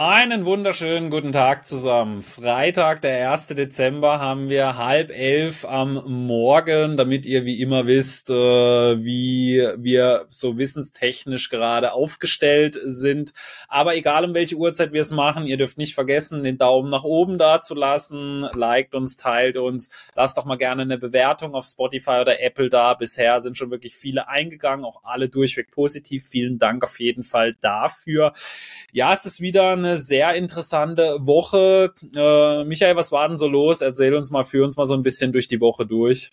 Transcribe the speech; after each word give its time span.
Einen 0.00 0.44
wunderschönen 0.44 1.10
guten 1.10 1.32
Tag 1.32 1.66
zusammen. 1.66 2.22
Freitag, 2.22 3.02
der 3.02 3.32
1. 3.32 3.48
Dezember, 3.48 4.20
haben 4.20 4.48
wir 4.48 4.76
halb 4.76 5.10
elf 5.10 5.64
am 5.64 6.04
Morgen, 6.06 6.96
damit 6.96 7.26
ihr 7.26 7.44
wie 7.44 7.60
immer 7.60 7.88
wisst, 7.88 8.30
äh, 8.30 8.34
wie 9.04 9.68
wir 9.76 10.26
so 10.28 10.56
wissenstechnisch 10.56 11.50
gerade 11.50 11.94
aufgestellt 11.94 12.78
sind. 12.80 13.32
Aber 13.66 13.96
egal 13.96 14.24
um 14.24 14.36
welche 14.36 14.54
Uhrzeit 14.54 14.92
wir 14.92 15.00
es 15.00 15.10
machen, 15.10 15.48
ihr 15.48 15.56
dürft 15.56 15.78
nicht 15.78 15.96
vergessen, 15.96 16.44
den 16.44 16.58
Daumen 16.58 16.90
nach 16.90 17.02
oben 17.02 17.36
da 17.36 17.60
zu 17.60 17.74
lassen. 17.74 18.42
Liked 18.54 18.94
uns, 18.94 19.16
teilt 19.16 19.56
uns. 19.56 19.90
Lasst 20.14 20.38
doch 20.38 20.44
mal 20.44 20.58
gerne 20.58 20.82
eine 20.82 20.98
Bewertung 20.98 21.56
auf 21.56 21.64
Spotify 21.64 22.20
oder 22.20 22.40
Apple 22.40 22.70
da. 22.70 22.94
Bisher 22.94 23.40
sind 23.40 23.58
schon 23.58 23.72
wirklich 23.72 23.96
viele 23.96 24.28
eingegangen, 24.28 24.84
auch 24.84 25.02
alle 25.02 25.28
durchweg 25.28 25.72
positiv. 25.72 26.24
Vielen 26.24 26.60
Dank 26.60 26.84
auf 26.84 27.00
jeden 27.00 27.24
Fall 27.24 27.56
dafür. 27.60 28.32
Ja, 28.92 29.12
es 29.12 29.26
ist 29.26 29.40
wieder 29.40 29.72
eine 29.72 29.87
eine 29.88 29.98
sehr 29.98 30.34
interessante 30.34 31.18
Woche. 31.20 31.92
Äh, 32.14 32.64
Michael, 32.64 32.96
was 32.96 33.12
war 33.12 33.28
denn 33.28 33.36
so 33.36 33.48
los? 33.48 33.80
Erzähl 33.80 34.14
uns 34.14 34.30
mal, 34.30 34.44
führ 34.44 34.64
uns 34.64 34.76
mal 34.76 34.86
so 34.86 34.94
ein 34.94 35.02
bisschen 35.02 35.32
durch 35.32 35.48
die 35.48 35.60
Woche 35.60 35.86
durch. 35.86 36.30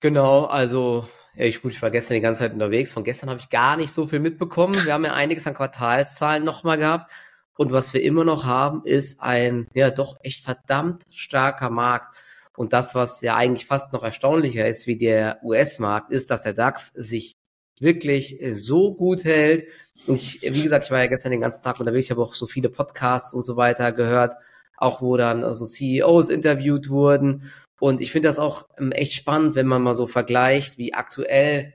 Genau, 0.00 0.44
also 0.44 1.06
ich, 1.34 1.62
gut, 1.62 1.72
ich 1.72 1.82
war 1.82 1.90
gestern 1.90 2.14
die 2.14 2.20
ganze 2.20 2.40
Zeit 2.40 2.52
unterwegs. 2.52 2.92
Von 2.92 3.04
gestern 3.04 3.28
habe 3.28 3.40
ich 3.40 3.50
gar 3.50 3.76
nicht 3.76 3.92
so 3.92 4.06
viel 4.06 4.20
mitbekommen. 4.20 4.74
Wir 4.84 4.94
haben 4.94 5.04
ja 5.04 5.12
einiges 5.12 5.46
an 5.46 5.54
Quartalszahlen 5.54 6.44
nochmal 6.44 6.78
gehabt. 6.78 7.10
Und 7.56 7.72
was 7.72 7.92
wir 7.94 8.02
immer 8.02 8.24
noch 8.24 8.44
haben, 8.44 8.82
ist 8.84 9.20
ein, 9.20 9.66
ja, 9.74 9.90
doch 9.90 10.16
echt 10.22 10.42
verdammt 10.42 11.04
starker 11.10 11.70
Markt. 11.70 12.16
Und 12.56 12.72
das, 12.72 12.94
was 12.94 13.20
ja 13.20 13.36
eigentlich 13.36 13.66
fast 13.66 13.92
noch 13.92 14.02
erstaunlicher 14.02 14.66
ist 14.66 14.86
wie 14.86 14.96
der 14.96 15.40
US-Markt, 15.42 16.10
ist, 16.10 16.30
dass 16.30 16.42
der 16.42 16.54
DAX 16.54 16.88
sich 16.88 17.32
wirklich 17.80 18.38
so 18.52 18.94
gut 18.94 19.24
hält, 19.24 19.66
ich, 20.08 20.42
wie 20.42 20.62
gesagt, 20.62 20.84
ich 20.84 20.90
war 20.90 21.00
ja 21.00 21.06
gestern 21.06 21.32
den 21.32 21.40
ganzen 21.40 21.62
Tag 21.62 21.80
unterwegs, 21.80 22.06
ich 22.06 22.10
habe 22.10 22.22
auch 22.22 22.34
so 22.34 22.46
viele 22.46 22.68
Podcasts 22.68 23.34
und 23.34 23.42
so 23.42 23.56
weiter 23.56 23.92
gehört, 23.92 24.34
auch 24.76 25.00
wo 25.00 25.16
dann 25.16 25.40
so 25.40 25.46
also 25.46 25.64
CEOs 25.66 26.28
interviewt 26.30 26.88
wurden. 26.88 27.50
Und 27.78 28.00
ich 28.00 28.12
finde 28.12 28.28
das 28.28 28.38
auch 28.38 28.66
ähm, 28.78 28.92
echt 28.92 29.12
spannend, 29.12 29.54
wenn 29.54 29.66
man 29.66 29.82
mal 29.82 29.94
so 29.94 30.06
vergleicht, 30.06 30.78
wie 30.78 30.94
aktuell 30.94 31.74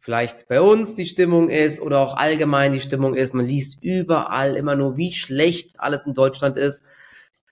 vielleicht 0.00 0.48
bei 0.48 0.60
uns 0.60 0.94
die 0.94 1.06
Stimmung 1.06 1.50
ist 1.50 1.80
oder 1.80 2.00
auch 2.00 2.16
allgemein 2.16 2.72
die 2.72 2.80
Stimmung 2.80 3.14
ist. 3.14 3.34
Man 3.34 3.46
liest 3.46 3.82
überall 3.82 4.56
immer 4.56 4.76
nur, 4.76 4.96
wie 4.96 5.12
schlecht 5.12 5.80
alles 5.80 6.06
in 6.06 6.14
Deutschland 6.14 6.56
ist. 6.58 6.84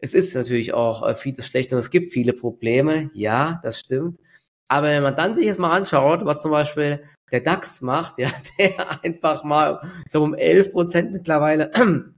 Es 0.00 0.14
ist 0.14 0.34
natürlich 0.34 0.74
auch 0.74 1.06
äh, 1.06 1.14
vieles 1.14 1.46
schlecht 1.46 1.72
und 1.72 1.78
es 1.78 1.90
gibt 1.90 2.10
viele 2.10 2.32
Probleme. 2.32 3.10
Ja, 3.14 3.60
das 3.62 3.80
stimmt. 3.80 4.20
Aber 4.68 4.88
wenn 4.88 5.02
man 5.02 5.16
dann 5.16 5.36
sich 5.36 5.46
jetzt 5.46 5.58
mal 5.58 5.70
anschaut, 5.70 6.24
was 6.24 6.42
zum 6.42 6.50
Beispiel 6.50 7.02
der 7.30 7.40
DAX 7.40 7.80
macht, 7.80 8.18
ja, 8.18 8.30
der 8.58 9.04
einfach 9.04 9.44
mal, 9.44 9.80
ich 10.04 10.10
glaube, 10.10 10.26
um 10.26 10.34
11 10.34 10.72
Prozent 10.72 11.12
mittlerweile 11.12 11.70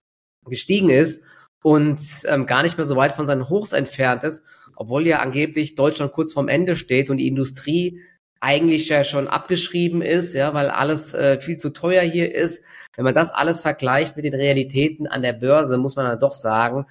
gestiegen 0.46 0.90
ist 0.90 1.22
und 1.62 2.00
ähm, 2.26 2.46
gar 2.46 2.62
nicht 2.62 2.76
mehr 2.76 2.86
so 2.86 2.96
weit 2.96 3.12
von 3.12 3.26
seinen 3.26 3.48
Hochs 3.48 3.72
entfernt 3.72 4.24
ist, 4.24 4.44
obwohl 4.76 5.06
ja 5.06 5.20
angeblich 5.20 5.74
Deutschland 5.74 6.12
kurz 6.12 6.32
vorm 6.32 6.48
Ende 6.48 6.76
steht 6.76 7.10
und 7.10 7.16
die 7.16 7.28
Industrie 7.28 8.00
eigentlich 8.40 8.88
ja 8.88 9.02
schon 9.02 9.28
abgeschrieben 9.28 10.02
ist, 10.02 10.34
ja, 10.34 10.52
weil 10.54 10.68
alles 10.68 11.14
äh, 11.14 11.40
viel 11.40 11.56
zu 11.56 11.70
teuer 11.70 12.02
hier 12.02 12.34
ist. 12.34 12.62
Wenn 12.94 13.04
man 13.04 13.14
das 13.14 13.30
alles 13.30 13.62
vergleicht 13.62 14.16
mit 14.16 14.24
den 14.24 14.34
Realitäten 14.34 15.06
an 15.06 15.22
der 15.22 15.32
Börse, 15.32 15.78
muss 15.78 15.96
man 15.96 16.06
dann 16.06 16.20
doch 16.20 16.34
sagen, 16.34 16.86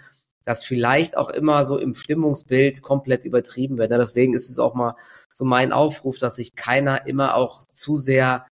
dass 0.45 0.63
vielleicht 0.63 1.17
auch 1.17 1.29
immer 1.29 1.65
so 1.65 1.77
im 1.77 1.93
Stimmungsbild 1.93 2.81
komplett 2.81 3.25
übertrieben 3.25 3.77
wird. 3.77 3.91
Ja, 3.91 3.97
deswegen 3.97 4.33
ist 4.33 4.49
es 4.49 4.59
auch 4.59 4.75
mal 4.75 4.95
so 5.33 5.43
mein 5.43 5.71
Aufruf, 5.71 6.17
dass 6.17 6.35
sich 6.35 6.55
keiner 6.55 7.07
immer 7.07 7.35
auch 7.35 7.59
zu 7.59 7.97
sehr 7.97 8.45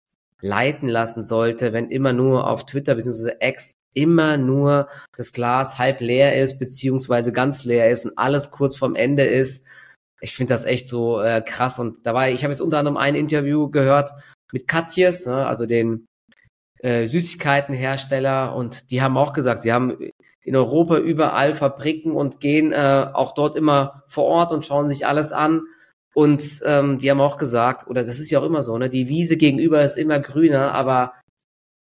leiten 0.41 0.87
lassen 0.87 1.23
sollte, 1.23 1.73
wenn 1.73 1.91
immer 1.91 2.13
nur 2.13 2.47
auf 2.47 2.65
Twitter 2.65 2.95
bzw. 2.95 3.33
X 3.39 3.73
immer 3.93 4.37
nur 4.37 4.87
das 5.15 5.33
Glas 5.33 5.77
halb 5.77 5.99
leer 5.99 6.35
ist 6.41 6.59
beziehungsweise 6.59 7.31
ganz 7.31 7.63
leer 7.63 7.89
ist 7.89 8.05
und 8.05 8.17
alles 8.17 8.51
kurz 8.51 8.77
vorm 8.77 8.95
Ende 8.95 9.23
ist. 9.23 9.65
Ich 10.21 10.35
finde 10.35 10.53
das 10.53 10.65
echt 10.65 10.87
so 10.87 11.21
äh, 11.21 11.41
krass 11.41 11.77
und 11.79 12.05
dabei, 12.05 12.31
ich 12.31 12.43
habe 12.43 12.53
jetzt 12.53 12.61
unter 12.61 12.79
anderem 12.79 12.97
ein 12.97 13.15
Interview 13.15 13.69
gehört 13.69 14.11
mit 14.51 14.67
Katjes, 14.67 15.25
ne, 15.25 15.45
also 15.45 15.65
den 15.65 16.05
äh, 16.79 17.07
Süßigkeitenhersteller 17.07 18.55
und 18.55 18.91
die 18.91 19.01
haben 19.01 19.17
auch 19.17 19.33
gesagt, 19.33 19.61
sie 19.61 19.73
haben 19.73 20.10
in 20.43 20.55
Europa 20.55 20.97
überall 20.97 21.53
Fabriken 21.53 22.11
und 22.11 22.39
gehen 22.39 22.71
äh, 22.71 23.07
auch 23.13 23.33
dort 23.33 23.55
immer 23.55 24.03
vor 24.07 24.25
Ort 24.25 24.51
und 24.51 24.65
schauen 24.65 24.87
sich 24.87 25.05
alles 25.05 25.31
an. 25.31 25.61
Und 26.13 26.43
ähm, 26.65 26.99
die 26.99 27.09
haben 27.09 27.21
auch 27.21 27.37
gesagt, 27.37 27.87
oder 27.87 28.03
das 28.03 28.19
ist 28.19 28.31
ja 28.31 28.39
auch 28.39 28.45
immer 28.45 28.63
so, 28.63 28.77
ne, 28.77 28.89
die 28.89 29.07
Wiese 29.07 29.37
gegenüber 29.37 29.81
ist 29.83 29.97
immer 29.97 30.19
grüner, 30.19 30.73
aber 30.73 31.13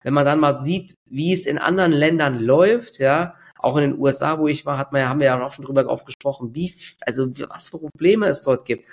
wenn 0.03 0.13
man 0.13 0.25
dann 0.25 0.39
mal 0.39 0.59
sieht, 0.59 0.95
wie 1.09 1.33
es 1.33 1.45
in 1.45 1.57
anderen 1.57 1.91
Ländern 1.91 2.39
läuft, 2.39 2.99
ja, 2.99 3.35
auch 3.57 3.75
in 3.75 3.91
den 3.91 3.99
USA, 3.99 4.39
wo 4.39 4.47
ich 4.47 4.65
war, 4.65 4.77
hat 4.77 4.93
man, 4.93 5.09
haben 5.09 5.19
wir 5.19 5.27
ja 5.27 5.43
auch 5.43 5.51
schon 5.51 5.65
drüber 5.65 5.89
aufgesprochen, 5.89 6.53
wie, 6.53 6.73
also 7.05 7.27
was 7.49 7.69
für 7.69 7.79
Probleme 7.79 8.27
es 8.27 8.41
dort 8.41 8.65
gibt. 8.65 8.85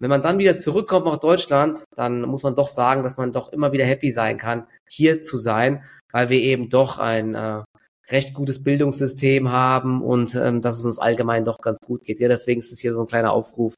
Wenn 0.00 0.10
man 0.10 0.22
dann 0.22 0.38
wieder 0.38 0.56
zurückkommt 0.56 1.06
nach 1.06 1.18
Deutschland, 1.18 1.80
dann 1.94 2.22
muss 2.22 2.42
man 2.42 2.54
doch 2.54 2.68
sagen, 2.68 3.02
dass 3.02 3.16
man 3.16 3.32
doch 3.32 3.52
immer 3.52 3.72
wieder 3.72 3.84
happy 3.84 4.10
sein 4.10 4.38
kann, 4.38 4.66
hier 4.88 5.20
zu 5.20 5.36
sein, 5.36 5.84
weil 6.10 6.30
wir 6.30 6.40
eben 6.40 6.68
doch 6.68 6.98
ein 6.98 7.34
äh, 7.34 7.62
recht 8.10 8.34
gutes 8.34 8.62
Bildungssystem 8.62 9.50
haben 9.50 10.02
und 10.02 10.34
ähm, 10.34 10.60
dass 10.60 10.78
es 10.78 10.84
uns 10.84 10.98
allgemein 10.98 11.44
doch 11.44 11.58
ganz 11.58 11.78
gut 11.80 12.02
geht. 12.04 12.20
Ja, 12.20 12.28
deswegen 12.28 12.60
ist 12.60 12.72
es 12.72 12.80
hier 12.80 12.92
so 12.92 13.00
ein 13.00 13.06
kleiner 13.06 13.32
Aufruf, 13.32 13.74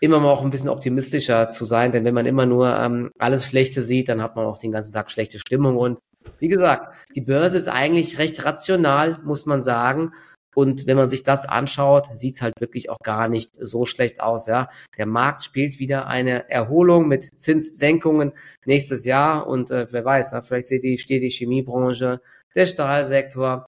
immer 0.00 0.20
mal 0.20 0.30
auch 0.30 0.42
ein 0.42 0.50
bisschen 0.50 0.68
optimistischer 0.68 1.48
zu 1.48 1.64
sein, 1.64 1.92
denn 1.92 2.04
wenn 2.04 2.14
man 2.14 2.26
immer 2.26 2.46
nur 2.46 2.76
ähm, 2.76 3.10
alles 3.18 3.46
Schlechte 3.46 3.82
sieht, 3.82 4.08
dann 4.08 4.22
hat 4.22 4.36
man 4.36 4.46
auch 4.46 4.58
den 4.58 4.72
ganzen 4.72 4.92
Tag 4.92 5.10
schlechte 5.10 5.38
Stimmung 5.38 5.76
und 5.76 5.98
wie 6.38 6.48
gesagt, 6.48 6.94
die 7.14 7.20
Börse 7.20 7.56
ist 7.56 7.68
eigentlich 7.68 8.18
recht 8.18 8.44
rational, 8.44 9.20
muss 9.24 9.46
man 9.46 9.62
sagen. 9.62 10.12
Und 10.56 10.86
wenn 10.86 10.96
man 10.96 11.08
sich 11.08 11.22
das 11.22 11.46
anschaut, 11.46 12.08
sieht's 12.14 12.40
halt 12.40 12.54
wirklich 12.58 12.88
auch 12.88 12.98
gar 13.04 13.28
nicht 13.28 13.50
so 13.60 13.84
schlecht 13.84 14.20
aus. 14.20 14.46
Ja, 14.46 14.70
der 14.96 15.04
Markt 15.04 15.44
spielt 15.44 15.78
wieder 15.78 16.06
eine 16.06 16.48
Erholung 16.50 17.08
mit 17.08 17.38
Zinssenkungen 17.38 18.32
nächstes 18.64 19.04
Jahr 19.04 19.46
und 19.46 19.70
äh, 19.70 19.86
wer 19.90 20.04
weiß, 20.04 20.32
na, 20.32 20.40
vielleicht 20.40 20.68
steht 20.68 21.22
die 21.22 21.28
Chemiebranche 21.28 22.22
der 22.56 22.66
Stahlsektor 22.66 23.66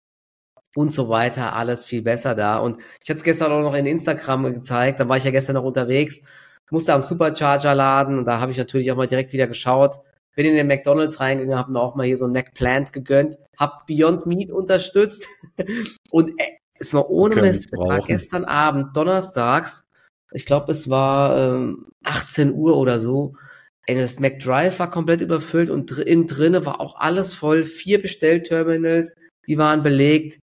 und 0.77 0.93
so 0.93 1.09
weiter, 1.09 1.55
alles 1.55 1.85
viel 1.87 2.03
besser 2.03 2.35
da. 2.35 2.59
Und 2.59 2.81
ich 3.03 3.09
hatte 3.09 3.19
es 3.19 3.25
gestern 3.25 3.53
auch 3.53 3.63
noch 3.63 3.75
in 3.75 3.87
Instagram 3.87 4.53
gezeigt, 4.55 5.01
da 5.01 5.09
war 5.09 5.17
ich 5.17 5.25
ja 5.25 5.31
gestern 5.31 5.55
noch 5.55 5.65
unterwegs, 5.65 6.21
musste 6.71 6.93
am 6.93 7.01
Supercharger 7.01 7.75
laden 7.75 8.19
und 8.19 8.25
da 8.25 8.41
habe 8.41 8.53
ich 8.53 8.59
natürlich 8.59 8.91
auch 8.93 8.97
mal 8.97 9.07
direkt 9.07 9.33
wieder 9.33 9.47
geschaut, 9.47 10.01
bin 10.35 10.47
in 10.47 10.55
den 10.55 10.69
McDonalds 10.69 11.19
reingegangen, 11.21 11.59
habe 11.59 11.73
mir 11.73 11.81
auch 11.81 11.97
mal 11.97 12.07
hier 12.07 12.17
so 12.17 12.27
ein 12.27 12.33
McPlant 12.33 12.93
gegönnt, 12.93 13.37
habe 13.59 13.73
Beyond 13.89 14.27
Meat 14.27 14.53
unterstützt. 14.53 15.27
Und 16.13 16.31
äh, 16.39 16.59
es 16.79 16.95
war 16.95 17.11
ohne 17.11 17.43
Mist, 17.43 17.73
war 17.73 17.99
gestern 17.99 18.45
Abend, 18.45 18.97
donnerstags, 18.97 19.83
ich 20.31 20.47
glaube 20.47 20.71
es 20.71 20.89
war 20.89 21.37
ähm, 21.37 21.87
18 22.05 22.53
Uhr 22.53 22.77
oder 22.77 23.01
so, 23.01 23.35
Das 23.97 24.21
McDrive 24.21 24.79
war 24.79 24.91
komplett 24.91 25.23
überfüllt 25.23 25.71
und 25.71 25.91
innen 25.93 26.27
drinne 26.27 26.67
war 26.67 26.81
auch 26.81 26.97
alles 26.97 27.33
voll. 27.35 27.65
Vier 27.65 28.03
Bestellterminals, 28.03 29.17
die 29.47 29.57
waren 29.57 29.83
belegt. 29.83 30.39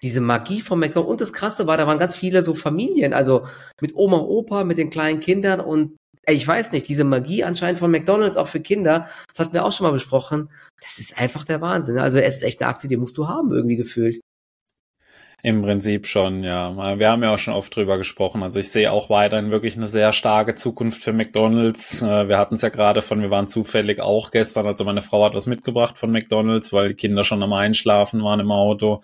Diese 0.00 0.20
Magie 0.20 0.60
von 0.60 0.78
McDonald's. 0.78 1.10
Und 1.10 1.20
das 1.20 1.32
Krasse 1.32 1.66
war, 1.66 1.76
da 1.76 1.88
waren 1.88 1.98
ganz 1.98 2.14
viele 2.14 2.42
so 2.42 2.54
Familien, 2.54 3.12
also 3.12 3.46
mit 3.80 3.96
Oma, 3.96 4.18
Opa, 4.18 4.62
mit 4.62 4.78
den 4.78 4.90
kleinen 4.90 5.18
Kindern 5.18 5.60
und 5.60 5.96
ey, 6.22 6.36
ich 6.36 6.46
weiß 6.46 6.72
nicht, 6.72 6.86
diese 6.88 7.04
Magie 7.04 7.42
anscheinend 7.42 7.78
von 7.78 7.90
McDonald's 7.90 8.36
auch 8.36 8.46
für 8.46 8.60
Kinder, 8.60 9.08
das 9.28 9.40
hatten 9.40 9.54
wir 9.54 9.64
auch 9.64 9.72
schon 9.72 9.86
mal 9.86 9.92
besprochen. 9.92 10.50
Das 10.80 10.98
ist 10.98 11.18
einfach 11.18 11.42
der 11.44 11.60
Wahnsinn. 11.60 11.98
Also 11.98 12.18
es 12.18 12.36
ist 12.36 12.42
echt 12.42 12.60
eine 12.60 12.68
Aktie, 12.68 12.88
die 12.88 12.98
musst 12.98 13.16
du 13.18 13.28
haben, 13.28 13.50
irgendwie 13.50 13.76
gefühlt. 13.76 14.20
Im 15.40 15.62
Prinzip 15.62 16.08
schon, 16.08 16.42
ja. 16.42 16.98
Wir 16.98 17.10
haben 17.10 17.22
ja 17.22 17.32
auch 17.32 17.38
schon 17.38 17.54
oft 17.54 17.74
drüber 17.74 17.96
gesprochen. 17.96 18.42
Also 18.42 18.58
ich 18.58 18.72
sehe 18.72 18.90
auch 18.90 19.08
weiterhin 19.08 19.52
wirklich 19.52 19.76
eine 19.76 19.86
sehr 19.86 20.12
starke 20.12 20.56
Zukunft 20.56 21.00
für 21.00 21.12
McDonalds. 21.12 22.02
Äh, 22.02 22.28
wir 22.28 22.38
hatten 22.38 22.56
es 22.56 22.62
ja 22.62 22.70
gerade 22.70 23.02
von, 23.02 23.22
wir 23.22 23.30
waren 23.30 23.46
zufällig 23.46 24.00
auch 24.00 24.32
gestern, 24.32 24.66
also 24.66 24.84
meine 24.84 25.00
Frau 25.00 25.24
hat 25.24 25.34
was 25.34 25.46
mitgebracht 25.46 25.96
von 25.96 26.10
McDonalds, 26.10 26.72
weil 26.72 26.88
die 26.88 26.94
Kinder 26.94 27.22
schon 27.22 27.42
am 27.44 27.52
Einschlafen 27.52 28.24
waren 28.24 28.40
im 28.40 28.50
Auto. 28.50 29.00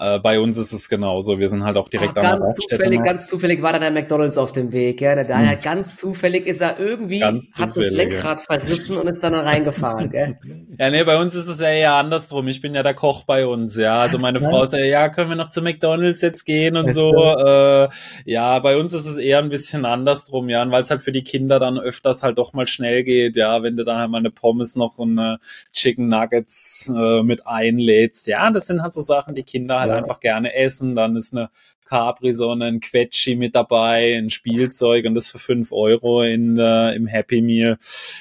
Äh, 0.00 0.18
bei 0.18 0.40
uns 0.40 0.56
ist 0.56 0.72
es 0.72 0.88
genauso. 0.88 1.38
Wir 1.38 1.48
sind 1.48 1.62
halt 1.62 1.76
auch 1.76 1.90
direkt 1.90 2.16
oh, 2.16 2.20
an 2.20 2.40
der 2.40 2.48
zufällig, 2.48 3.04
Ganz 3.04 3.26
zufällig 3.26 3.60
war 3.60 3.74
da 3.74 3.78
der 3.78 3.90
McDonalds 3.90 4.38
auf 4.38 4.52
dem 4.52 4.72
Weg. 4.72 5.02
Ja, 5.02 5.14
der 5.14 5.24
Daniel, 5.24 5.56
hm. 5.56 5.60
ganz 5.62 5.96
zufällig 5.96 6.46
ist 6.46 6.62
er 6.62 6.78
irgendwie, 6.80 7.22
hat 7.22 7.76
das 7.76 7.90
Lenkrad 7.90 8.38
ja. 8.38 8.44
verrissen 8.58 8.96
und 8.96 9.08
ist 9.08 9.22
dann 9.22 9.34
reingefahren. 9.34 10.10
Gell? 10.10 10.38
Ja, 10.78 10.88
nee, 10.88 11.04
bei 11.04 11.20
uns 11.20 11.34
ist 11.34 11.46
es 11.46 11.60
ja 11.60 11.68
eher 11.68 11.92
andersrum. 11.94 12.48
Ich 12.48 12.62
bin 12.62 12.74
ja 12.74 12.82
der 12.82 12.94
Koch 12.94 13.24
bei 13.24 13.46
uns. 13.46 13.76
Ja, 13.76 13.98
also 13.98 14.18
meine 14.18 14.40
Frau 14.40 14.64
sagt, 14.64 14.82
ja, 14.82 15.10
können 15.10 15.28
wir 15.28 15.36
noch 15.36 15.50
zu 15.50 15.60
McDonalds 15.60 16.22
jetzt 16.22 16.46
gehen 16.46 16.74
und 16.78 16.94
so. 16.94 17.12
Äh, 17.12 17.88
ja, 18.24 18.58
bei 18.60 18.78
uns 18.78 18.94
ist 18.94 19.04
es 19.04 19.18
eher 19.18 19.40
ein 19.40 19.50
bisschen 19.50 19.84
andersrum, 19.84 20.48
ja, 20.48 20.70
weil 20.70 20.82
es 20.82 20.90
halt 20.90 21.02
für 21.02 21.12
die 21.12 21.22
Kinder 21.22 21.58
dann 21.58 21.78
öfters 21.78 22.22
halt 22.22 22.38
doch 22.38 22.54
mal 22.54 22.66
schnell 22.66 23.04
geht. 23.04 23.36
Ja, 23.36 23.62
wenn 23.62 23.76
du 23.76 23.84
dann 23.84 23.98
halt 23.98 24.10
mal 24.10 24.18
eine 24.18 24.30
Pommes 24.30 24.74
noch 24.74 24.96
und 24.96 25.18
eine 25.18 25.38
Chicken 25.74 26.08
Nuggets 26.08 26.90
äh, 26.96 27.22
mit 27.22 27.46
einlädst. 27.46 28.26
Ja, 28.26 28.50
das 28.50 28.66
sind 28.66 28.82
halt 28.82 28.94
so 28.94 29.02
Sachen, 29.02 29.34
die 29.34 29.42
Kinder 29.42 29.80
halt 29.80 29.89
halt 29.90 30.04
einfach 30.04 30.20
gerne 30.20 30.54
essen, 30.54 30.94
dann 30.94 31.16
ist 31.16 31.34
eine 31.34 31.50
Capri-Sonne, 31.90 32.66
ein 32.66 32.80
Quetschi 32.80 33.34
mit 33.34 33.56
dabei, 33.56 34.16
ein 34.16 34.30
Spielzeug 34.30 35.06
und 35.06 35.14
das 35.14 35.28
für 35.28 35.38
fünf 35.38 35.72
Euro 35.72 36.22
in, 36.22 36.56
äh, 36.56 36.94
im 36.94 37.08
Happy 37.08 37.42
Meal. 37.42 37.78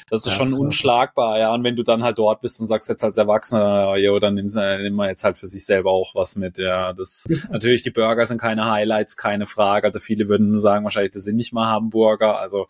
Das 0.10 0.25
ist 0.25 0.31
ja, 0.31 0.31
schon 0.31 0.50
klar. 0.50 0.60
unschlagbar, 0.60 1.39
ja. 1.39 1.54
Und 1.54 1.63
wenn 1.63 1.75
du 1.75 1.83
dann 1.83 2.04
halt 2.04 2.18
dort 2.18 2.42
bist 2.42 2.60
und 2.60 2.66
sagst 2.66 2.89
jetzt 2.89 3.04
als 3.04 3.18
Erwachsener, 3.18 3.95
jo, 3.98 4.19
dann 4.19 4.33
nimm, 4.33 4.50
äh, 4.57 4.81
nimm 4.81 4.95
mal 4.95 5.10
jetzt 5.10 5.24
halt 5.24 5.38
für 5.38 5.45
sich 5.45 5.66
selber 5.66 5.92
auch 5.92 6.16
was 6.16 6.36
mit, 6.36 6.57
ja. 6.57 6.94
Das, 6.94 7.25
natürlich, 7.51 7.83
die 7.83 7.92
Burger 7.92 8.25
sind 8.25 8.42
keine 8.42 8.71
Highlights, 8.71 9.18
keine 9.18 9.45
Frage. 9.45 9.86
Also 9.86 10.00
viele 10.00 10.30
würden 10.30 10.57
sagen 10.57 10.83
wahrscheinlich, 10.83 11.12
das 11.12 11.24
sind 11.24 11.36
nicht 11.36 11.54
mal 11.54 11.68
Hamburger. 11.68 12.39
Also, 12.39 12.68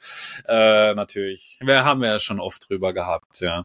äh, 0.50 0.94
natürlich. 0.96 1.58
Wir 1.62 1.86
haben 1.86 2.04
ja 2.04 2.20
schon 2.20 2.42
oft 2.42 2.70
drüber 2.70 2.92
gehabt, 2.92 3.40
ja. 3.40 3.64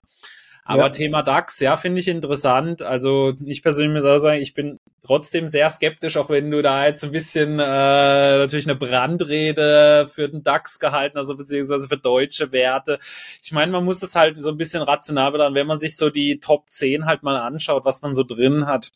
Aber 0.65 0.85
ja. 0.85 0.89
Thema 0.89 1.23
DAX, 1.23 1.61
ja, 1.61 1.77
finde 1.77 2.01
ich 2.01 2.09
interessant. 2.09 2.81
Also 2.81 3.35
ich 3.45 3.63
persönlich 3.63 4.03
muss 4.03 4.11
auch 4.11 4.19
sagen, 4.19 4.41
ich 4.41 4.55
bin 4.55 4.79
trotzdem 5.05 5.47
sehr 5.47 5.69
skeptisch, 5.71 6.17
auch 6.17 6.31
wenn 6.31 6.51
du 6.51 6.63
da 6.63 6.87
jetzt 6.87 7.05
ein 7.05 7.13
bisschen 7.13 7.59
äh, 7.59 8.39
natürlich 8.39 8.67
eine 8.67 8.77
Brandrede 8.77 10.09
für 10.11 10.29
den 10.29 10.43
DAX 10.43 10.79
gehalten, 10.79 11.19
also 11.19 11.37
beziehungsweise 11.37 11.89
für 11.89 11.99
deutsche 11.99 12.53
Werte. 12.53 12.99
Ich 13.43 13.53
meine, 13.53 13.71
man 13.71 13.85
muss 13.85 14.03
es 14.03 14.15
halt 14.15 14.43
so 14.43 14.51
ein 14.51 14.57
bisschen 14.57 14.83
rational 14.83 15.33
betrachten, 15.33 15.55
wenn 15.55 15.67
man 15.67 15.79
sich 15.79 15.97
so 15.97 16.11
die 16.11 16.41
Top 16.41 16.71
10 16.71 17.07
halt 17.07 17.23
mal 17.23 17.37
anschaut, 17.37 17.85
was 17.85 18.03
man 18.03 18.15
so 18.15 18.25
drin 18.25 18.67
hat. 18.67 18.91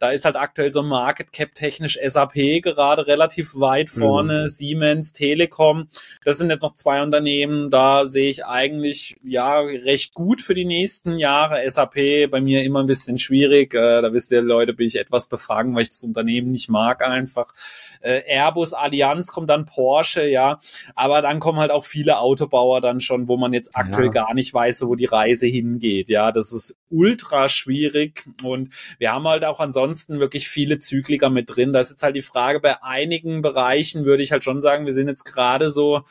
Da 0.00 0.10
ist 0.10 0.24
halt 0.24 0.36
aktuell 0.36 0.70
so 0.70 0.82
Market 0.82 1.32
Cap 1.32 1.54
technisch 1.54 1.98
SAP 2.00 2.62
gerade 2.62 3.06
relativ 3.06 3.54
weit 3.56 3.90
mhm. 3.94 4.00
vorne, 4.00 4.42
mhm. 4.42 4.46
Siemens, 4.46 5.12
Telekom. 5.12 5.88
Das 6.24 6.38
sind 6.38 6.50
jetzt 6.50 6.62
noch 6.62 6.74
zwei 6.74 7.02
Unternehmen, 7.02 7.70
da 7.70 8.06
sehe 8.06 8.30
ich 8.30 8.44
eigentlich 8.44 9.16
ja 9.22 9.58
recht 9.60 10.14
gut 10.14 10.40
für 10.40 10.54
die 10.54 10.64
nächsten 10.64 11.18
Jahre. 11.18 11.68
SAP 11.68 12.30
bei 12.30 12.40
mir 12.40 12.62
immer 12.62 12.80
ein 12.80 12.86
bisschen 12.86 13.18
schwierig. 13.18 13.74
Äh, 13.74 14.02
da 14.02 14.12
wisst 14.12 14.30
ihr 14.30 14.42
Leute, 14.42 14.72
bin 14.72 14.86
ich 14.86 14.96
etwas 14.96 15.28
befragen, 15.38 15.74
weil 15.74 15.82
ich 15.82 15.90
das 15.90 16.02
Unternehmen 16.02 16.50
nicht 16.50 16.68
mag 16.68 17.02
einfach. 17.02 17.52
Äh, 18.00 18.22
Airbus, 18.26 18.74
Allianz 18.74 19.28
kommt 19.28 19.48
dann 19.50 19.64
Porsche, 19.64 20.26
ja. 20.26 20.58
Aber 20.94 21.22
dann 21.22 21.38
kommen 21.38 21.58
halt 21.58 21.70
auch 21.70 21.84
viele 21.84 22.18
Autobauer 22.18 22.80
dann 22.80 23.00
schon, 23.00 23.28
wo 23.28 23.36
man 23.36 23.52
jetzt 23.52 23.74
aktuell 23.74 24.06
ja. 24.06 24.12
gar 24.12 24.34
nicht 24.34 24.52
weiß, 24.52 24.82
wo 24.82 24.94
die 24.94 25.06
Reise 25.06 25.46
hingeht. 25.46 26.08
Ja, 26.08 26.32
das 26.32 26.52
ist 26.52 26.76
ultra 26.90 27.48
schwierig 27.48 28.24
und 28.42 28.72
wir 28.98 29.12
haben 29.12 29.28
halt 29.28 29.44
auch 29.44 29.60
ansonsten 29.60 30.20
wirklich 30.20 30.48
viele 30.48 30.78
Zykliker 30.78 31.30
mit 31.30 31.54
drin. 31.54 31.72
Da 31.72 31.80
ist 31.80 31.90
jetzt 31.90 32.02
halt 32.02 32.16
die 32.16 32.22
Frage, 32.22 32.60
bei 32.60 32.82
einigen 32.82 33.42
Bereichen 33.42 34.04
würde 34.04 34.22
ich 34.22 34.32
halt 34.32 34.44
schon 34.44 34.62
sagen, 34.62 34.86
wir 34.86 34.92
sind 34.92 35.08
jetzt 35.08 35.24
gerade 35.24 35.70
so 35.70 36.02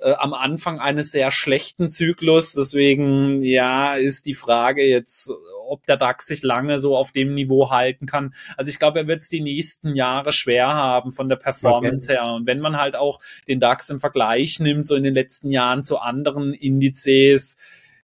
äh, 0.00 0.12
am 0.12 0.34
Anfang 0.34 0.80
eines 0.80 1.10
sehr 1.10 1.30
schlechten 1.30 1.88
Zyklus. 1.88 2.52
Deswegen, 2.52 3.42
ja, 3.42 3.94
ist 3.94 4.26
die 4.26 4.34
Frage 4.34 4.84
jetzt, 4.84 5.32
ob 5.66 5.86
der 5.86 5.96
DAX 5.96 6.26
sich 6.26 6.42
lange 6.42 6.78
so 6.78 6.96
auf 6.96 7.12
dem 7.12 7.34
Niveau 7.34 7.70
halten 7.70 8.06
kann. 8.06 8.34
Also 8.56 8.68
ich 8.70 8.78
glaube, 8.78 9.00
er 9.00 9.08
wird 9.08 9.22
es 9.22 9.28
die 9.28 9.40
nächsten 9.40 9.94
Jahre 9.94 10.32
schwer 10.32 10.68
haben 10.68 11.10
von 11.10 11.28
der 11.28 11.36
Performance 11.36 12.10
okay. 12.10 12.20
her. 12.20 12.32
Und 12.32 12.46
wenn 12.46 12.60
man 12.60 12.76
halt 12.76 12.96
auch 12.96 13.20
den 13.48 13.60
DAX 13.60 13.90
im 13.90 13.98
Vergleich 13.98 14.60
nimmt, 14.60 14.86
so 14.86 14.94
in 14.94 15.04
den 15.04 15.14
letzten 15.14 15.50
Jahren 15.50 15.84
zu 15.84 15.98
anderen 15.98 16.54
Indizes, 16.54 17.56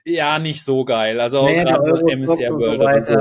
ja, 0.06 0.40
nicht 0.40 0.64
so 0.64 0.86
geil. 0.86 1.20
Also 1.20 1.46
naja, 1.46 1.64
gerade 1.64 2.16
MSCI 2.16 2.50
World 2.52 2.80
oder 2.80 3.02
so 3.02 3.16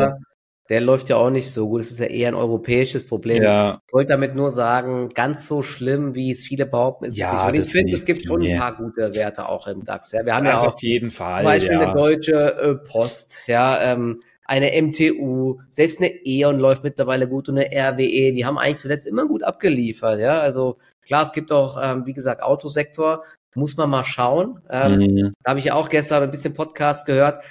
der 0.71 0.81
läuft 0.81 1.11
ja 1.11 1.17
auch 1.17 1.31
nicht 1.31 1.51
so 1.53 1.69
gut. 1.69 1.81
Das 1.81 1.91
ist 1.91 2.01
ja 2.01 2.07
eher 2.07 2.29
ein 2.29 2.35
europäisches 2.35 3.07
Problem. 3.07 3.43
Ja. 3.43 3.83
Ich 3.87 3.93
wollte 3.93 4.13
damit 4.13 4.35
nur 4.35 4.51
sagen, 4.51 5.11
ganz 5.11 5.47
so 5.47 5.63
schlimm, 5.63 6.15
wie 6.15 6.31
es 6.31 6.43
viele 6.43 6.65
behaupten, 6.65 7.05
ist 7.05 7.19
ja, 7.19 7.49
es 7.49 7.53
nicht. 7.53 7.67
Ich 7.67 7.73
finde, 7.73 7.93
es 7.93 8.05
gibt 8.05 8.25
schon 8.25 8.43
ein 8.43 8.59
paar 8.59 8.77
gute 8.77 9.15
Werte 9.15 9.49
auch 9.49 9.67
im 9.67 9.85
DAX. 9.85 10.13
Ja, 10.13 10.25
wir 10.25 10.35
haben 10.35 10.45
das 10.45 10.63
ja 10.63 10.69
auch 10.69 10.75
auf 10.75 10.83
jeden 10.83 11.11
Fall. 11.11 11.43
Zum 11.43 11.45
Beispiel 11.45 11.73
ja. 11.73 11.81
eine 11.81 11.95
deutsche 11.95 12.57
äh, 12.57 12.75
Post, 12.77 13.47
ja, 13.47 13.93
ähm, 13.93 14.23
eine 14.47 14.71
MTU, 14.83 15.61
selbst 15.69 16.01
eine 16.01 16.11
E.ON 16.25 16.59
läuft 16.59 16.83
mittlerweile 16.83 17.29
gut 17.29 17.49
und 17.49 17.59
eine 17.59 17.71
RWE, 17.71 18.33
die 18.33 18.45
haben 18.45 18.59
eigentlich 18.59 18.77
zuletzt 18.77 19.07
immer 19.07 19.27
gut 19.27 19.43
abgeliefert, 19.43 20.21
ja. 20.21 20.39
Also 20.39 20.79
klar, 21.03 21.23
es 21.23 21.33
gibt 21.33 21.53
auch, 21.53 21.79
ähm, 21.83 22.07
wie 22.07 22.13
gesagt, 22.15 22.43
Autosektor, 22.43 23.23
muss 23.55 23.77
man 23.77 23.89
mal 23.89 24.05
schauen. 24.05 24.61
Ähm, 24.69 24.99
mhm. 24.99 25.35
Da 25.43 25.51
habe 25.51 25.61
ich 25.61 25.67
ja 25.67 25.75
auch 25.75 25.89
gestern 25.89 26.23
ein 26.23 26.31
bisschen 26.31 26.55
Podcast 26.55 27.07
gehört 27.07 27.43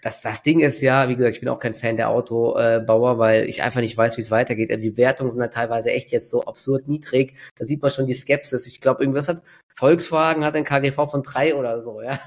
das, 0.00 0.20
das 0.20 0.42
Ding 0.42 0.60
ist 0.60 0.80
ja, 0.80 1.08
wie 1.08 1.16
gesagt, 1.16 1.34
ich 1.34 1.40
bin 1.40 1.48
auch 1.48 1.58
kein 1.58 1.74
Fan 1.74 1.96
der 1.96 2.10
Autobauer, 2.10 3.18
weil 3.18 3.48
ich 3.48 3.62
einfach 3.62 3.80
nicht 3.80 3.96
weiß, 3.96 4.16
wie 4.16 4.20
es 4.20 4.30
weitergeht. 4.30 4.70
Die 4.82 4.96
Wertungen 4.96 5.30
sind 5.30 5.40
halt 5.40 5.54
teilweise 5.54 5.90
echt 5.90 6.12
jetzt 6.12 6.30
so 6.30 6.44
absurd 6.44 6.86
niedrig. 6.86 7.34
Da 7.56 7.64
sieht 7.64 7.82
man 7.82 7.90
schon 7.90 8.06
die 8.06 8.14
Skepsis. 8.14 8.68
Ich 8.68 8.80
glaube, 8.80 9.02
irgendwas 9.02 9.26
hat 9.26 9.42
Volkswagen 9.78 10.44
hat 10.44 10.56
ein 10.56 10.64
KGV 10.64 11.08
von 11.08 11.22
drei 11.22 11.54
oder 11.54 11.80
so, 11.80 12.00
ja. 12.02 12.18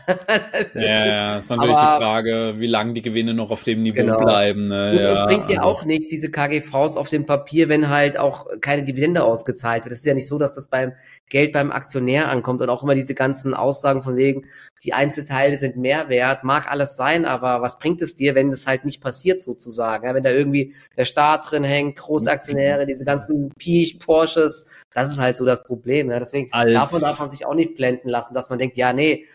ja, 0.73 1.05
ja, 1.05 1.37
ist 1.37 1.49
natürlich 1.49 1.75
Aber, 1.75 1.97
die 1.97 2.01
Frage, 2.01 2.53
wie 2.59 2.67
lange 2.67 2.93
die 2.93 3.01
Gewinne 3.01 3.33
noch 3.33 3.51
auf 3.51 3.63
dem 3.63 3.83
Niveau 3.83 4.03
genau. 4.03 4.19
bleiben. 4.19 4.67
Ne? 4.67 4.91
Und 4.91 4.97
ja, 4.97 5.11
es 5.11 5.25
bringt 5.25 5.51
ja 5.51 5.61
auch 5.61 5.83
nichts, 5.83 6.07
diese 6.07 6.31
KGVs 6.31 6.95
auf 6.95 7.09
dem 7.09 7.25
Papier, 7.25 7.67
wenn 7.67 7.89
halt 7.89 8.17
auch 8.17 8.47
keine 8.61 8.85
Dividende 8.85 9.25
ausgezahlt 9.25 9.83
wird. 9.83 9.91
Es 9.91 9.99
ist 9.99 10.05
ja 10.05 10.13
nicht 10.13 10.29
so, 10.29 10.39
dass 10.39 10.55
das 10.55 10.69
beim 10.69 10.93
Geld 11.27 11.51
beim 11.51 11.73
Aktionär 11.73 12.29
ankommt 12.29 12.61
und 12.61 12.69
auch 12.69 12.83
immer 12.83 12.95
diese 12.95 13.15
ganzen 13.15 13.53
Aussagen 13.53 14.01
von 14.01 14.15
wegen, 14.15 14.45
die 14.83 14.93
Einzelteile 14.93 15.59
sind 15.59 15.77
mehr 15.77 16.09
wert, 16.09 16.43
mag 16.43 16.71
alles 16.71 16.95
sein, 16.95 17.25
aber 17.25 17.61
was 17.61 17.77
bringt 17.77 18.01
es 18.01 18.15
dir, 18.15 18.33
wenn 18.33 18.49
das 18.49 18.65
halt 18.65 18.83
nicht 18.83 19.01
passiert 19.01 19.43
sozusagen? 19.43 20.07
Ja, 20.07 20.15
wenn 20.15 20.23
da 20.23 20.31
irgendwie 20.31 20.73
der 20.97 21.05
Staat 21.05 21.51
drin 21.51 21.63
hängt, 21.63 21.97
Großaktionäre, 21.97 22.87
diese 22.87 23.05
ganzen 23.05 23.49
Piech, 23.49 23.99
Porsches, 23.99 24.69
das 24.91 25.11
ist 25.11 25.19
halt 25.19 25.37
so 25.37 25.45
das 25.45 25.63
Problem. 25.63 26.09
Ja. 26.09 26.17
Deswegen 26.17 26.51
Als 26.51 26.73
davon 26.73 27.01
darf 27.01 27.19
man 27.19 27.29
sich 27.29 27.40
auch 27.45 27.55
nicht 27.55 27.75
blenden 27.75 28.09
lassen, 28.09 28.33
dass 28.33 28.49
man 28.49 28.59
denkt, 28.59 28.77
ja, 28.77 28.93
nee, 28.93 29.25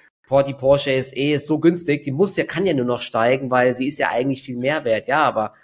die 0.47 0.55
Porsche 0.55 1.01
SE 1.03 1.15
ist 1.15 1.47
so 1.47 1.61
günstig, 1.61 2.03
die 2.03 2.11
muss 2.11 2.37
ja, 2.37 2.45
kann 2.45 2.67
ja 2.67 2.75
nur 2.75 2.85
noch 2.85 3.01
steigen, 3.01 3.51
weil 3.51 3.75
sie 3.75 3.87
ist 3.87 3.99
ja 3.99 4.11
eigentlich 4.11 4.43
viel 4.43 4.57
mehr 4.57 4.85
wert. 4.85 5.07
Ja, 5.09 5.23
aber 5.23 5.55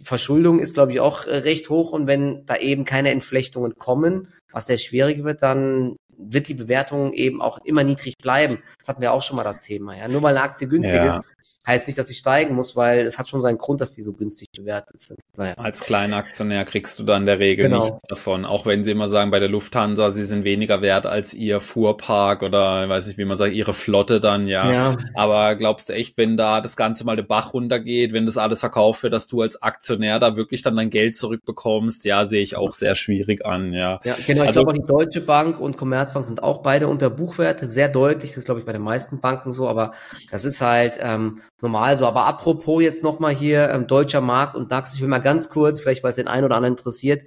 die 0.00 0.04
Verschuldung 0.04 0.60
ist, 0.60 0.74
glaube 0.74 0.92
ich, 0.92 1.00
auch 1.00 1.26
äh, 1.26 1.36
recht 1.36 1.70
hoch 1.70 1.92
und 1.92 2.06
wenn 2.06 2.44
da 2.44 2.56
eben 2.56 2.84
keine 2.84 3.10
Entflechtungen 3.10 3.76
kommen, 3.76 4.32
was 4.52 4.66
sehr 4.66 4.78
schwierig 4.78 5.24
wird, 5.24 5.42
dann 5.42 5.96
wird 6.16 6.48
die 6.48 6.54
Bewertung 6.54 7.12
eben 7.14 7.40
auch 7.40 7.58
immer 7.64 7.84
niedrig 7.84 8.16
bleiben. 8.18 8.58
Das 8.78 8.88
hatten 8.88 9.00
wir 9.00 9.12
auch 9.12 9.22
schon 9.22 9.36
mal 9.36 9.44
das 9.44 9.60
Thema. 9.60 9.96
Ja, 9.96 10.08
nur 10.08 10.22
weil 10.22 10.36
eine 10.36 10.44
Aktie 10.44 10.68
günstig 10.68 10.94
ja. 10.94 11.06
ist, 11.06 11.20
heißt 11.66 11.86
nicht, 11.86 11.98
dass 11.98 12.08
sie 12.08 12.14
steigen 12.14 12.54
muss, 12.54 12.74
weil 12.74 13.06
es 13.06 13.18
hat 13.18 13.28
schon 13.28 13.40
seinen 13.40 13.58
Grund, 13.58 13.80
dass 13.80 13.94
die 13.94 14.02
so 14.02 14.12
günstig 14.12 14.48
bewertet 14.56 15.00
sind. 15.00 15.20
Naja. 15.36 15.54
Als 15.56 15.84
kleiner 15.84 16.16
Aktionär 16.16 16.64
kriegst 16.64 16.98
du 16.98 17.04
dann 17.04 17.24
der 17.24 17.38
Regel 17.38 17.68
genau. 17.68 17.84
nichts 17.84 18.02
davon. 18.08 18.44
Auch 18.44 18.66
wenn 18.66 18.84
sie 18.84 18.90
immer 18.90 19.08
sagen, 19.08 19.30
bei 19.30 19.38
der 19.38 19.48
Lufthansa, 19.48 20.10
sie 20.10 20.24
sind 20.24 20.44
weniger 20.44 20.82
wert 20.82 21.06
als 21.06 21.34
ihr 21.34 21.60
Fuhrpark 21.60 22.42
oder 22.42 22.88
weiß 22.88 23.06
ich, 23.06 23.16
wie 23.16 23.24
man 23.24 23.36
sagt, 23.36 23.54
ihre 23.54 23.72
Flotte 23.72 24.20
dann, 24.20 24.46
ja. 24.48 24.70
ja. 24.70 24.96
Aber 25.14 25.54
glaubst 25.54 25.88
du 25.88 25.94
echt, 25.94 26.18
wenn 26.18 26.36
da 26.36 26.60
das 26.60 26.76
Ganze 26.76 27.04
mal 27.04 27.16
den 27.16 27.26
Bach 27.26 27.54
runtergeht, 27.54 28.12
wenn 28.12 28.26
das 28.26 28.38
alles 28.38 28.60
verkauft 28.60 29.04
wird, 29.04 29.12
dass 29.12 29.28
du 29.28 29.42
als 29.42 29.62
Aktionär 29.62 30.18
da 30.18 30.36
wirklich 30.36 30.62
dann 30.62 30.76
dein 30.76 30.90
Geld 30.90 31.16
zurückbekommst? 31.16 32.04
Ja, 32.04 32.26
sehe 32.26 32.42
ich 32.42 32.56
auch 32.56 32.72
sehr 32.72 32.96
schwierig 32.96 33.46
an, 33.46 33.72
ja. 33.72 34.00
Ja, 34.04 34.16
genau. 34.26 34.42
Ich 34.42 34.48
also, 34.48 34.64
glaube 34.64 34.72
auch 34.72 34.84
die 34.84 34.86
Deutsche 34.86 35.20
Bank 35.20 35.60
und 35.60 35.76
Commerzbank 35.76 36.26
sind 36.26 36.42
auch 36.42 36.62
beide 36.62 36.88
unter 36.88 37.08
Buchwert, 37.08 37.60
sehr 37.60 37.88
deutlich. 37.88 38.30
Das 38.30 38.38
ist, 38.38 38.44
glaube 38.46 38.60
ich, 38.60 38.66
bei 38.66 38.72
den 38.72 38.82
meisten 38.82 39.20
Banken 39.20 39.52
so, 39.52 39.68
aber 39.68 39.92
das 40.30 40.44
ist 40.44 40.60
halt, 40.60 40.98
ähm, 41.00 41.40
normal 41.62 41.96
so. 41.96 42.06
Aber 42.06 42.26
apropos 42.26 42.82
jetzt 42.82 43.02
nochmal 43.02 43.34
hier 43.34 43.70
ähm, 43.70 43.86
deutscher 43.86 44.20
Markt 44.20 44.56
und 44.56 44.70
DAX, 44.70 44.94
ich 44.94 45.00
will 45.00 45.08
mal 45.08 45.18
ganz 45.18 45.48
kurz, 45.48 45.80
vielleicht 45.80 46.02
weil 46.02 46.10
es 46.10 46.16
den 46.16 46.28
einen 46.28 46.44
oder 46.44 46.56
anderen 46.56 46.74
interessiert. 46.74 47.22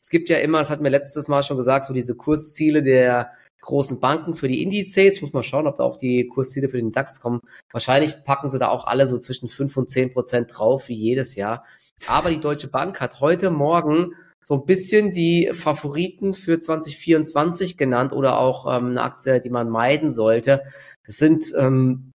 Es 0.00 0.10
gibt 0.10 0.28
ja 0.28 0.38
immer, 0.38 0.58
das 0.58 0.70
hatten 0.70 0.84
wir 0.84 0.90
letztes 0.90 1.28
Mal 1.28 1.42
schon 1.42 1.56
gesagt, 1.56 1.84
so 1.84 1.92
diese 1.92 2.14
Kursziele 2.14 2.82
der 2.82 3.32
großen 3.60 4.00
Banken 4.00 4.34
für 4.34 4.48
die 4.48 4.62
Indizes. 4.62 5.16
Ich 5.16 5.22
muss 5.22 5.32
mal 5.32 5.42
schauen, 5.42 5.66
ob 5.66 5.76
da 5.76 5.84
auch 5.84 5.96
die 5.96 6.26
Kursziele 6.26 6.68
für 6.68 6.78
den 6.78 6.92
DAX 6.92 7.20
kommen. 7.20 7.40
Wahrscheinlich 7.70 8.24
packen 8.24 8.50
sie 8.50 8.58
da 8.58 8.68
auch 8.68 8.86
alle 8.86 9.08
so 9.08 9.18
zwischen 9.18 9.48
fünf 9.48 9.76
und 9.76 9.90
zehn 9.90 10.12
Prozent 10.12 10.50
drauf, 10.56 10.88
wie 10.88 10.94
jedes 10.94 11.34
Jahr. 11.34 11.64
Aber 12.06 12.30
die 12.30 12.40
Deutsche 12.40 12.68
Bank 12.68 13.00
hat 13.00 13.20
heute 13.20 13.50
Morgen 13.50 14.14
so 14.42 14.54
ein 14.54 14.64
bisschen 14.64 15.12
die 15.12 15.50
Favoriten 15.52 16.32
für 16.32 16.58
2024 16.58 17.76
genannt 17.76 18.12
oder 18.12 18.38
auch 18.38 18.64
ähm, 18.66 18.90
eine 18.90 19.02
Aktie, 19.02 19.40
die 19.40 19.50
man 19.50 19.68
meiden 19.68 20.12
sollte. 20.12 20.62
Das 21.04 21.16
sind 21.16 21.44
ähm, 21.58 22.12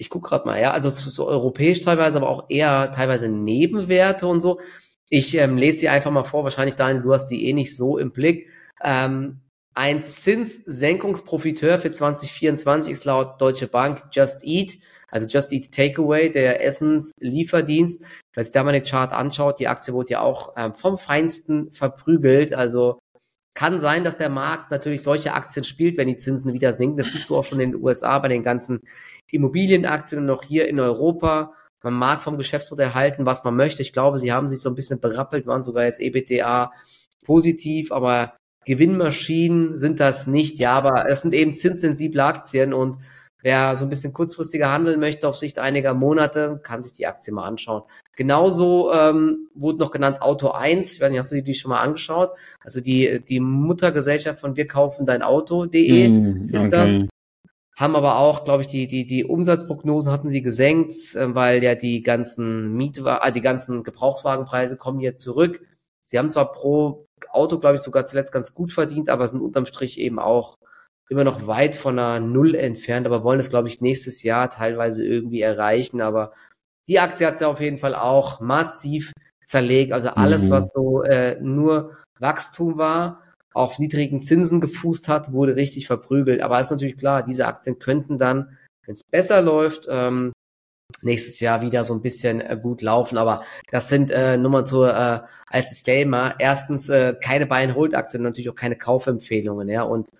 ich 0.00 0.08
gucke 0.08 0.30
gerade 0.30 0.48
mal, 0.48 0.58
ja, 0.58 0.72
also 0.72 0.88
so 0.88 1.26
europäisch 1.26 1.82
teilweise, 1.82 2.18
aber 2.18 2.30
auch 2.30 2.46
eher 2.48 2.90
teilweise 2.90 3.28
Nebenwerte 3.28 4.26
und 4.26 4.40
so. 4.40 4.58
Ich 5.10 5.36
ähm, 5.36 5.58
lese 5.58 5.80
sie 5.80 5.88
einfach 5.90 6.10
mal 6.10 6.24
vor, 6.24 6.42
wahrscheinlich 6.42 6.76
Daniel, 6.76 7.02
du 7.02 7.12
hast 7.12 7.28
die 7.28 7.46
eh 7.46 7.52
nicht 7.52 7.76
so 7.76 7.98
im 7.98 8.10
Blick. 8.10 8.48
Ähm, 8.82 9.40
ein 9.74 10.04
Zinssenkungsprofiteur 10.06 11.78
für 11.78 11.92
2024 11.92 12.90
ist 12.90 13.04
laut 13.04 13.40
Deutsche 13.42 13.66
Bank 13.66 14.04
Just 14.12 14.42
Eat, 14.42 14.78
also 15.08 15.26
Just 15.26 15.52
Eat 15.52 15.70
Takeaway, 15.70 16.32
der 16.32 16.64
Essenslieferdienst. 16.64 18.02
Wenn 18.32 18.44
sich 18.44 18.52
da 18.54 18.64
mal 18.64 18.72
den 18.72 18.84
Chart 18.84 19.12
anschaut, 19.12 19.60
die 19.60 19.68
Aktie 19.68 19.92
wurde 19.92 20.12
ja 20.12 20.22
auch 20.22 20.54
ähm, 20.56 20.72
vom 20.72 20.96
Feinsten 20.96 21.70
verprügelt. 21.70 22.54
Also 22.54 23.00
kann 23.54 23.80
sein, 23.80 24.04
dass 24.04 24.16
der 24.16 24.28
Markt 24.28 24.70
natürlich 24.70 25.02
solche 25.02 25.34
Aktien 25.34 25.64
spielt, 25.64 25.96
wenn 25.96 26.08
die 26.08 26.16
Zinsen 26.16 26.52
wieder 26.52 26.72
sinken. 26.72 26.96
Das 26.96 27.12
siehst 27.12 27.28
du 27.28 27.36
auch 27.36 27.44
schon 27.44 27.60
in 27.60 27.72
den 27.72 27.82
USA 27.82 28.18
bei 28.18 28.28
den 28.28 28.42
ganzen 28.42 28.80
Immobilienaktien 29.30 30.20
und 30.20 30.26
noch 30.26 30.44
hier 30.44 30.68
in 30.68 30.78
Europa. 30.78 31.52
Man 31.82 31.94
mag 31.94 32.22
vom 32.22 32.36
Geschäftsmodell 32.36 32.94
halten, 32.94 33.26
was 33.26 33.42
man 33.42 33.56
möchte. 33.56 33.82
Ich 33.82 33.92
glaube, 33.92 34.18
sie 34.18 34.32
haben 34.32 34.48
sich 34.48 34.60
so 34.60 34.68
ein 34.68 34.74
bisschen 34.74 35.00
berappelt, 35.00 35.46
waren 35.46 35.62
sogar 35.62 35.84
jetzt 35.84 36.00
EBTA 36.00 36.72
positiv, 37.24 37.90
aber 37.92 38.34
Gewinnmaschinen 38.66 39.76
sind 39.76 40.00
das 40.00 40.26
nicht. 40.26 40.58
Ja, 40.58 40.72
aber 40.72 41.08
es 41.08 41.22
sind 41.22 41.34
eben 41.34 41.54
zinssensible 41.54 42.22
Aktien 42.22 42.72
und 42.74 42.98
wer 43.42 43.76
so 43.76 43.84
ein 43.84 43.88
bisschen 43.88 44.12
kurzfristiger 44.12 44.70
handeln 44.70 45.00
möchte 45.00 45.28
auf 45.28 45.36
Sicht 45.36 45.58
einiger 45.58 45.94
Monate, 45.94 46.60
kann 46.62 46.82
sich 46.82 46.92
die 46.92 47.06
Aktie 47.06 47.32
mal 47.32 47.44
anschauen. 47.44 47.82
Genauso 48.16 48.92
ähm, 48.92 49.48
wurde 49.54 49.78
noch 49.78 49.90
genannt 49.90 50.20
Auto 50.20 50.50
1. 50.50 50.94
Ich 50.94 51.00
weiß 51.00 51.10
nicht, 51.10 51.18
hast 51.18 51.30
du 51.30 51.36
die, 51.36 51.42
die 51.42 51.54
schon 51.54 51.70
mal 51.70 51.80
angeschaut? 51.80 52.32
Also 52.62 52.80
die, 52.80 53.22
die 53.26 53.40
Muttergesellschaft 53.40 54.40
von 54.40 54.56
wir 54.56 54.66
kaufen 54.66 55.06
dein 55.06 55.22
Auto.de 55.22 56.08
mm, 56.08 56.48
ist 56.52 56.66
okay. 56.66 56.70
das. 56.70 57.08
Haben 57.76 57.96
aber 57.96 58.18
auch, 58.18 58.44
glaube 58.44 58.62
ich, 58.62 58.68
die, 58.68 58.86
die, 58.86 59.06
die 59.06 59.24
Umsatzprognosen 59.24 60.12
hatten 60.12 60.28
sie 60.28 60.42
gesenkt, 60.42 60.92
äh, 61.14 61.34
weil 61.34 61.62
ja 61.62 61.74
die 61.74 62.02
ganzen 62.02 62.74
Mietwagen, 62.74 63.26
äh, 63.26 63.32
die 63.32 63.40
ganzen 63.40 63.84
Gebrauchtwagenpreise 63.84 64.76
kommen 64.76 65.00
jetzt 65.00 65.22
zurück. 65.22 65.62
Sie 66.02 66.18
haben 66.18 66.28
zwar 66.28 66.52
pro 66.52 67.06
Auto, 67.30 67.58
glaube 67.58 67.76
ich, 67.76 67.82
sogar 67.82 68.04
zuletzt 68.04 68.32
ganz 68.32 68.52
gut 68.52 68.72
verdient, 68.72 69.08
aber 69.08 69.26
sind 69.28 69.40
unterm 69.40 69.64
Strich 69.64 69.98
eben 69.98 70.18
auch 70.18 70.58
immer 71.10 71.24
noch 71.24 71.46
weit 71.48 71.74
von 71.74 71.98
einer 71.98 72.24
Null 72.24 72.54
entfernt, 72.54 73.06
aber 73.06 73.24
wollen 73.24 73.40
es, 73.40 73.50
glaube 73.50 73.68
ich, 73.68 73.80
nächstes 73.80 74.22
Jahr 74.22 74.48
teilweise 74.48 75.04
irgendwie 75.04 75.40
erreichen. 75.40 76.00
Aber 76.00 76.32
die 76.88 77.00
Aktie 77.00 77.26
hat 77.26 77.36
sie 77.36 77.46
auf 77.46 77.60
jeden 77.60 77.78
Fall 77.78 77.96
auch 77.96 78.40
massiv 78.40 79.12
zerlegt. 79.44 79.92
Also 79.92 80.10
alles, 80.10 80.44
mhm. 80.44 80.50
was 80.50 80.72
so 80.72 81.02
äh, 81.02 81.36
nur 81.40 81.96
Wachstum 82.20 82.78
war, 82.78 83.22
auf 83.52 83.80
niedrigen 83.80 84.20
Zinsen 84.20 84.60
gefußt 84.60 85.08
hat, 85.08 85.32
wurde 85.32 85.56
richtig 85.56 85.88
verprügelt. 85.88 86.40
Aber 86.42 86.60
ist 86.60 86.70
natürlich 86.70 86.96
klar, 86.96 87.24
diese 87.24 87.46
Aktien 87.46 87.80
könnten 87.80 88.16
dann, 88.16 88.56
wenn 88.86 88.94
es 88.94 89.02
besser 89.02 89.42
läuft, 89.42 89.88
ähm, 89.90 90.32
nächstes 91.02 91.40
Jahr 91.40 91.60
wieder 91.60 91.82
so 91.82 91.92
ein 91.92 92.02
bisschen 92.02 92.40
äh, 92.40 92.56
gut 92.60 92.82
laufen. 92.82 93.18
Aber 93.18 93.42
das 93.72 93.88
sind 93.88 94.12
äh, 94.12 94.36
nur 94.36 94.52
mal 94.52 94.66
so 94.66 94.84
äh, 94.84 95.20
als 95.48 95.70
Disclaimer. 95.70 96.36
Erstens 96.38 96.88
äh, 96.88 97.16
keine 97.20 97.46
Buy-and-Hold-Aktien, 97.46 98.22
natürlich 98.22 98.50
auch 98.50 98.54
keine 98.54 98.76
Kaufempfehlungen. 98.76 99.68
Ja, 99.68 99.82
und 99.82 100.10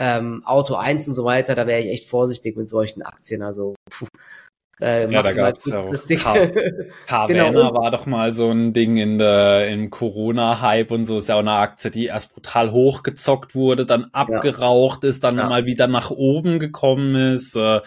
ähm, 0.00 0.42
Auto 0.46 0.76
1 0.76 1.08
und 1.08 1.14
so 1.14 1.24
weiter, 1.24 1.54
da 1.54 1.66
wäre 1.66 1.80
ich 1.80 1.90
echt 1.90 2.08
vorsichtig 2.08 2.56
mit 2.56 2.70
solchen 2.70 3.02
Aktien. 3.02 3.42
Also 3.42 3.74
puh, 3.90 4.06
äh, 4.80 5.12
ja, 5.12 5.22
da 5.22 5.32
gab 5.34 5.58
es 5.58 6.08
ja 6.08 6.32
auch. 6.32 6.52
Carvana 7.06 7.44
genau. 7.50 7.74
war 7.74 7.90
doch 7.90 8.06
mal 8.06 8.32
so 8.32 8.50
ein 8.50 8.72
Ding 8.72 8.96
in 8.96 9.18
der, 9.18 9.68
im 9.68 9.90
Corona-Hype 9.90 10.90
und 10.90 11.04
so. 11.04 11.18
Ist 11.18 11.28
ja 11.28 11.34
auch 11.34 11.40
eine 11.40 11.52
Aktie, 11.52 11.90
die 11.90 12.06
erst 12.06 12.32
brutal 12.32 12.72
hochgezockt 12.72 13.54
wurde, 13.54 13.84
dann 13.84 14.06
abgeraucht 14.12 15.02
ja. 15.02 15.10
ist, 15.10 15.22
dann 15.22 15.36
ja. 15.36 15.46
mal 15.46 15.66
wieder 15.66 15.86
nach 15.86 16.10
oben 16.10 16.58
gekommen 16.58 17.14
ist. 17.14 17.54
Äh, 17.54 17.82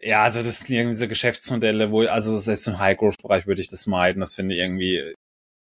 ja, 0.00 0.24
also 0.24 0.42
das 0.42 0.58
sind 0.58 0.76
irgendwie 0.76 0.96
so 0.96 1.06
Geschäftsmodelle, 1.06 1.92
wo, 1.92 2.02
also 2.02 2.36
selbst 2.38 2.66
im 2.66 2.80
High-Growth-Bereich 2.80 3.46
würde 3.46 3.60
ich 3.60 3.70
das 3.70 3.86
meiden. 3.86 4.18
Das 4.18 4.34
finde 4.34 4.56
ich 4.56 4.60
irgendwie 4.60 5.14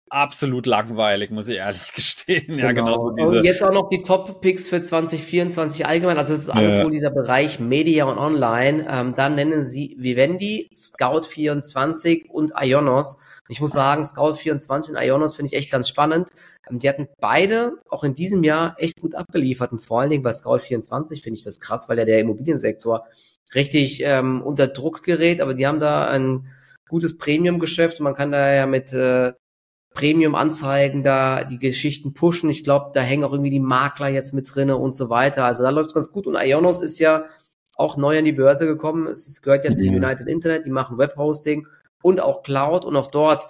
absolut 0.10 0.66
langweilig, 0.66 1.32
muss 1.32 1.48
ich 1.48 1.58
ehrlich 1.58 1.92
gestehen. 1.96 2.58
Ja, 2.58 2.72
genau. 2.72 2.86
genauso 2.86 3.12
diese. 3.12 3.40
Und 3.40 3.44
jetzt 3.44 3.64
auch 3.64 3.74
noch 3.74 3.90
die 3.90 4.04
Top-Picks 4.04 4.70
für 4.70 4.82
2024 4.82 5.86
allgemein. 5.86 6.18
Also 6.18 6.34
es 6.34 6.42
ist 6.42 6.50
alles 6.50 6.78
ja. 6.78 6.84
wohl 6.84 6.92
dieser 6.92 7.12
Bereich 7.12 7.60
Media 7.60 8.06
und 8.06 8.18
Online. 8.18 8.86
Ähm, 8.90 9.14
dann 9.16 9.36
nennen 9.36 9.64
sie 9.64 9.96
Vivendi, 10.00 10.70
Scout24 10.76 12.30
und 12.30 12.54
Ionos. 12.60 13.18
Ich 13.50 13.60
muss 13.60 13.72
sagen, 13.72 14.04
Scout24 14.04 14.90
und 14.90 14.96
Ionos 14.98 15.36
finde 15.36 15.52
ich 15.52 15.58
echt 15.58 15.72
ganz 15.72 15.90
spannend. 15.90 16.30
Ähm, 16.70 16.80
die 16.80 16.88
hatten 16.88 17.08
beide 17.20 17.74
auch 17.90 18.04
in 18.04 18.14
diesem 18.14 18.44
Jahr 18.44 18.76
echt 18.78 19.02
gut 19.02 19.16
abgeliefert. 19.16 19.72
Und 19.72 19.80
vor 19.80 20.02
allen 20.02 20.10
Dingen 20.10 20.24
bei 20.24 20.32
Scout24 20.32 21.22
finde 21.22 21.38
ich 21.38 21.44
das 21.44 21.60
krass, 21.60 21.90
weil 21.90 21.98
ja 21.98 22.06
der 22.06 22.20
Immobiliensektor 22.20 23.08
richtig 23.56 24.02
ähm, 24.04 24.42
unter 24.42 24.68
Druck 24.68 25.04
gerät. 25.04 25.42
Aber 25.42 25.54
die 25.54 25.68
haben 25.68 25.80
da 25.80 26.08
ein 26.08 26.48
gutes 26.88 27.18
Premium-Geschäft. 27.18 28.00
Man 28.00 28.16
kann 28.16 28.32
da 28.32 28.54
ja 28.54 28.66
mit 28.68 28.94
äh, 28.94 29.34
Premium-Anzeigen 29.94 31.04
da 31.04 31.44
die 31.44 31.60
Geschichten 31.60 32.14
pushen. 32.14 32.50
Ich 32.50 32.64
glaube, 32.64 32.92
da 32.94 33.02
hängen 33.02 33.24
auch 33.24 33.32
irgendwie 33.32 33.50
die 33.50 33.60
Makler 33.60 34.10
jetzt 34.10 34.34
mit 34.34 34.54
drinne 34.54 34.78
und 34.78 34.96
so 34.96 35.10
weiter. 35.10 35.46
Also 35.46 35.64
da 35.64 35.70
läuft's 35.70 35.94
ganz 35.94 36.12
gut. 36.12 36.28
Und 36.28 36.36
Ionos 36.36 36.82
ist 36.82 37.00
ja 37.00 37.26
auch 37.76 37.98
neu 37.98 38.18
an 38.18 38.26
die 38.26 38.32
Börse 38.32 38.66
gekommen. 38.66 39.08
Es 39.08 39.42
gehört 39.42 39.64
ja 39.64 39.72
mhm. 39.72 39.76
zum 39.76 39.88
United 39.90 40.28
Internet. 40.28 40.66
Die 40.66 40.72
machen 40.72 40.98
Webhosting 40.98 41.68
und 42.02 42.22
auch 42.22 42.44
Cloud. 42.44 42.86
Und 42.86 42.96
auch 42.96 43.12
dort, 43.12 43.46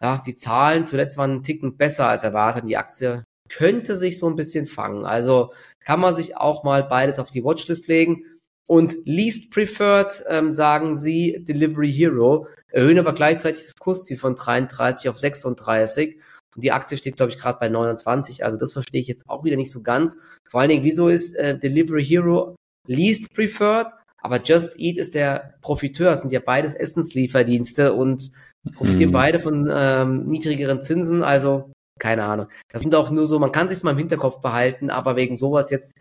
ja, 0.00 0.22
die 0.24 0.34
Zahlen 0.34 0.86
zuletzt 0.86 1.18
waren 1.18 1.30
einen 1.30 1.42
Ticken 1.42 1.76
besser 1.76 2.08
als 2.08 2.24
erwartet. 2.24 2.64
Die 2.68 2.76
Aktie 2.76 3.24
könnte 3.48 3.96
sich 3.96 4.18
so 4.18 4.28
ein 4.28 4.36
bisschen 4.36 4.66
fangen. 4.66 5.04
Also 5.04 5.52
kann 5.84 6.00
man 6.00 6.14
sich 6.14 6.36
auch 6.36 6.64
mal 6.64 6.84
beides 6.84 7.18
auf 7.18 7.30
die 7.30 7.44
Watchlist 7.44 7.88
legen. 7.88 8.24
Und 8.66 8.96
least 9.04 9.52
preferred 9.52 10.24
ähm, 10.28 10.50
sagen 10.50 10.94
sie 10.94 11.44
Delivery 11.46 11.92
Hero 11.92 12.48
erhöhen 12.76 12.98
aber 12.98 13.14
gleichzeitig 13.14 13.62
das 13.64 13.74
Kursziel 13.80 14.18
von 14.18 14.36
33 14.36 15.08
auf 15.08 15.18
36. 15.18 16.16
Und 16.54 16.62
die 16.62 16.72
Aktie 16.72 16.98
steht, 16.98 17.16
glaube 17.16 17.32
ich, 17.32 17.38
gerade 17.38 17.58
bei 17.58 17.70
29. 17.70 18.44
Also 18.44 18.58
das 18.58 18.74
verstehe 18.74 19.00
ich 19.00 19.08
jetzt 19.08 19.28
auch 19.28 19.44
wieder 19.44 19.56
nicht 19.56 19.70
so 19.70 19.82
ganz. 19.82 20.18
Vor 20.46 20.60
allen 20.60 20.68
Dingen, 20.68 20.84
wieso 20.84 21.08
ist 21.08 21.34
äh, 21.36 21.58
Delivery 21.58 22.04
Hero 22.04 22.54
least 22.86 23.34
preferred, 23.34 23.88
aber 24.18 24.42
Just 24.42 24.78
Eat 24.78 24.98
ist 24.98 25.14
der 25.14 25.54
Profiteur. 25.62 26.10
Das 26.10 26.20
sind 26.20 26.32
ja 26.32 26.40
beides 26.40 26.74
Essenslieferdienste 26.74 27.94
und 27.94 28.30
profitieren 28.74 29.10
mhm. 29.10 29.14
beide 29.14 29.40
von 29.40 29.68
ähm, 29.72 30.26
niedrigeren 30.26 30.82
Zinsen. 30.82 31.22
Also 31.22 31.72
keine 31.98 32.24
Ahnung. 32.24 32.48
Das 32.70 32.82
sind 32.82 32.94
auch 32.94 33.10
nur 33.10 33.26
so, 33.26 33.38
man 33.38 33.52
kann 33.52 33.70
sich 33.70 33.82
mal 33.82 33.92
im 33.92 33.98
Hinterkopf 33.98 34.42
behalten, 34.42 34.90
aber 34.90 35.16
wegen 35.16 35.38
sowas 35.38 35.70
jetzt 35.70 35.98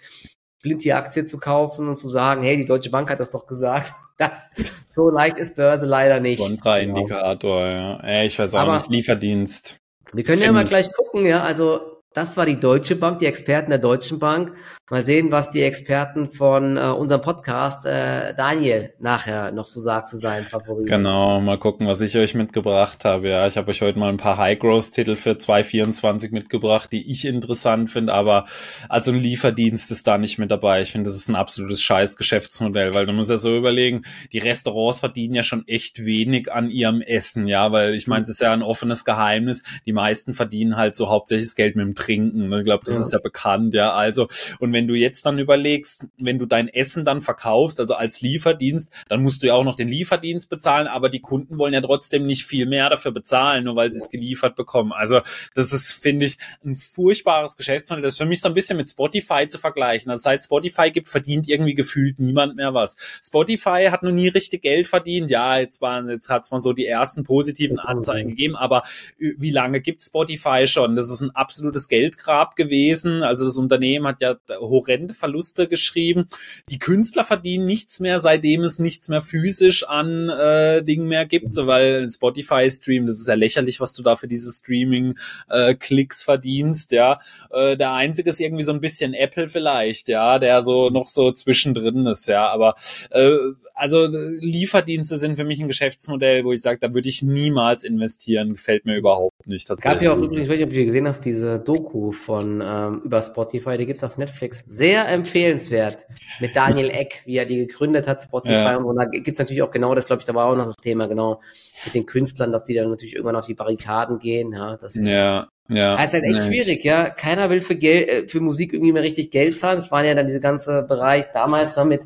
blind 0.65 0.83
die 0.83 0.93
Aktie 0.93 1.25
zu 1.25 1.37
kaufen 1.37 1.87
und 1.87 1.95
zu 1.95 2.09
sagen, 2.09 2.41
hey, 2.41 2.57
die 2.57 2.65
Deutsche 2.65 2.89
Bank 2.89 3.11
hat 3.11 3.19
das 3.19 3.31
doch 3.31 3.47
gesagt. 3.47 3.93
Das, 4.17 4.49
so 4.85 5.09
leicht 5.09 5.37
ist 5.37 5.57
Börse 5.57 5.85
leider 5.85 6.21
nicht. 6.21 6.39
Kontraindikator, 6.39 7.65
ja. 7.65 7.99
Ey, 7.99 8.27
ich 8.27 8.39
weiß 8.39 8.55
auch 8.55 8.59
Aber 8.59 8.77
nicht, 8.77 8.89
Lieferdienst. 8.89 9.81
Wir 10.13 10.23
können 10.23 10.37
Find 10.37 10.45
ja 10.45 10.51
mal 10.53 10.63
gleich 10.63 10.89
gucken, 10.93 11.25
ja, 11.25 11.43
also 11.43 11.94
das 12.15 12.37
war 12.37 12.45
die 12.45 12.59
Deutsche 12.59 12.95
Bank, 12.95 13.19
die 13.19 13.25
Experten 13.25 13.69
der 13.69 13.79
Deutschen 13.79 14.19
Bank. 14.19 14.53
Mal 14.89 15.03
sehen, 15.03 15.31
was 15.31 15.49
die 15.49 15.63
Experten 15.63 16.27
von 16.27 16.77
äh, 16.77 16.91
unserem 16.91 17.21
Podcast, 17.21 17.85
äh, 17.85 18.33
Daniel, 18.35 18.93
nachher 18.99 19.51
noch 19.51 19.65
so 19.65 19.81
sagt 19.81 20.07
zu 20.07 20.15
seinen 20.15 20.45
Favoriten. 20.45 20.85
Genau, 20.85 21.41
mal 21.41 21.57
gucken, 21.57 21.87
was 21.87 22.01
ich 22.01 22.15
euch 22.15 22.35
mitgebracht 22.35 23.03
habe. 23.03 23.29
Ja, 23.29 23.47
ich 23.47 23.57
habe 23.57 23.71
euch 23.71 23.81
heute 23.81 23.99
mal 23.99 24.09
ein 24.09 24.17
paar 24.17 24.37
High-Growth-Titel 24.37 25.15
für 25.15 25.37
224 25.37 26.31
mitgebracht, 26.31 26.91
die 26.91 27.11
ich 27.11 27.25
interessant 27.25 27.89
finde, 27.89 28.13
aber 28.13 28.45
also 28.87 29.11
ein 29.11 29.19
Lieferdienst 29.19 29.91
ist 29.91 30.07
da 30.07 30.17
nicht 30.17 30.37
mit 30.37 30.51
dabei. 30.51 30.83
Ich 30.83 30.91
finde, 30.91 31.09
das 31.09 31.17
ist 31.17 31.27
ein 31.27 31.35
absolutes 31.35 31.81
scheiß 31.81 32.15
Geschäftsmodell, 32.15 32.93
weil 32.93 33.07
du 33.07 33.13
musst 33.13 33.31
ja 33.31 33.37
so 33.37 33.57
überlegen, 33.57 34.03
die 34.31 34.39
Restaurants 34.39 34.99
verdienen 34.99 35.33
ja 35.33 35.43
schon 35.43 35.67
echt 35.67 36.05
wenig 36.05 36.53
an 36.53 36.69
ihrem 36.69 37.01
Essen, 37.01 37.47
ja, 37.47 37.71
weil 37.71 37.95
ich 37.95 38.07
meine, 38.07 38.21
es 38.21 38.29
ist 38.29 38.39
ja 38.39 38.53
ein 38.53 38.61
offenes 38.61 39.03
Geheimnis. 39.03 39.63
Die 39.85 39.93
meisten 39.93 40.33
verdienen 40.33 40.77
halt 40.77 40.95
so 40.95 41.09
hauptsächlich 41.09 41.47
das 41.47 41.55
Geld 41.55 41.75
mit 41.75 41.85
dem 41.85 41.95
trinken. 42.05 42.49
Ne? 42.49 42.59
Ich 42.59 42.65
glaube, 42.65 42.83
das 42.85 42.95
ja. 42.95 43.01
ist 43.01 43.13
ja 43.13 43.19
bekannt, 43.19 43.73
ja. 43.73 43.93
Also, 43.93 44.27
und 44.59 44.73
wenn 44.73 44.87
du 44.87 44.93
jetzt 44.93 45.25
dann 45.25 45.39
überlegst, 45.39 46.05
wenn 46.17 46.39
du 46.39 46.45
dein 46.45 46.67
Essen 46.67 47.05
dann 47.05 47.21
verkaufst, 47.21 47.79
also 47.79 47.95
als 47.95 48.21
Lieferdienst, 48.21 48.91
dann 49.09 49.21
musst 49.23 49.43
du 49.43 49.47
ja 49.47 49.53
auch 49.53 49.63
noch 49.63 49.75
den 49.75 49.87
Lieferdienst 49.87 50.49
bezahlen, 50.49 50.87
aber 50.87 51.09
die 51.09 51.19
Kunden 51.19 51.57
wollen 51.57 51.73
ja 51.73 51.81
trotzdem 51.81 52.25
nicht 52.25 52.45
viel 52.45 52.65
mehr 52.65 52.89
dafür 52.89 53.11
bezahlen, 53.11 53.65
nur 53.65 53.75
weil 53.75 53.91
sie 53.91 53.99
es 53.99 54.09
geliefert 54.09 54.55
bekommen. 54.55 54.91
Also, 54.91 55.21
das 55.53 55.73
ist, 55.73 55.93
finde 55.93 56.25
ich, 56.25 56.37
ein 56.63 56.75
furchtbares 56.75 57.57
Geschäftsmodell. 57.57 58.03
Das 58.03 58.13
ist 58.13 58.19
für 58.19 58.25
mich 58.25 58.41
so 58.41 58.47
ein 58.47 58.53
bisschen 58.53 58.77
mit 58.77 58.89
Spotify 58.89 59.47
zu 59.47 59.57
vergleichen. 59.57 60.11
Also, 60.11 60.23
seit 60.23 60.43
Spotify 60.43 60.91
gibt, 60.91 61.07
verdient 61.07 61.47
irgendwie 61.47 61.75
gefühlt 61.75 62.19
niemand 62.19 62.55
mehr 62.55 62.73
was. 62.73 62.95
Spotify 63.23 63.87
hat 63.89 64.03
noch 64.03 64.11
nie 64.11 64.27
richtig 64.27 64.61
Geld 64.61 64.87
verdient. 64.87 65.29
Ja, 65.29 65.57
jetzt 65.59 65.81
waren, 65.81 66.09
jetzt 66.09 66.29
hat's 66.29 66.51
mal 66.51 66.61
so 66.61 66.73
die 66.73 66.85
ersten 66.85 67.23
positiven 67.23 67.79
Anzeigen 67.79 68.29
gegeben, 68.29 68.55
aber 68.55 68.83
wie 69.17 69.51
lange 69.51 69.81
gibt 69.81 70.01
Spotify 70.01 70.67
schon? 70.67 70.95
Das 70.95 71.09
ist 71.09 71.21
ein 71.21 71.31
absolutes 71.31 71.87
Geldgrab 71.95 72.55
gewesen. 72.55 73.23
Also 73.23 73.45
das 73.45 73.57
Unternehmen 73.57 74.07
hat 74.07 74.21
ja 74.21 74.35
horrende 74.49 75.13
Verluste 75.13 75.67
geschrieben. 75.67 76.27
Die 76.69 76.79
Künstler 76.79 77.23
verdienen 77.23 77.65
nichts 77.65 77.99
mehr, 77.99 78.19
seitdem 78.19 78.63
es 78.63 78.79
nichts 78.79 79.07
mehr 79.07 79.21
physisch 79.21 79.87
an 79.87 80.29
äh, 80.29 80.83
Dingen 80.83 81.07
mehr 81.07 81.25
gibt, 81.25 81.55
weil 81.55 82.09
Spotify 82.09 82.69
Stream, 82.69 83.05
das 83.05 83.19
ist 83.19 83.27
ja 83.27 83.35
lächerlich, 83.35 83.79
was 83.79 83.93
du 83.93 84.03
da 84.03 84.15
für 84.15 84.27
diese 84.27 84.51
Streaming 84.51 85.17
äh, 85.49 85.75
verdienst, 86.11 86.91
ja. 86.91 87.19
Äh, 87.51 87.77
der 87.77 87.93
einzige 87.93 88.29
ist 88.29 88.39
irgendwie 88.39 88.63
so 88.63 88.73
ein 88.73 88.81
bisschen 88.81 89.13
Apple 89.13 89.47
vielleicht, 89.47 90.07
ja, 90.07 90.39
der 90.39 90.63
so 90.63 90.89
noch 90.89 91.07
so 91.07 91.31
zwischendrin 91.31 92.05
ist, 92.07 92.27
ja, 92.27 92.49
aber 92.49 92.75
äh, 93.11 93.37
also 93.75 94.07
Lieferdienste 94.39 95.17
sind 95.17 95.35
für 95.35 95.43
mich 95.43 95.59
ein 95.59 95.67
Geschäftsmodell, 95.67 96.45
wo 96.45 96.53
ich 96.53 96.61
sage, 96.61 96.79
da 96.79 96.93
würde 96.93 97.09
ich 97.09 97.21
niemals 97.21 97.83
investieren, 97.83 98.51
gefällt 98.51 98.85
mir 98.85 98.95
überhaupt 98.95 99.45
nicht 99.45 99.67
tatsächlich. 99.67 99.99
Gab 99.99 100.01
ja 100.01 100.13
auch 100.13 100.17
übrigens, 100.17 100.45
ich 100.45 100.49
weiß 100.49 100.57
nicht, 100.57 100.67
ob 100.67 100.73
du 100.73 100.85
gesehen 100.85 101.07
hast, 101.07 101.25
diese 101.25 101.59
Doku 101.59 102.11
von 102.13 102.63
ähm, 102.65 103.01
über 103.03 103.21
Spotify, 103.21 103.77
die 103.77 103.85
gibt's 103.85 104.03
auf 104.03 104.17
Netflix. 104.17 104.63
Sehr 104.65 105.07
empfehlenswert 105.09 106.07
mit 106.39 106.55
Daniel 106.55 106.89
Eck, 106.89 107.21
wie 107.25 107.35
er 107.35 107.45
die 107.45 107.57
gegründet 107.57 108.07
hat, 108.07 108.23
Spotify 108.23 108.53
ja. 108.53 108.77
und, 108.77 108.95
da 108.95 109.05
gibt's 109.05 109.39
natürlich 109.39 109.61
auch 109.61 109.71
genau 109.71 109.93
das, 109.93 110.05
glaube 110.05 110.21
ich, 110.21 110.25
da 110.25 110.33
war 110.33 110.45
auch 110.45 110.55
noch 110.55 110.67
das 110.67 110.77
Thema, 110.77 111.07
genau, 111.07 111.41
mit 111.83 111.93
den 111.93 112.05
Künstlern, 112.05 112.53
dass 112.53 112.63
die 112.63 112.75
dann 112.75 112.89
natürlich 112.89 113.15
irgendwann 113.15 113.35
auf 113.35 113.45
die 113.45 113.55
Barrikaden 113.55 114.19
gehen. 114.19 114.53
Ja, 114.53 114.77
das 114.77 114.95
ist, 114.95 115.05
ja. 115.07 115.47
Ja, 115.67 115.95
das 115.95 116.05
ist 116.05 116.13
halt 116.13 116.23
echt 116.25 116.35
nee. 116.35 116.45
schwierig, 116.45 116.83
ja. 116.83 117.09
Keiner 117.09 117.49
will 117.49 117.59
für 117.59 117.75
Geld, 117.75 118.07
äh, 118.07 118.27
für 118.27 118.39
Musik 118.39 118.71
irgendwie 118.71 118.93
mehr 118.93 119.03
richtig 119.03 119.31
Geld 119.31 119.57
zahlen. 119.57 119.77
Das 119.77 119.91
waren 119.91 120.05
ja 120.05 120.13
dann 120.13 120.27
diese 120.27 120.39
ganze 120.39 120.83
Bereich 120.83 121.25
damals 121.33 121.73
dann 121.73 121.87
mit 121.87 122.03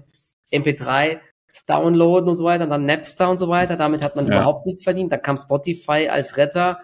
MP3 0.51 1.19
Downloaden 1.67 2.29
und 2.29 2.35
so 2.35 2.45
weiter, 2.45 2.67
dann 2.67 2.85
Napster 2.85 3.29
und 3.29 3.37
so 3.37 3.47
weiter. 3.49 3.75
Damit 3.75 4.03
hat 4.03 4.15
man 4.15 4.27
ja. 4.27 4.37
überhaupt 4.37 4.65
nichts 4.65 4.83
verdient. 4.83 5.11
Da 5.11 5.17
kam 5.17 5.37
Spotify 5.37 6.07
als 6.09 6.37
Retter 6.37 6.79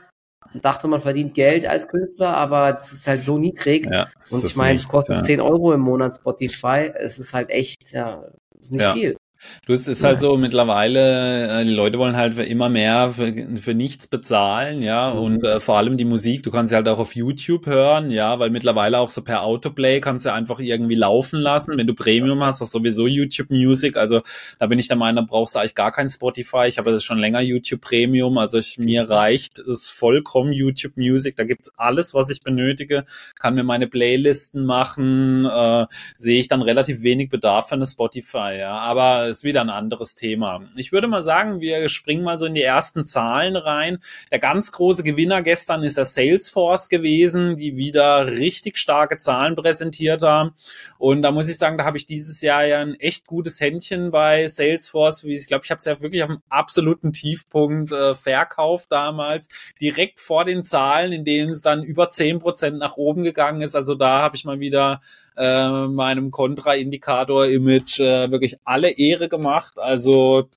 und 0.54 0.64
dachte, 0.64 0.88
man 0.88 1.02
verdient 1.02 1.34
Geld 1.34 1.68
als 1.68 1.88
Künstler, 1.88 2.36
aber 2.36 2.78
es 2.78 2.92
ist 2.92 3.08
halt 3.08 3.24
so 3.24 3.38
niedrig. 3.38 3.88
Ja, 3.92 4.08
und 4.32 4.44
ich 4.44 4.56
meine, 4.56 4.78
es 4.78 4.88
kostet 4.88 5.18
ja. 5.18 5.22
10 5.22 5.42
Euro 5.42 5.74
im 5.74 5.82
Monat 5.82 6.16
Spotify. 6.16 6.92
Es 6.96 7.20
ist 7.20 7.34
halt 7.34 7.50
echt, 7.50 7.92
ja, 7.92 8.24
ist 8.60 8.72
nicht 8.72 8.86
viel. 8.94 9.18
Du, 9.66 9.74
es 9.74 9.88
ist 9.88 10.04
halt 10.04 10.20
so 10.20 10.38
mittlerweile, 10.38 11.62
äh, 11.62 11.66
die 11.66 11.74
Leute 11.74 11.98
wollen 11.98 12.16
halt 12.16 12.38
immer 12.38 12.70
mehr 12.70 13.12
für, 13.12 13.34
für 13.60 13.74
nichts 13.74 14.08
bezahlen, 14.08 14.82
ja, 14.82 15.14
mhm. 15.14 15.20
und 15.20 15.44
äh, 15.44 15.60
vor 15.60 15.78
allem 15.78 15.98
die 15.98 16.06
Musik, 16.06 16.44
du 16.44 16.52
kannst 16.52 16.70
sie 16.70 16.76
halt 16.76 16.88
auch 16.88 17.00
auf 17.00 17.16
YouTube 17.16 17.66
hören, 17.66 18.12
ja, 18.12 18.38
weil 18.40 18.50
mittlerweile 18.50 19.00
auch 19.00 19.10
so 19.10 19.24
per 19.24 19.44
Autoplay 19.44 20.00
kannst 20.00 20.26
du 20.26 20.34
einfach 20.34 20.60
irgendwie 20.60 20.96
laufen 20.96 21.40
lassen. 21.40 21.78
Wenn 21.78 21.88
du 21.88 21.94
Premium 21.96 22.44
hast, 22.44 22.62
hast 22.62 22.74
du 22.74 22.80
sowieso 22.80 23.08
YouTube 23.08 23.50
Music, 23.50 23.98
also 23.98 24.22
da 24.60 24.68
bin 24.68 24.80
ich 24.80 24.88
der 24.88 24.98
Meinung, 24.98 25.26
brauchst 25.26 25.56
du 25.56 25.60
eigentlich 25.60 25.76
gar 25.76 25.92
kein 25.92 26.10
Spotify. 26.10 26.66
Ich 26.68 26.78
habe 26.78 26.92
das 26.92 27.04
schon 27.04 27.20
länger 27.20 27.42
YouTube 27.42 27.82
Premium, 27.82 28.38
also 28.38 28.58
ich, 28.58 28.78
mir 28.78 29.10
reicht 29.10 29.60
es 29.60 29.90
vollkommen 29.90 30.54
YouTube 30.54 30.98
Music, 30.98 31.36
da 31.36 31.44
gibt's 31.44 31.72
alles, 31.78 32.14
was 32.14 32.30
ich 32.30 32.42
benötige, 32.42 33.06
kann 33.40 33.56
mir 33.56 33.64
meine 33.64 33.88
Playlisten 33.88 34.66
machen, 34.66 35.46
äh, 35.46 35.86
sehe 36.18 36.40
ich 36.40 36.48
dann 36.48 36.62
relativ 36.62 37.02
wenig 37.02 37.30
Bedarf 37.30 37.70
für 37.70 37.76
eine 37.76 37.86
Spotify, 37.86 38.58
ja, 38.60 38.78
aber 38.78 39.28
ist 39.38 39.44
wieder 39.44 39.62
ein 39.62 39.70
anderes 39.70 40.16
Thema. 40.16 40.64
Ich 40.76 40.92
würde 40.92 41.08
mal 41.08 41.24
sagen, 41.24 41.60
wir 41.60 41.90
springen 41.90 42.24
mal 42.24 42.38
so 42.38 42.46
in 42.46 42.54
die 42.54 42.62
ersten 42.62 43.06
Zahlen 43.06 43.56
rein. 43.56 44.00
Der 44.32 44.40
ganz 44.40 44.72
große 44.72 45.04
Gewinner 45.04 45.42
gestern 45.42 45.84
ist 45.84 45.98
der 45.98 46.06
Salesforce 46.06 46.90
gewesen, 46.90 47.58
die 47.58 47.76
wieder 47.76 48.28
richtig 48.28 48.78
starke 48.78 49.18
Zahlen 49.18 49.56
präsentiert 49.56 50.24
haben. 50.24 50.54
Und 50.98 51.22
da 51.22 51.32
muss 51.32 51.50
ich 51.50 51.58
sagen, 51.58 51.78
da 51.78 51.86
habe 51.86 51.98
ich 51.98 52.06
dieses 52.06 52.42
Jahr 52.42 52.66
ja 52.66 52.80
ein 52.80 52.96
echt 52.96 53.28
gutes 53.28 53.60
Händchen 53.60 54.12
bei 54.12 54.48
Salesforce. 54.48 55.24
Ich 55.26 55.48
glaube, 55.48 55.66
ich 55.66 55.72
habe 55.72 55.80
es 55.80 55.86
ja 55.86 56.02
wirklich 56.02 56.24
auf 56.24 56.30
dem 56.30 56.42
absoluten 56.50 57.12
Tiefpunkt 57.12 57.92
äh, 57.92 58.16
verkauft 58.16 58.92
damals, 58.92 59.50
direkt 59.82 60.20
vor 60.20 60.46
den 60.46 60.64
Zahlen, 60.64 61.12
in 61.12 61.26
denen 61.26 61.52
es 61.52 61.62
dann 61.62 61.84
über 61.84 62.10
zehn 62.10 62.40
Prozent 62.40 62.78
nach 62.78 62.96
oben 62.96 63.24
gegangen 63.24 63.62
ist. 63.62 63.76
Also 63.76 63.96
da 63.96 64.22
habe 64.22 64.36
ich 64.36 64.46
mal 64.46 64.60
wieder 64.60 65.02
äh, 65.38 65.88
meinem 65.88 66.32
Kontraindikator-Image 66.32 68.00
äh, 68.00 68.32
wirklich 68.32 68.58
alle 68.64 68.90
Ehre 68.90 69.30
gemacht. 69.30 69.78
Also 69.78 70.50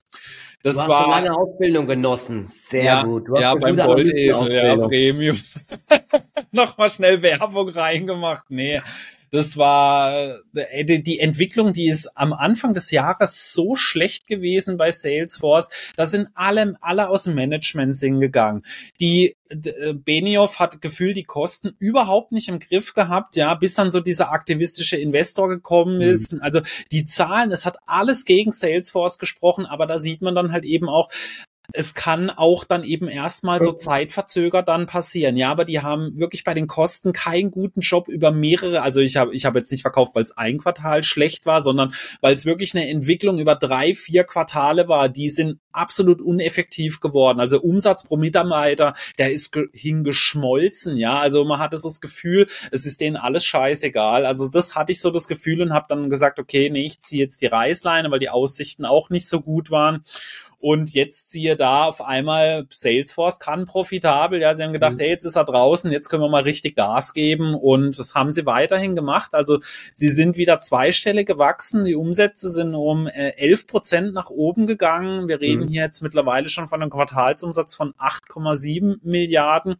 das 0.62 0.74
du 0.74 0.80
hast 0.82 0.88
war 0.88 1.12
eine 1.14 1.26
lange 1.26 1.38
Ausbildung 1.38 1.86
genossen. 1.86 2.46
Sehr 2.46 2.84
ja, 2.84 3.02
gut. 3.02 3.28
ja, 3.38 3.54
beim 3.54 3.76
Goldesel, 3.76 4.52
ja, 4.52 4.76
Premium. 4.76 5.38
Nochmal 6.50 6.90
schnell 6.90 7.22
Werbung 7.22 7.68
reingemacht. 7.68 8.46
Nee, 8.48 8.80
das 9.30 9.56
war 9.56 10.40
äh, 10.54 11.00
die 11.00 11.20
Entwicklung, 11.20 11.72
die 11.72 11.88
ist 11.88 12.16
am 12.16 12.32
Anfang 12.32 12.74
des 12.74 12.90
Jahres 12.90 13.52
so 13.52 13.74
schlecht 13.74 14.26
gewesen 14.26 14.76
bei 14.76 14.90
Salesforce. 14.90 15.68
Da 15.96 16.06
sind 16.06 16.28
alle, 16.34 16.76
alle 16.80 17.08
aus 17.08 17.24
dem 17.24 17.34
Management 17.34 17.98
gegangen. 18.20 18.62
Die 19.00 19.36
äh, 19.48 19.92
Benioff 19.94 20.58
hat 20.58 20.80
gefühlt 20.80 21.16
die 21.16 21.24
Kosten 21.24 21.74
überhaupt 21.78 22.32
nicht 22.32 22.48
im 22.48 22.58
Griff 22.58 22.94
gehabt, 22.94 23.36
ja, 23.36 23.54
bis 23.54 23.74
dann 23.74 23.90
so 23.90 24.00
dieser 24.00 24.30
aktivistische 24.32 24.96
Investor 24.96 25.48
gekommen 25.48 25.96
mhm. 25.96 26.02
ist. 26.02 26.32
Mhm. 26.32 26.42
Also 26.42 26.60
die 26.90 27.04
Zahlen, 27.04 27.50
es 27.50 27.66
hat 27.66 27.78
alles 27.86 28.24
gegen 28.24 28.52
Salesforce 28.52 29.18
gesprochen, 29.18 29.66
aber 29.66 29.86
da 29.86 29.98
sieht 29.98 30.22
man 30.22 30.34
dann 30.34 30.52
halt 30.52 30.64
eben 30.64 30.88
auch, 30.88 31.08
es 31.74 31.94
kann 31.94 32.30
auch 32.30 32.64
dann 32.64 32.82
eben 32.82 33.08
erstmal 33.08 33.60
so 33.62 33.72
zeitverzögert 33.72 34.68
dann 34.68 34.86
passieren. 34.86 35.36
Ja, 35.36 35.50
aber 35.50 35.66
die 35.66 35.80
haben 35.80 36.18
wirklich 36.18 36.42
bei 36.42 36.54
den 36.54 36.66
Kosten 36.66 37.12
keinen 37.12 37.50
guten 37.50 37.80
Job 37.80 38.08
über 38.08 38.32
mehrere, 38.32 38.80
also 38.80 39.00
ich 39.00 39.18
habe 39.18 39.34
ich 39.34 39.44
habe 39.44 39.58
jetzt 39.58 39.70
nicht 39.70 39.82
verkauft, 39.82 40.14
weil 40.14 40.22
es 40.22 40.36
ein 40.36 40.58
Quartal 40.58 41.02
schlecht 41.02 41.44
war, 41.44 41.60
sondern 41.60 41.92
weil 42.22 42.32
es 42.32 42.46
wirklich 42.46 42.74
eine 42.74 42.88
Entwicklung 42.88 43.38
über 43.38 43.54
drei, 43.54 43.92
vier 43.92 44.24
Quartale 44.24 44.88
war. 44.88 45.10
Die 45.10 45.28
sind 45.28 45.58
absolut 45.72 46.22
uneffektiv 46.22 47.00
geworden. 47.00 47.38
Also 47.38 47.60
Umsatz 47.60 48.02
pro 48.02 48.16
Mitarbeiter, 48.16 48.94
der 49.18 49.30
ist 49.30 49.54
hingeschmolzen, 49.72 50.96
ja. 50.96 51.18
Also 51.18 51.44
man 51.44 51.58
hatte 51.58 51.76
so 51.76 51.88
das 51.88 52.00
Gefühl, 52.00 52.46
es 52.72 52.86
ist 52.86 53.00
denen 53.02 53.16
alles 53.16 53.44
scheißegal. 53.44 54.24
Also 54.24 54.48
das 54.48 54.74
hatte 54.74 54.92
ich 54.92 55.00
so 55.00 55.10
das 55.10 55.28
Gefühl 55.28 55.60
und 55.60 55.74
habe 55.74 55.86
dann 55.88 56.08
gesagt, 56.08 56.38
okay, 56.38 56.70
nee, 56.70 56.86
ich 56.86 57.02
ziehe 57.02 57.22
jetzt 57.22 57.42
die 57.42 57.46
Reißleine, 57.46 58.10
weil 58.10 58.20
die 58.20 58.30
Aussichten 58.30 58.86
auch 58.86 59.10
nicht 59.10 59.28
so 59.28 59.42
gut 59.42 59.70
waren. 59.70 60.02
Und 60.60 60.92
jetzt 60.92 61.30
siehe 61.30 61.54
da 61.54 61.84
auf 61.84 62.00
einmal 62.00 62.66
Salesforce 62.68 63.38
kann 63.38 63.64
profitabel. 63.64 64.40
Ja, 64.40 64.56
sie 64.56 64.64
haben 64.64 64.72
gedacht, 64.72 64.96
mhm. 64.96 65.00
hey, 65.00 65.10
jetzt 65.10 65.24
ist 65.24 65.36
er 65.36 65.44
draußen, 65.44 65.92
jetzt 65.92 66.08
können 66.08 66.22
wir 66.22 66.28
mal 66.28 66.42
richtig 66.42 66.74
Gas 66.74 67.14
geben. 67.14 67.54
Und 67.54 67.96
das 67.96 68.16
haben 68.16 68.32
sie 68.32 68.44
weiterhin 68.44 68.96
gemacht. 68.96 69.34
Also 69.34 69.60
sie 69.92 70.08
sind 70.10 70.36
wieder 70.36 70.58
zweistellig 70.58 71.28
gewachsen. 71.28 71.84
Die 71.84 71.94
Umsätze 71.94 72.50
sind 72.50 72.74
um 72.74 73.06
äh, 73.06 73.30
11 73.36 73.66
Prozent 73.68 74.14
nach 74.14 74.30
oben 74.30 74.66
gegangen. 74.66 75.28
Wir 75.28 75.40
reden 75.40 75.64
mhm. 75.64 75.68
hier 75.68 75.82
jetzt 75.82 76.02
mittlerweile 76.02 76.48
schon 76.48 76.66
von 76.66 76.82
einem 76.82 76.90
Quartalsumsatz 76.90 77.76
von 77.76 77.94
8,7 77.94 78.98
Milliarden. 79.02 79.76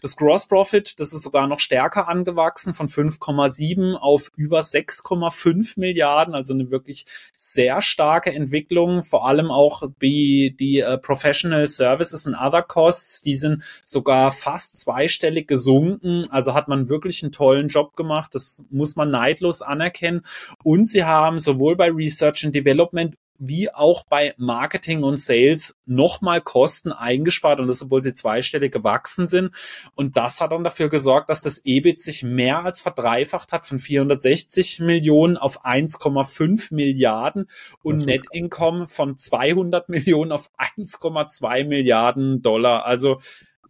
Das 0.00 0.16
Gross 0.16 0.46
Profit, 0.46 1.00
das 1.00 1.12
ist 1.12 1.22
sogar 1.22 1.48
noch 1.48 1.58
stärker 1.58 2.06
angewachsen 2.06 2.72
von 2.72 2.86
5,7 2.86 3.94
auf 3.94 4.30
über 4.36 4.60
6,5 4.60 5.80
Milliarden. 5.80 6.36
Also 6.36 6.54
eine 6.54 6.70
wirklich 6.70 7.04
sehr 7.36 7.82
starke 7.82 8.32
Entwicklung, 8.32 9.02
vor 9.02 9.26
allem 9.26 9.50
auch 9.50 9.82
bei 9.98 10.19
die, 10.20 10.56
die 10.56 10.82
uh, 10.82 10.98
Professional 10.98 11.66
Services 11.66 12.26
and 12.26 12.36
Other 12.36 12.62
Costs, 12.62 13.22
die 13.22 13.34
sind 13.34 13.62
sogar 13.84 14.30
fast 14.30 14.80
zweistellig 14.80 15.48
gesunken. 15.48 16.24
Also 16.30 16.54
hat 16.54 16.68
man 16.68 16.88
wirklich 16.88 17.22
einen 17.22 17.32
tollen 17.32 17.68
Job 17.68 17.96
gemacht. 17.96 18.34
Das 18.34 18.62
muss 18.70 18.96
man 18.96 19.10
neidlos 19.10 19.62
anerkennen. 19.62 20.22
Und 20.62 20.86
sie 20.86 21.04
haben 21.04 21.38
sowohl 21.38 21.76
bei 21.76 21.90
Research 21.90 22.44
and 22.44 22.54
Development 22.54 23.16
wie 23.40 23.72
auch 23.72 24.04
bei 24.04 24.34
Marketing 24.36 25.02
und 25.02 25.18
Sales 25.18 25.78
nochmal 25.86 26.42
Kosten 26.42 26.92
eingespart 26.92 27.58
und 27.58 27.66
das, 27.66 27.82
obwohl 27.82 28.02
sie 28.02 28.12
zweistellig 28.12 28.70
gewachsen 28.70 29.28
sind. 29.28 29.54
Und 29.94 30.18
das 30.18 30.40
hat 30.40 30.52
dann 30.52 30.62
dafür 30.62 30.90
gesorgt, 30.90 31.30
dass 31.30 31.40
das 31.40 31.62
EBIT 31.64 32.00
sich 32.00 32.22
mehr 32.22 32.64
als 32.64 32.82
verdreifacht 32.82 33.50
hat 33.50 33.64
von 33.64 33.78
460 33.78 34.80
Millionen 34.80 35.38
auf 35.38 35.64
1,5 35.64 36.74
Milliarden 36.74 37.48
und 37.82 38.04
Net 38.04 38.26
Income 38.30 38.86
von 38.88 39.16
200 39.16 39.88
Millionen 39.88 40.32
auf 40.32 40.50
1,2 40.58 41.66
Milliarden 41.66 42.42
Dollar. 42.42 42.84
Also 42.84 43.18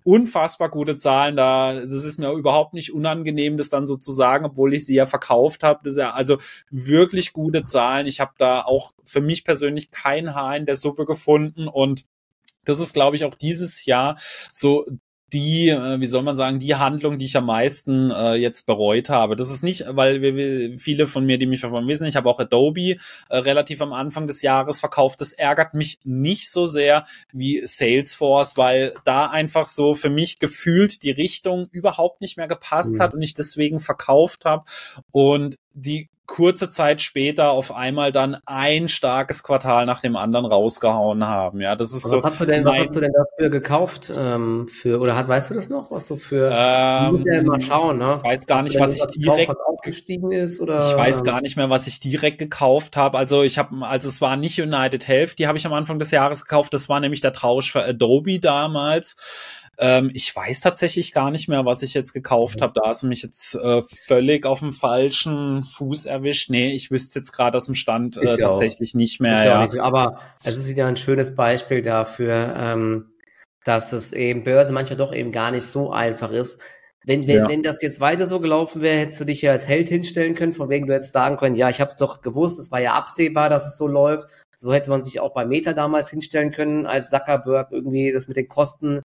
unfassbar 0.05 0.71
gute 0.71 0.97
Zahlen. 0.97 1.37
Da, 1.37 1.81
das 1.81 2.05
ist 2.05 2.19
mir 2.19 2.31
überhaupt 2.33 2.75
nicht 2.75 2.93
unangenehm, 2.93 3.57
das 3.57 3.69
dann 3.69 3.87
so 3.87 3.97
zu 3.97 4.13
sagen, 4.13 4.45
obwohl 4.45 4.75
ich 4.75 4.87
sie 4.87 4.95
ja 4.95 5.07
verkauft 5.07 5.63
habe. 5.63 5.81
Das 5.85 5.95
ist 5.95 6.01
ja 6.01 6.11
also 6.13 6.39
wirklich 6.71 7.33
gute 7.33 7.63
Zahlen. 7.63 8.07
Ich 8.07 8.21
habe 8.21 8.33
da 8.39 8.63
auch 8.63 8.93
für 9.05 9.21
mich 9.21 9.45
persönlich 9.45 9.91
kein 9.91 10.35
Haar 10.35 10.57
in 10.57 10.67
der 10.67 10.77
Suppe 10.77 11.05
gefunden 11.05 11.69
und 11.69 12.07
das 12.65 12.79
ist, 12.79 12.93
glaube 12.93 13.17
ich, 13.17 13.25
auch 13.25 13.35
dieses 13.35 13.87
Jahr 13.87 14.19
so 14.51 14.87
die, 15.33 15.69
äh, 15.69 16.01
wie 16.01 16.07
soll 16.07 16.23
man 16.23 16.35
sagen, 16.35 16.59
die 16.59 16.75
Handlung, 16.75 17.19
die 17.19 17.25
ich 17.25 17.37
am 17.37 17.47
meisten 17.47 18.11
äh, 18.11 18.35
jetzt 18.35 18.67
bereut 18.67 19.11
habe. 19.11 19.37
Das 19.37 19.51
ist 19.51 19.63
nicht, 19.63 19.85
weil 19.89 20.23
wir, 20.23 20.79
viele 20.79 21.07
von 21.07 21.25
mir, 21.25 21.39
die 21.39 21.47
mich 21.47 21.61
verfolgen, 21.61 21.89
wissen, 21.89 22.07
ich 22.07 22.17
habe 22.17 22.29
auch 22.29 22.39
Adobe 22.39 22.91
äh, 22.91 22.97
relativ 23.31 23.81
am 23.83 23.93
Anfang 23.93 24.27
des 24.27 24.43
Jahres 24.43 24.81
verkauft. 24.81 25.21
Das 25.21 25.33
ärgert 25.33 25.75
mich 25.75 25.99
nicht 26.05 26.51
so 26.51 26.67
sehr 26.67 27.05
wie 27.33 27.63
Salesforce, 27.65 28.57
weil 28.57 28.95
da 29.05 29.27
einfach 29.27 29.69
so 29.69 29.95
für 29.95 30.11
mich 30.11 30.39
gefühlt 30.39 31.03
die 31.03 31.11
Richtung 31.11 31.69
überhaupt 31.71 32.21
nicht 32.21 32.37
mehr 32.37 32.49
gepasst 32.49 32.95
mhm. 32.95 33.01
hat 33.01 33.15
und 33.15 33.23
ich 33.23 33.35
deswegen 33.35 33.81
verkauft 33.81 34.45
habe. 34.45 34.65
Und 35.13 35.59
die 35.75 36.09
kurze 36.31 36.71
Zeit 36.71 37.03
später 37.03 37.51
auf 37.51 37.75
einmal 37.75 38.13
dann 38.13 38.37
ein 38.47 38.89
starkes 38.89 39.43
Quartal 39.43 39.85
nach 39.85 40.01
dem 40.01 40.15
anderen 40.15 40.47
rausgehauen 40.47 41.27
haben. 41.27 41.61
Ja, 41.61 41.75
das 41.75 41.93
ist 41.93 42.05
was 42.05 42.11
so. 42.11 42.23
Hast 42.23 42.41
du 42.41 42.45
denn, 42.45 42.65
was 42.65 42.79
hast 42.79 42.95
du 42.95 43.01
denn 43.01 43.13
dafür 43.13 43.51
gekauft? 43.51 44.13
Ähm, 44.17 44.69
für, 44.69 45.01
oder 45.01 45.17
hat, 45.17 45.27
weißt 45.27 45.51
du 45.51 45.55
das 45.55 45.69
noch? 45.69 45.91
Was 45.91 46.07
so 46.07 46.15
für, 46.15 46.49
ähm, 46.53 47.15
muss 47.15 47.25
ja 47.25 47.43
mal 47.43 47.61
schauen, 47.61 47.99
ne? 47.99 48.21
Ich 48.23 48.31
weiß 48.31 48.47
gar 48.47 48.63
nicht, 48.63 48.79
was 48.79 48.95
ich 48.95 49.05
direkt, 49.07 49.49
gekauft, 49.49 50.33
ist, 50.33 50.61
oder? 50.61 50.79
Ich 50.79 50.97
weiß 50.97 51.25
gar 51.25 51.41
nicht 51.41 51.57
mehr, 51.57 51.69
was 51.69 51.89
ich 51.89 51.99
direkt 51.99 52.39
gekauft 52.39 52.97
habe. 52.97 53.19
Also 53.19 53.43
ich 53.43 53.59
habe, 53.59 53.85
also 53.85 54.09
es 54.09 54.21
war 54.21 54.37
nicht 54.37 54.61
United 54.61 55.09
Health, 55.09 55.37
die 55.41 55.49
habe 55.49 55.59
ich 55.59 55.67
am 55.67 55.73
Anfang 55.73 55.99
des 55.99 56.13
Jahres 56.13 56.45
gekauft. 56.45 56.73
Das 56.73 56.89
war 56.89 57.01
nämlich 57.01 57.23
der 57.23 57.33
Tausch 57.33 57.73
für 57.73 57.85
Adobe 57.85 58.39
damals. 58.39 59.17
Ähm, 59.79 60.11
ich 60.13 60.35
weiß 60.35 60.61
tatsächlich 60.61 61.13
gar 61.13 61.31
nicht 61.31 61.49
mehr, 61.49 61.65
was 61.65 61.83
ich 61.83 61.95
jetzt 61.95 62.13
gekauft 62.13 62.59
mhm. 62.59 62.65
habe. 62.65 62.73
Da 62.75 62.89
hast 62.89 63.03
du 63.03 63.07
mich 63.07 63.23
jetzt 63.23 63.55
äh, 63.55 63.83
völlig 63.83 64.45
auf 64.45 64.61
dem 64.61 64.73
falschen 64.73 65.63
Fuß 65.63 66.07
erwischt. 66.07 66.51
Nee, 66.51 66.73
ich 66.73 66.91
wüsste 66.91 67.19
jetzt 67.19 67.33
gerade 67.33 67.57
aus 67.57 67.67
dem 67.67 67.75
Stand 67.75 68.17
äh, 68.17 68.37
tatsächlich 68.37 68.91
auch. 68.91 68.99
nicht 68.99 69.21
mehr. 69.21 69.45
Ja. 69.45 69.65
Nicht, 69.65 69.79
aber 69.79 70.21
es 70.45 70.57
ist 70.57 70.69
wieder 70.69 70.87
ein 70.87 70.97
schönes 70.97 71.35
Beispiel 71.35 71.83
dafür, 71.83 72.55
ähm, 72.57 73.13
dass 73.65 73.93
es 73.93 74.13
eben 74.13 74.45
Börse 74.45 74.73
manchmal 74.73 74.97
doch 74.97 75.15
eben 75.15 75.33
gar 75.33 75.51
nicht 75.51 75.65
so 75.65 75.91
einfach 75.91 76.33
ist. 76.33 76.61
Wenn, 77.07 77.27
wenn, 77.27 77.39
ja. 77.39 77.49
wenn 77.49 77.63
das 77.63 77.81
jetzt 77.81 78.01
weiter 78.01 78.27
so 78.27 78.41
gelaufen 78.41 78.83
wäre, 78.83 78.99
hättest 78.99 79.21
du 79.21 79.25
dich 79.25 79.41
ja 79.41 79.53
als 79.53 79.67
Held 79.67 79.89
hinstellen 79.89 80.35
können, 80.35 80.53
von 80.53 80.69
wegen 80.69 80.87
du 80.87 80.93
hättest 80.93 81.13
sagen 81.13 81.39
können, 81.39 81.57
ja, 81.57 81.71
ich 81.71 81.81
habe 81.81 81.89
es 81.91 81.97
doch 81.97 82.21
gewusst, 82.21 82.59
es 82.59 82.71
war 82.71 82.81
ja 82.81 82.93
absehbar, 82.93 83.49
dass 83.49 83.67
es 83.67 83.79
so 83.79 83.87
läuft. 83.87 84.27
So 84.55 84.75
hätte 84.75 84.91
man 84.91 85.03
sich 85.03 85.21
auch 85.21 85.33
bei 85.33 85.47
Meta 85.47 85.73
damals 85.73 86.11
hinstellen 86.11 86.51
können, 86.51 86.85
als 86.85 87.09
Zuckerberg 87.09 87.73
irgendwie 87.73 88.13
das 88.13 88.29
mit 88.29 88.37
den 88.37 88.49
Kosten 88.49 89.01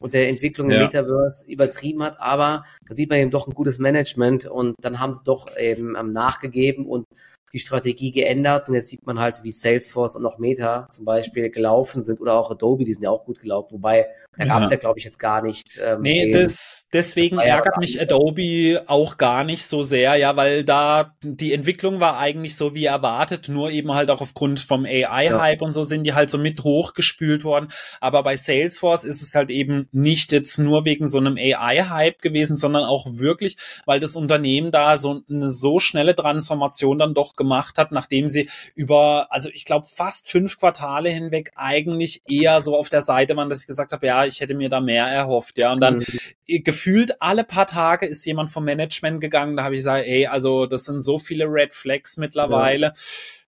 und 0.00 0.14
der 0.14 0.28
Entwicklung 0.28 0.70
im 0.70 0.80
Metaverse 0.80 1.50
übertrieben 1.50 2.02
hat, 2.02 2.20
aber 2.20 2.64
da 2.86 2.94
sieht 2.94 3.10
man 3.10 3.18
eben 3.18 3.30
doch 3.30 3.46
ein 3.46 3.54
gutes 3.54 3.78
Management 3.78 4.46
und 4.46 4.74
dann 4.80 4.98
haben 4.98 5.12
sie 5.12 5.22
doch 5.24 5.56
eben 5.56 5.94
ähm, 5.96 6.12
nachgegeben 6.12 6.86
und 6.86 7.06
die 7.52 7.58
Strategie 7.58 8.12
geändert 8.12 8.68
und 8.68 8.74
jetzt 8.74 8.88
sieht 8.88 9.06
man 9.06 9.18
halt, 9.18 9.40
wie 9.42 9.52
Salesforce 9.52 10.16
und 10.16 10.24
auch 10.24 10.38
Meta 10.38 10.88
zum 10.90 11.04
Beispiel 11.04 11.50
gelaufen 11.50 12.00
sind 12.00 12.20
oder 12.20 12.34
auch 12.34 12.50
Adobe, 12.50 12.84
die 12.84 12.92
sind 12.92 13.02
ja 13.02 13.10
auch 13.10 13.24
gut 13.24 13.40
gelaufen, 13.40 13.72
wobei 13.72 14.06
da 14.36 14.44
gab 14.46 14.62
es 14.62 14.68
ja, 14.68 14.74
ja 14.74 14.80
glaube 14.80 14.98
ich, 14.98 15.04
jetzt 15.04 15.18
gar 15.18 15.42
nicht. 15.42 15.78
Ähm, 15.84 16.02
nee, 16.02 16.30
das, 16.30 16.86
deswegen 16.92 17.38
ärgert 17.38 17.76
mich 17.78 18.00
Adobe 18.00 18.84
auch 18.86 19.16
gar 19.16 19.44
nicht 19.44 19.66
so 19.66 19.82
sehr, 19.82 20.16
ja, 20.16 20.36
weil 20.36 20.64
da 20.64 21.14
die 21.22 21.52
Entwicklung 21.52 22.00
war 22.00 22.18
eigentlich 22.18 22.56
so 22.56 22.74
wie 22.74 22.84
erwartet, 22.84 23.48
nur 23.48 23.70
eben 23.70 23.92
halt 23.92 24.10
auch 24.10 24.20
aufgrund 24.20 24.60
vom 24.60 24.84
AI-Hype 24.84 25.60
ja. 25.60 25.66
und 25.66 25.72
so 25.72 25.82
sind 25.82 26.04
die 26.04 26.14
halt 26.14 26.30
so 26.30 26.38
mit 26.38 26.62
hochgespült 26.62 27.44
worden. 27.44 27.68
Aber 28.00 28.22
bei 28.22 28.36
Salesforce 28.36 29.04
ist 29.04 29.22
es 29.22 29.34
halt 29.34 29.50
eben 29.50 29.88
nicht 29.92 30.32
jetzt 30.32 30.58
nur 30.58 30.84
wegen 30.84 31.08
so 31.08 31.18
einem 31.18 31.36
AI-Hype 31.36 32.22
gewesen, 32.22 32.56
sondern 32.56 32.84
auch 32.84 33.06
wirklich, 33.10 33.56
weil 33.84 34.00
das 34.00 34.16
Unternehmen 34.16 34.70
da 34.70 34.96
so 34.96 35.22
eine 35.28 35.50
so 35.50 35.80
schnelle 35.80 36.14
Transformation 36.14 36.98
dann 36.98 37.14
doch 37.14 37.34
gemacht 37.40 37.78
hat, 37.78 37.90
nachdem 37.90 38.28
sie 38.28 38.50
über, 38.74 39.26
also 39.30 39.48
ich 39.48 39.64
glaube, 39.64 39.86
fast 39.90 40.30
fünf 40.30 40.58
Quartale 40.58 41.10
hinweg 41.10 41.52
eigentlich 41.56 42.22
eher 42.28 42.60
so 42.60 42.76
auf 42.76 42.90
der 42.90 43.00
Seite 43.00 43.34
waren, 43.36 43.48
dass 43.48 43.62
ich 43.62 43.66
gesagt 43.66 43.92
habe, 43.92 44.06
ja, 44.06 44.26
ich 44.26 44.40
hätte 44.40 44.54
mir 44.54 44.68
da 44.68 44.80
mehr 44.80 45.06
erhofft, 45.06 45.56
ja. 45.56 45.72
Und 45.72 45.80
dann 45.80 45.96
mhm. 45.96 46.64
gefühlt 46.64 47.22
alle 47.22 47.44
paar 47.44 47.66
Tage 47.66 48.04
ist 48.04 48.24
jemand 48.26 48.50
vom 48.50 48.64
Management 48.64 49.20
gegangen, 49.22 49.56
da 49.56 49.64
habe 49.64 49.74
ich 49.74 49.80
gesagt, 49.80 50.06
ey, 50.06 50.26
also 50.26 50.66
das 50.66 50.84
sind 50.84 51.00
so 51.00 51.18
viele 51.18 51.46
Red 51.46 51.72
Flags 51.72 52.18
mittlerweile. 52.18 52.86
Ja. 52.86 52.92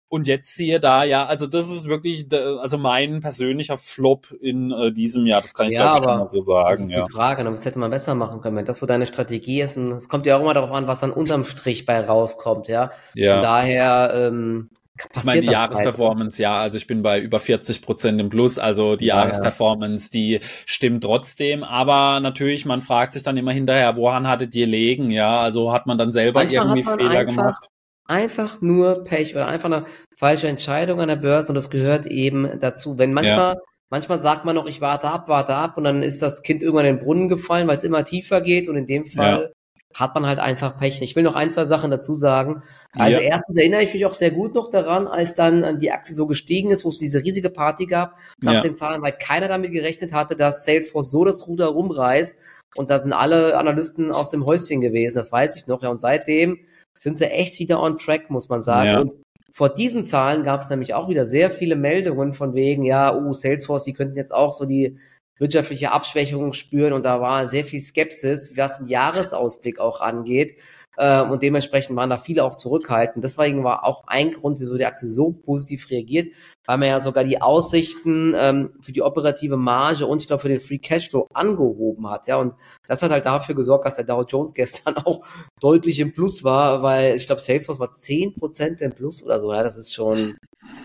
Und 0.09 0.27
jetzt 0.27 0.55
siehe 0.55 0.79
da, 0.79 1.03
ja, 1.03 1.25
also 1.25 1.47
das 1.47 1.69
ist 1.69 1.89
wirklich, 1.89 2.27
also 2.31 2.77
mein 2.77 3.19
persönlicher 3.19 3.77
Flop 3.77 4.31
in 4.39 4.71
äh, 4.71 4.93
diesem 4.93 5.25
Jahr, 5.25 5.41
das 5.41 5.53
kann 5.53 5.67
ich 5.67 5.73
ja, 5.73 5.95
glaube 5.95 5.99
ich 5.99 6.03
schon 6.05 6.19
mal 6.19 6.25
so 6.27 6.39
sagen. 6.39 6.69
Das 6.69 6.79
ist 6.79 6.89
ja. 6.89 7.05
die 7.05 7.11
Frage, 7.11 7.43
das 7.43 7.65
hätte 7.65 7.79
man 7.79 7.89
besser 7.89 8.15
machen 8.15 8.39
können, 8.39 8.55
wenn 8.55 8.65
das 8.65 8.77
so 8.77 8.85
deine 8.85 9.05
Strategie 9.05 9.61
ist. 9.61 9.75
Und 9.75 9.91
es 9.91 10.07
kommt 10.07 10.25
ja 10.25 10.37
auch 10.37 10.41
immer 10.41 10.53
darauf 10.53 10.71
an, 10.71 10.87
was 10.87 11.01
dann 11.01 11.11
unterm 11.11 11.43
Strich 11.43 11.85
bei 11.85 11.99
rauskommt, 11.99 12.69
ja. 12.69 12.91
ja. 13.15 13.33
Von 13.33 13.43
daher, 13.43 14.11
ähm, 14.15 14.69
ich 15.15 15.23
meine, 15.25 15.41
die 15.41 15.47
Jahresperformance, 15.47 16.41
ja, 16.41 16.57
also 16.57 16.77
ich 16.77 16.87
bin 16.87 17.01
bei 17.01 17.19
über 17.19 17.39
40 17.39 17.81
Prozent 17.81 18.19
im 18.19 18.29
Plus, 18.29 18.57
also 18.57 18.95
die 18.95 19.07
ja, 19.07 19.17
Jahresperformance, 19.17 20.09
die 20.09 20.39
stimmt 20.65 21.03
trotzdem, 21.03 21.63
aber 21.63 22.19
natürlich, 22.19 22.65
man 22.65 22.81
fragt 22.81 23.13
sich 23.13 23.23
dann 23.23 23.37
immer 23.37 23.51
hinterher, 23.51 23.95
woran 23.95 24.27
hattet 24.27 24.55
ihr 24.55 24.67
legen, 24.67 25.11
ja, 25.11 25.39
also 25.39 25.71
hat 25.71 25.85
man 25.85 25.97
dann 25.97 26.11
selber 26.11 26.39
Manchmal 26.39 26.77
irgendwie 26.77 26.83
Fehler 26.83 27.25
gemacht? 27.25 27.69
Einfach 28.07 28.61
nur 28.61 29.03
Pech 29.03 29.35
oder 29.35 29.47
einfach 29.47 29.69
eine 29.69 29.85
falsche 30.15 30.47
Entscheidung 30.47 31.01
an 31.01 31.09
der 31.09 31.17
Börse 31.17 31.49
und 31.49 31.55
das 31.55 31.69
gehört 31.69 32.05
eben 32.05 32.59
dazu. 32.59 32.97
Wenn 32.97 33.13
manchmal, 33.13 33.55
ja. 33.55 33.61
manchmal 33.89 34.17
sagt 34.19 34.45
man 34.45 34.55
noch, 34.55 34.67
ich 34.67 34.79
warte 34.79 35.09
ab, 35.09 35.27
warte 35.27 35.53
ab 35.53 35.77
und 35.77 35.83
dann 35.83 36.03
ist 36.03 36.21
das 36.21 36.41
Kind 36.41 36.63
irgendwann 36.63 36.85
in 36.85 36.95
den 36.95 37.03
Brunnen 37.03 37.27
gefallen, 37.27 37.67
weil 37.67 37.75
es 37.75 37.83
immer 37.83 38.05
tiefer 38.05 38.41
geht 38.41 38.69
und 38.69 38.77
in 38.77 38.87
dem 38.87 39.05
Fall 39.05 39.51
hat 39.99 40.13
man 40.13 40.25
halt 40.25 40.39
einfach 40.39 40.77
Pech. 40.77 41.01
Ich 41.01 41.15
will 41.15 41.23
noch 41.23 41.35
ein, 41.35 41.49
zwei 41.49 41.65
Sachen 41.65 41.91
dazu 41.91 42.13
sagen. 42.13 42.61
Also 42.93 43.19
ja. 43.19 43.27
erstens 43.27 43.59
erinnere 43.59 43.83
ich 43.83 43.93
mich 43.93 44.05
auch 44.05 44.13
sehr 44.13 44.31
gut 44.31 44.53
noch 44.53 44.69
daran, 44.69 45.07
als 45.07 45.35
dann 45.35 45.79
die 45.79 45.91
Aktie 45.91 46.15
so 46.15 46.27
gestiegen 46.27 46.71
ist, 46.71 46.85
wo 46.85 46.89
es 46.89 46.99
diese 46.99 47.23
riesige 47.23 47.49
Party 47.49 47.87
gab 47.87 48.15
nach 48.41 48.53
ja. 48.53 48.61
den 48.61 48.73
Zahlen, 48.73 49.01
weil 49.01 49.13
keiner 49.13 49.47
damit 49.47 49.71
gerechnet 49.71 50.13
hatte, 50.13 50.35
dass 50.35 50.65
Salesforce 50.65 51.09
so 51.09 51.25
das 51.25 51.47
Ruder 51.47 51.67
rumreißt. 51.67 52.37
Und 52.75 52.89
da 52.89 52.99
sind 52.99 53.13
alle 53.13 53.57
Analysten 53.57 54.11
aus 54.11 54.29
dem 54.29 54.45
Häuschen 54.45 54.81
gewesen, 54.81 55.15
das 55.15 55.31
weiß 55.31 55.55
ich 55.55 55.67
noch. 55.67 55.81
Ja, 55.81 55.89
und 55.89 55.99
seitdem 55.99 56.59
sind 56.97 57.17
sie 57.17 57.25
echt 57.25 57.59
wieder 57.59 57.81
on 57.81 57.97
track, 57.97 58.29
muss 58.29 58.49
man 58.49 58.61
sagen. 58.61 58.89
Ja. 58.89 58.99
Und 58.99 59.15
vor 59.51 59.69
diesen 59.69 60.03
Zahlen 60.03 60.43
gab 60.43 60.61
es 60.61 60.69
nämlich 60.69 60.93
auch 60.93 61.09
wieder 61.09 61.25
sehr 61.25 61.49
viele 61.49 61.75
Meldungen 61.75 62.33
von 62.33 62.53
wegen, 62.53 62.83
ja, 62.83 63.15
uh, 63.15 63.33
Salesforce, 63.33 63.85
die 63.85 63.93
könnten 63.93 64.17
jetzt 64.17 64.33
auch 64.33 64.53
so 64.53 64.65
die 64.65 64.97
wirtschaftliche 65.39 65.91
Abschwächung 65.91 66.53
spüren 66.53 66.93
und 66.93 67.03
da 67.03 67.21
war 67.21 67.47
sehr 67.47 67.63
viel 67.63 67.79
Skepsis, 67.79 68.57
was 68.57 68.79
den 68.79 68.87
Jahresausblick 68.87 69.79
auch 69.79 70.01
angeht. 70.01 70.57
Äh, 70.97 71.21
und 71.21 71.43
dementsprechend 71.43 71.95
waren 71.95 72.09
da 72.09 72.17
viele 72.17 72.43
auch 72.43 72.55
zurückhaltend. 72.55 73.23
Deswegen 73.23 73.63
war 73.63 73.85
auch 73.85 74.03
ein 74.07 74.33
Grund, 74.33 74.59
wieso 74.59 74.77
die 74.77 74.85
Aktie 74.85 75.07
so 75.07 75.31
positiv 75.31 75.91
reagiert, 75.91 76.33
weil 76.65 76.79
man 76.79 76.89
ja 76.89 76.99
sogar 76.99 77.23
die 77.23 77.39
Aussichten 77.39 78.33
ähm, 78.35 78.73
für 78.81 78.91
die 78.91 79.03
operative 79.03 79.57
Marge 79.57 80.07
und 80.07 80.23
ich 80.23 80.27
glaube 80.27 80.41
für 80.41 80.49
den 80.49 80.59
Free 80.59 80.79
Cashflow 80.79 81.27
angehoben 81.33 82.09
hat. 82.09 82.25
Ja, 82.25 82.37
und 82.37 82.55
das 82.87 83.03
hat 83.03 83.11
halt 83.11 83.25
dafür 83.25 83.53
gesorgt, 83.53 83.85
dass 83.85 83.95
der 83.95 84.05
Dow 84.05 84.23
Jones 84.23 84.55
gestern 84.55 84.97
auch 85.05 85.23
deutlich 85.59 85.99
im 85.99 86.13
Plus 86.13 86.43
war, 86.43 86.81
weil 86.81 87.15
ich 87.15 87.27
glaube 87.27 87.41
Salesforce 87.41 87.79
war 87.79 87.91
zehn 87.91 88.33
Prozent 88.33 88.81
im 88.81 88.91
Plus 88.91 89.23
oder 89.23 89.39
so. 89.39 89.53
Ja, 89.53 89.61
das 89.61 89.77
ist 89.77 89.93
schon, 89.93 90.35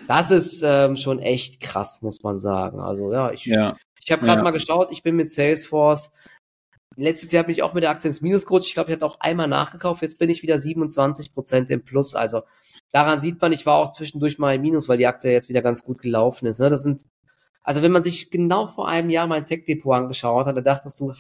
das 0.09 0.31
ist 0.31 0.62
ähm, 0.62 0.96
schon 0.96 1.20
echt 1.20 1.61
krass, 1.61 2.03
muss 2.03 2.22
man 2.22 2.38
sagen. 2.38 2.81
Also 2.81 3.11
ja, 3.12 3.33
ich, 3.33 3.46
ja. 3.46 3.77
Ich 4.05 4.12
habe 4.12 4.27
gerade 4.27 4.40
ja. 4.40 4.44
mal 4.44 4.51
geschaut, 4.51 4.88
ich 4.90 5.03
bin 5.03 5.16
mit 5.16 5.31
Salesforce. 5.31 6.12
Letztes 6.97 7.33
Jahr 7.33 7.45
bin 7.45 7.53
ich 7.53 7.63
auch 7.63 7.75
mit 7.75 7.83
der 7.83 7.91
Aktie 7.91 8.09
ins 8.09 8.21
Minus 8.21 8.47
gerutscht. 8.47 8.69
Ich 8.69 8.75
glaube, 8.75 8.91
ich 8.91 8.97
hatte 8.97 9.07
auch 9.07 9.21
einmal 9.21 9.49
nachgekauft. 9.49 10.03
Jetzt 10.03 10.19
bin 10.19 10.31
ich 10.31 10.43
wieder 10.43 10.59
27 10.59 11.35
Prozent 11.35 11.71
im 11.71 11.85
Plus. 11.85 12.15
Also 12.15 12.43
daran 12.91 13.21
sieht 13.21 13.41
man, 13.41 13.53
ich 13.53 13.67
war 13.67 13.77
auch 13.77 13.91
zwischendurch 13.91 14.39
mal 14.39 14.55
im 14.55 14.63
Minus, 14.63 14.89
weil 14.89 14.99
die 14.99 15.07
Aktie 15.07 15.33
jetzt 15.33 15.49
wieder 15.49 15.63
ganz 15.63 15.85
gut 15.85 16.03
gelaufen 16.03 16.47
ist. 16.47 16.61
Ne? 16.61 16.71
Das 16.71 16.83
sind, 16.83 17.03
also 17.63 17.83
wenn 17.83 17.93
man 17.93 18.03
sich 18.03 18.31
genau 18.31 18.67
vor 18.67 18.89
einem 18.89 19.11
Jahr 19.11 19.27
mein 19.27 19.47
Tech 19.47 19.65
Depot 19.65 19.95
angeschaut 19.95 20.47
hat, 20.47 20.57
da 20.57 20.61
dachtest 20.61 21.01
du, 21.01 21.13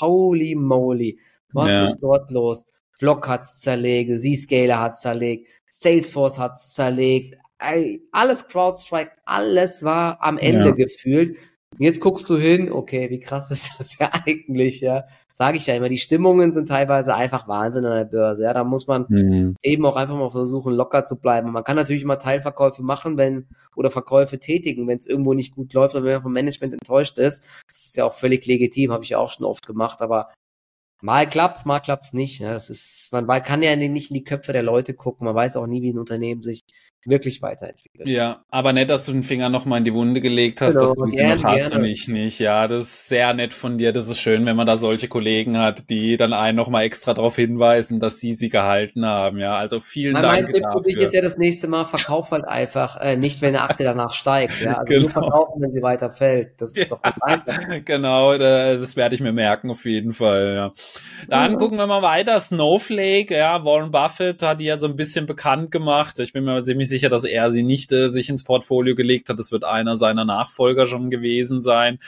holy 0.00 0.54
moly, 0.54 1.18
was 1.52 1.68
ja. 1.68 1.84
ist 1.84 1.98
dort 1.98 2.30
los? 2.30 2.66
Block 2.98 3.26
hat's 3.28 3.60
zerlegt, 3.60 4.20
Z-Scaler 4.20 4.78
hat's 4.78 5.00
zerlegt, 5.00 5.48
Salesforce 5.70 6.38
hat's 6.38 6.74
zerlegt, 6.74 7.36
alles 8.12 8.48
CrowdStrike, 8.48 9.12
alles 9.24 9.84
war 9.84 10.22
am 10.22 10.38
Ende 10.38 10.66
ja. 10.66 10.70
gefühlt. 10.72 11.36
Und 11.78 11.84
jetzt 11.84 12.00
guckst 12.00 12.28
du 12.28 12.36
hin, 12.36 12.72
okay, 12.72 13.10
wie 13.10 13.20
krass 13.20 13.50
ist 13.50 13.70
das 13.78 13.98
ja 13.98 14.10
eigentlich, 14.26 14.80
ja. 14.80 15.04
Sage 15.30 15.56
ich 15.56 15.66
ja 15.66 15.74
immer, 15.74 15.88
die 15.88 15.98
Stimmungen 15.98 16.52
sind 16.52 16.68
teilweise 16.68 17.14
einfach 17.14 17.48
Wahnsinn 17.48 17.84
an 17.84 17.96
der 17.96 18.04
Börse, 18.04 18.42
ja. 18.42 18.52
Da 18.52 18.64
muss 18.64 18.86
man 18.86 19.06
mhm. 19.08 19.56
eben 19.62 19.86
auch 19.86 19.96
einfach 19.96 20.16
mal 20.16 20.30
versuchen, 20.30 20.74
locker 20.74 21.04
zu 21.04 21.16
bleiben. 21.16 21.52
Man 21.52 21.64
kann 21.64 21.76
natürlich 21.76 22.02
immer 22.02 22.18
Teilverkäufe 22.18 22.82
machen, 22.82 23.16
wenn, 23.16 23.48
oder 23.76 23.90
Verkäufe 23.90 24.38
tätigen, 24.38 24.88
wenn 24.88 24.98
es 24.98 25.06
irgendwo 25.06 25.34
nicht 25.34 25.54
gut 25.54 25.72
läuft 25.72 25.94
oder 25.94 26.04
wenn 26.04 26.14
man 26.14 26.22
vom 26.22 26.32
Management 26.32 26.74
enttäuscht 26.74 27.18
ist. 27.18 27.46
Das 27.68 27.86
ist 27.86 27.96
ja 27.96 28.04
auch 28.04 28.14
völlig 28.14 28.46
legitim, 28.46 28.92
habe 28.92 29.04
ich 29.04 29.10
ja 29.10 29.18
auch 29.18 29.30
schon 29.30 29.46
oft 29.46 29.66
gemacht, 29.66 30.02
aber 30.02 30.30
Mal 31.02 31.26
klappt's, 31.26 31.64
mal 31.64 31.80
klappt's 31.80 32.12
nicht. 32.12 32.40
Ja, 32.40 32.52
das 32.52 32.68
ist, 32.68 33.10
man 33.10 33.26
kann 33.42 33.62
ja 33.62 33.74
nicht 33.74 34.10
in 34.10 34.14
die 34.14 34.24
Köpfe 34.24 34.52
der 34.52 34.62
Leute 34.62 34.92
gucken. 34.92 35.24
Man 35.24 35.34
weiß 35.34 35.56
auch 35.56 35.66
nie, 35.66 35.80
wie 35.80 35.92
ein 35.92 35.98
Unternehmen 35.98 36.42
sich 36.42 36.60
wirklich 37.06 37.40
weiterentwickelt. 37.40 38.06
Ja, 38.06 38.44
aber 38.50 38.72
nett, 38.72 38.90
dass 38.90 39.06
du 39.06 39.12
den 39.12 39.22
Finger 39.22 39.48
nochmal 39.48 39.78
in 39.78 39.84
die 39.84 39.94
Wunde 39.94 40.20
gelegt 40.20 40.60
hast, 40.60 40.74
genau, 40.74 40.86
dass 40.86 40.94
du 40.94 41.06
sie 41.06 41.22
noch 41.22 41.44
hast 41.44 41.74
und 41.74 41.84
ich 41.84 42.08
nicht. 42.08 42.38
Ja, 42.38 42.68
das 42.68 42.84
ist 42.84 43.08
sehr 43.08 43.32
nett 43.32 43.54
von 43.54 43.78
dir. 43.78 43.92
Das 43.92 44.08
ist 44.08 44.20
schön, 44.20 44.44
wenn 44.44 44.56
man 44.56 44.66
da 44.66 44.76
solche 44.76 45.08
Kollegen 45.08 45.58
hat, 45.58 45.88
die 45.88 46.18
dann 46.18 46.32
einen 46.32 46.56
nochmal 46.56 46.84
extra 46.84 47.14
darauf 47.14 47.36
hinweisen, 47.36 48.00
dass 48.00 48.20
sie 48.20 48.34
sie 48.34 48.50
gehalten 48.50 49.06
haben. 49.06 49.38
Ja, 49.38 49.56
also 49.56 49.80
vielen 49.80 50.12
mein 50.12 50.22
Dank. 50.22 50.42
Mein 50.42 50.52
Tipp 50.52 50.64
für 50.72 50.82
dich 50.82 50.96
ist 50.96 51.14
ja 51.14 51.22
das 51.22 51.38
nächste 51.38 51.68
Mal, 51.68 51.86
verkauf 51.86 52.30
halt 52.32 52.46
einfach, 52.46 53.00
äh, 53.00 53.16
nicht 53.16 53.40
wenn 53.40 53.54
eine 53.54 53.62
Aktie 53.62 53.84
danach 53.84 54.12
steigt. 54.12 54.60
Ja, 54.60 54.74
also 54.74 54.84
genau. 54.86 55.00
nur 55.00 55.10
verkaufen, 55.10 55.62
wenn 55.62 55.72
sie 55.72 55.82
weiter 55.82 56.10
fällt. 56.10 56.60
Das 56.60 56.76
ist 56.76 56.90
doch 56.90 57.00
gut 57.00 57.14
einfach. 57.22 57.58
Genau, 57.84 58.36
das 58.36 58.94
werde 58.94 59.14
ich 59.14 59.20
mir 59.20 59.32
merken 59.32 59.70
auf 59.70 59.84
jeden 59.84 60.12
Fall. 60.12 60.52
Ja. 60.54 60.72
Dann 61.28 61.52
ja. 61.52 61.56
gucken 61.58 61.78
wir 61.78 61.86
mal 61.86 62.02
weiter. 62.02 62.38
Snowflake, 62.38 63.34
ja, 63.34 63.64
Warren 63.64 63.90
Buffett 63.90 64.42
hat 64.42 64.60
die 64.60 64.64
ja 64.64 64.78
so 64.78 64.86
ein 64.86 64.96
bisschen 64.96 65.26
bekannt 65.26 65.70
gemacht. 65.70 66.18
Ich 66.18 66.32
bin 66.32 66.44
mir 66.44 66.62
ziemlich 66.62 66.89
sicher, 66.90 67.08
dass 67.08 67.24
er 67.24 67.50
sie 67.50 67.62
nicht 67.62 67.90
äh, 67.92 68.10
sich 68.10 68.28
ins 68.28 68.44
Portfolio 68.44 68.94
gelegt 68.94 69.30
hat. 69.30 69.38
Das 69.38 69.50
wird 69.52 69.64
einer 69.64 69.96
seiner 69.96 70.26
Nachfolger 70.26 70.86
schon 70.86 71.10
gewesen 71.10 71.62
sein. 71.62 71.98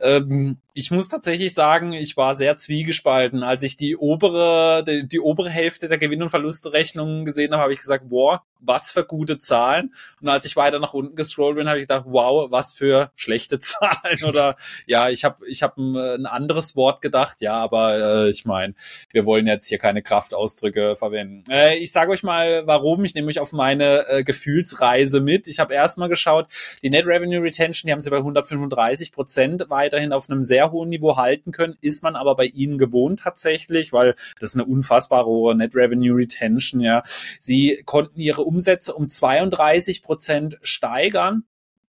Ähm, 0.00 0.56
ich 0.74 0.90
muss 0.90 1.08
tatsächlich 1.08 1.54
sagen, 1.54 1.92
ich 1.92 2.16
war 2.16 2.34
sehr 2.34 2.56
zwiegespalten. 2.56 3.42
Als 3.42 3.62
ich 3.62 3.76
die 3.76 3.96
obere, 3.96 4.84
die, 4.86 5.06
die 5.06 5.20
obere 5.20 5.50
Hälfte 5.50 5.88
der 5.88 5.98
Gewinn- 5.98 6.22
und 6.22 6.30
Verlustrechnungen 6.30 7.24
gesehen 7.24 7.52
habe, 7.52 7.62
habe 7.62 7.72
ich 7.72 7.80
gesagt, 7.80 8.08
boah, 8.08 8.42
was 8.60 8.90
für 8.90 9.04
gute 9.04 9.38
Zahlen. 9.38 9.92
Und 10.20 10.28
als 10.28 10.44
ich 10.44 10.56
weiter 10.56 10.78
nach 10.78 10.94
unten 10.94 11.16
gescrollt 11.16 11.56
bin, 11.56 11.68
habe 11.68 11.78
ich 11.78 11.84
gedacht, 11.84 12.04
wow, 12.06 12.50
was 12.50 12.72
für 12.72 13.10
schlechte 13.16 13.58
Zahlen. 13.60 14.24
Oder 14.26 14.56
ja, 14.86 15.08
ich 15.08 15.24
habe 15.24 15.46
ich 15.46 15.62
hab 15.62 15.76
ein, 15.76 15.96
ein 15.96 16.26
anderes 16.26 16.76
Wort 16.76 17.00
gedacht, 17.00 17.40
ja, 17.40 17.56
aber 17.56 18.24
äh, 18.24 18.30
ich 18.30 18.44
meine, 18.44 18.74
wir 19.12 19.24
wollen 19.24 19.46
jetzt 19.46 19.66
hier 19.66 19.78
keine 19.78 20.02
Kraftausdrücke 20.02 20.96
verwenden. 20.96 21.50
Äh, 21.50 21.78
ich 21.78 21.92
sage 21.92 22.12
euch 22.12 22.22
mal, 22.22 22.66
warum. 22.66 23.04
Ich 23.04 23.14
nehme 23.14 23.28
euch 23.28 23.40
auf 23.40 23.52
meine 23.52 24.06
äh, 24.08 24.24
Gefühlsreise 24.24 25.20
mit. 25.20 25.48
Ich 25.48 25.58
habe 25.58 25.74
erstmal 25.74 26.08
geschaut, 26.08 26.48
die 26.82 26.90
Net 26.90 27.06
Revenue 27.06 27.42
Retention, 27.42 27.88
die 27.88 27.92
haben 27.92 28.00
sie 28.00 28.10
bei 28.10 28.18
135 28.18 29.12
Prozent 29.12 29.66
weiterhin 29.68 30.12
auf 30.12 30.28
einem 30.28 30.42
sehr 30.42 30.59
hohen 30.68 30.88
Niveau 30.88 31.16
halten 31.16 31.52
können, 31.52 31.76
ist 31.80 32.02
man 32.02 32.16
aber 32.16 32.36
bei 32.36 32.46
ihnen 32.46 32.78
gewohnt 32.78 33.20
tatsächlich, 33.20 33.92
weil 33.92 34.14
das 34.38 34.50
ist 34.50 34.56
eine 34.56 34.66
unfassbare 34.66 35.26
hohe 35.26 35.54
Net 35.54 35.74
Revenue 35.74 36.16
Retention, 36.16 36.80
ja. 36.80 37.02
Sie 37.38 37.82
konnten 37.84 38.20
ihre 38.20 38.42
Umsätze 38.42 38.94
um 38.94 39.08
32 39.08 40.02
Prozent 40.02 40.58
steigern. 40.62 41.44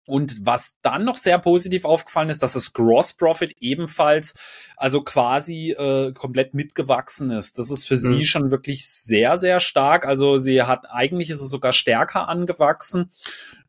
Und 0.07 0.45
was 0.45 0.77
dann 0.83 1.05
noch 1.05 1.17
sehr 1.17 1.39
positiv 1.39 1.87
aufgefallen 1.87 2.29
ist, 2.29 2.43
dass 2.43 2.53
das 2.53 2.75
Gross 2.75 3.15
Profit 3.15 3.57
ebenfalls, 3.61 4.35
also 4.77 5.01
quasi 5.03 5.71
äh, 5.71 6.13
komplett 6.13 6.53
mitgewachsen 6.53 7.31
ist. 7.31 7.59
Das 7.59 7.71
ist 7.71 7.89
für 7.89 7.95
mhm. 7.95 7.99
sie 7.99 8.27
schon 8.27 8.51
wirklich 8.51 8.87
sehr, 8.87 9.39
sehr 9.39 9.61
stark. 9.61 10.07
Also 10.07 10.37
sie 10.37 10.63
hat, 10.63 10.91
eigentlich 10.91 11.31
ist 11.31 11.41
es 11.41 11.49
sogar 11.49 11.73
stärker 11.73 12.29
angewachsen. 12.29 13.11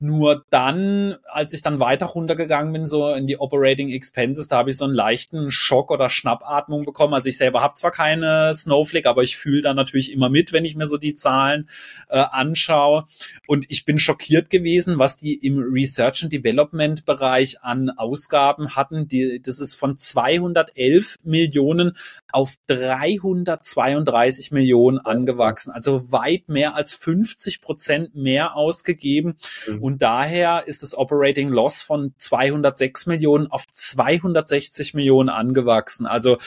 Nur 0.06 0.46
dann, 0.52 1.16
als 1.32 1.52
ich 1.54 1.64
dann 1.64 1.80
weiter 1.80 2.06
runtergegangen 2.06 2.72
bin, 2.72 2.86
so 2.86 3.12
in 3.12 3.26
die 3.26 3.40
Operating 3.40 3.90
Expenses, 3.90 4.48
da 4.48 4.58
habe 4.58 4.70
ich 4.70 4.78
so 4.78 4.86
einen 4.86 4.94
leichten 4.94 5.50
Schock 5.50 5.90
oder 5.90 6.12
Schnappatmung 6.12 6.86
bekommen. 6.86 7.16
Also 7.16 7.28
ich 7.28 7.38
selber 7.38 7.64
habe 7.64 7.74
zwar 7.74 7.90
keine 7.90 8.54
Snowflake, 8.54 9.10
aber 9.10 9.24
ich 9.24 9.36
fühle 9.36 9.64
da 9.64 9.74
natürlich 9.74 10.12
immer 10.12 10.30
mit, 10.30 10.54
wenn 10.54 10.64
ich 10.64 10.76
mir 10.76 10.86
so 10.86 10.98
die 10.98 11.16
Zahlen 11.16 11.68
äh, 12.10 12.20
anschaue. 12.20 13.06
Und 13.48 13.66
ich 13.70 13.84
bin 13.84 13.98
schockiert 13.98 14.52
gewesen, 14.52 15.00
was 15.00 15.18
die 15.18 15.34
im 15.34 15.58
Research 15.58 16.22
and 16.22 16.32
Development 16.32 17.04
Bereich 17.06 17.64
an 17.64 17.90
Ausgaben 17.90 18.76
hatten. 18.76 19.08
Die, 19.08 19.42
das 19.42 19.60
ist 19.60 19.74
von 19.74 19.98
211 19.98 21.16
Millionen 21.24 21.98
auf 22.32 22.56
332 22.68 24.52
Millionen 24.52 25.00
angewachsen. 25.00 25.72
Also 25.72 26.12
weit 26.12 26.48
mehr 26.48 26.76
als 26.76 26.94
50 26.94 27.62
Prozent 27.62 28.14
mehr 28.14 28.56
ausgegeben. 28.56 29.36
Mhm. 29.68 29.82
Und 29.82 29.95
daher 29.98 30.64
ist 30.68 30.84
das 30.84 30.98
Operating 30.98 31.50
Loss 31.50 31.82
von 31.82 32.14
206 32.18 33.06
Millionen 33.06 33.48
auf 33.48 33.66
260 33.72 34.94
Millionen 34.94 35.30
angewachsen. 35.30 36.06
Also 36.06 36.38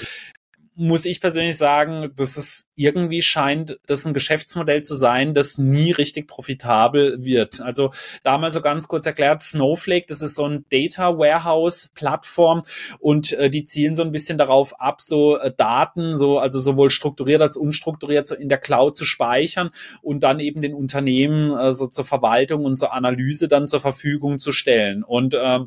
muss 0.78 1.06
ich 1.06 1.20
persönlich 1.20 1.56
sagen, 1.56 2.12
dass 2.14 2.36
es 2.36 2.70
irgendwie 2.76 3.20
scheint, 3.20 3.80
das 3.86 4.06
ein 4.06 4.14
Geschäftsmodell 4.14 4.82
zu 4.82 4.94
sein, 4.94 5.34
das 5.34 5.58
nie 5.58 5.90
richtig 5.90 6.28
profitabel 6.28 7.24
wird. 7.24 7.60
Also 7.60 7.90
da 8.22 8.38
mal 8.38 8.52
so 8.52 8.60
ganz 8.60 8.86
kurz 8.86 9.04
erklärt, 9.04 9.42
Snowflake, 9.42 10.06
das 10.06 10.22
ist 10.22 10.36
so 10.36 10.46
ein 10.46 10.64
Data 10.70 11.18
Warehouse 11.18 11.90
Plattform 11.94 12.62
und 13.00 13.32
äh, 13.32 13.50
die 13.50 13.64
zielen 13.64 13.96
so 13.96 14.02
ein 14.02 14.12
bisschen 14.12 14.38
darauf 14.38 14.80
ab, 14.80 15.00
so 15.00 15.36
äh, 15.36 15.52
Daten, 15.54 16.16
so 16.16 16.38
also 16.38 16.60
sowohl 16.60 16.90
strukturiert 16.90 17.42
als 17.42 17.56
unstrukturiert 17.56 18.28
so 18.28 18.36
in 18.36 18.48
der 18.48 18.58
Cloud 18.58 18.96
zu 18.96 19.04
speichern 19.04 19.70
und 20.00 20.22
dann 20.22 20.38
eben 20.38 20.62
den 20.62 20.74
Unternehmen 20.74 21.58
äh, 21.58 21.72
so 21.72 21.88
zur 21.88 22.04
Verwaltung 22.04 22.64
und 22.64 22.76
zur 22.76 22.92
Analyse 22.92 23.48
dann 23.48 23.66
zur 23.66 23.80
Verfügung 23.80 24.38
zu 24.38 24.52
stellen. 24.52 25.02
Und 25.02 25.34
äh, 25.34 25.58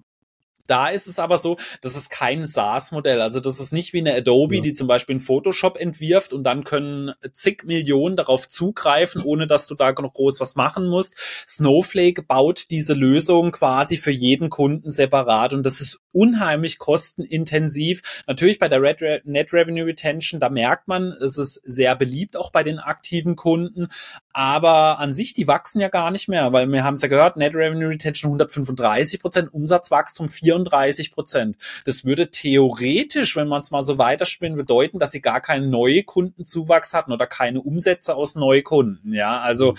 da 0.67 0.89
ist 0.89 1.07
es 1.07 1.19
aber 1.19 1.37
so, 1.37 1.57
das 1.81 1.95
ist 1.95 2.09
kein 2.09 2.45
SaaS-Modell. 2.45 3.21
Also 3.21 3.39
das 3.39 3.59
ist 3.59 3.73
nicht 3.73 3.93
wie 3.93 3.99
eine 3.99 4.15
Adobe, 4.15 4.57
ja. 4.57 4.61
die 4.61 4.73
zum 4.73 4.87
Beispiel 4.87 5.13
einen 5.13 5.19
Photoshop 5.19 5.77
entwirft 5.77 6.33
und 6.33 6.43
dann 6.43 6.63
können 6.63 7.13
zig 7.33 7.63
Millionen 7.63 8.15
darauf 8.15 8.47
zugreifen, 8.47 9.21
ohne 9.25 9.47
dass 9.47 9.67
du 9.67 9.75
da 9.75 9.91
noch 9.91 10.13
groß 10.13 10.39
was 10.39 10.55
machen 10.55 10.87
musst. 10.87 11.15
Snowflake 11.47 12.23
baut 12.23 12.69
diese 12.69 12.93
Lösung 12.93 13.51
quasi 13.51 13.97
für 13.97 14.11
jeden 14.11 14.49
Kunden 14.49 14.89
separat 14.89 15.53
und 15.53 15.63
das 15.63 15.81
ist 15.81 16.01
unheimlich 16.11 16.77
kostenintensiv. 16.77 18.23
Natürlich 18.27 18.59
bei 18.59 18.67
der 18.67 18.81
Red 18.81 19.01
Re 19.01 19.21
Net 19.23 19.53
Revenue 19.53 19.85
Retention, 19.85 20.39
da 20.39 20.49
merkt 20.49 20.87
man, 20.87 21.11
es 21.11 21.37
ist 21.37 21.55
sehr 21.63 21.95
beliebt 21.95 22.35
auch 22.35 22.51
bei 22.51 22.63
den 22.63 22.79
aktiven 22.79 23.35
Kunden, 23.35 23.87
aber 24.33 24.99
an 24.99 25.13
sich, 25.13 25.33
die 25.33 25.47
wachsen 25.47 25.81
ja 25.81 25.89
gar 25.89 26.11
nicht 26.11 26.27
mehr, 26.27 26.53
weil 26.53 26.67
wir 26.67 26.83
haben 26.83 26.95
es 26.95 27.01
ja 27.01 27.07
gehört, 27.07 27.37
Net 27.37 27.53
Revenue 27.55 27.89
Retention 27.89 28.29
135 28.29 29.19
Prozent, 29.21 29.53
Umsatzwachstum 29.53 30.29
34 30.51 31.11
Prozent. 31.11 31.57
Das 31.85 32.05
würde 32.05 32.29
theoretisch, 32.29 33.35
wenn 33.35 33.47
man 33.47 33.61
es 33.61 33.71
mal 33.71 33.83
so 33.83 33.97
weiterspinnen, 33.97 34.57
bedeuten, 34.57 34.99
dass 34.99 35.11
sie 35.11 35.21
gar 35.21 35.41
keinen 35.41 35.69
neuen 35.69 36.05
Kundenzuwachs 36.05 36.93
hatten 36.93 37.11
oder 37.11 37.27
keine 37.27 37.61
Umsätze 37.61 38.15
aus 38.15 38.35
Neukunden. 38.35 39.13
Ja, 39.13 39.39
also 39.39 39.73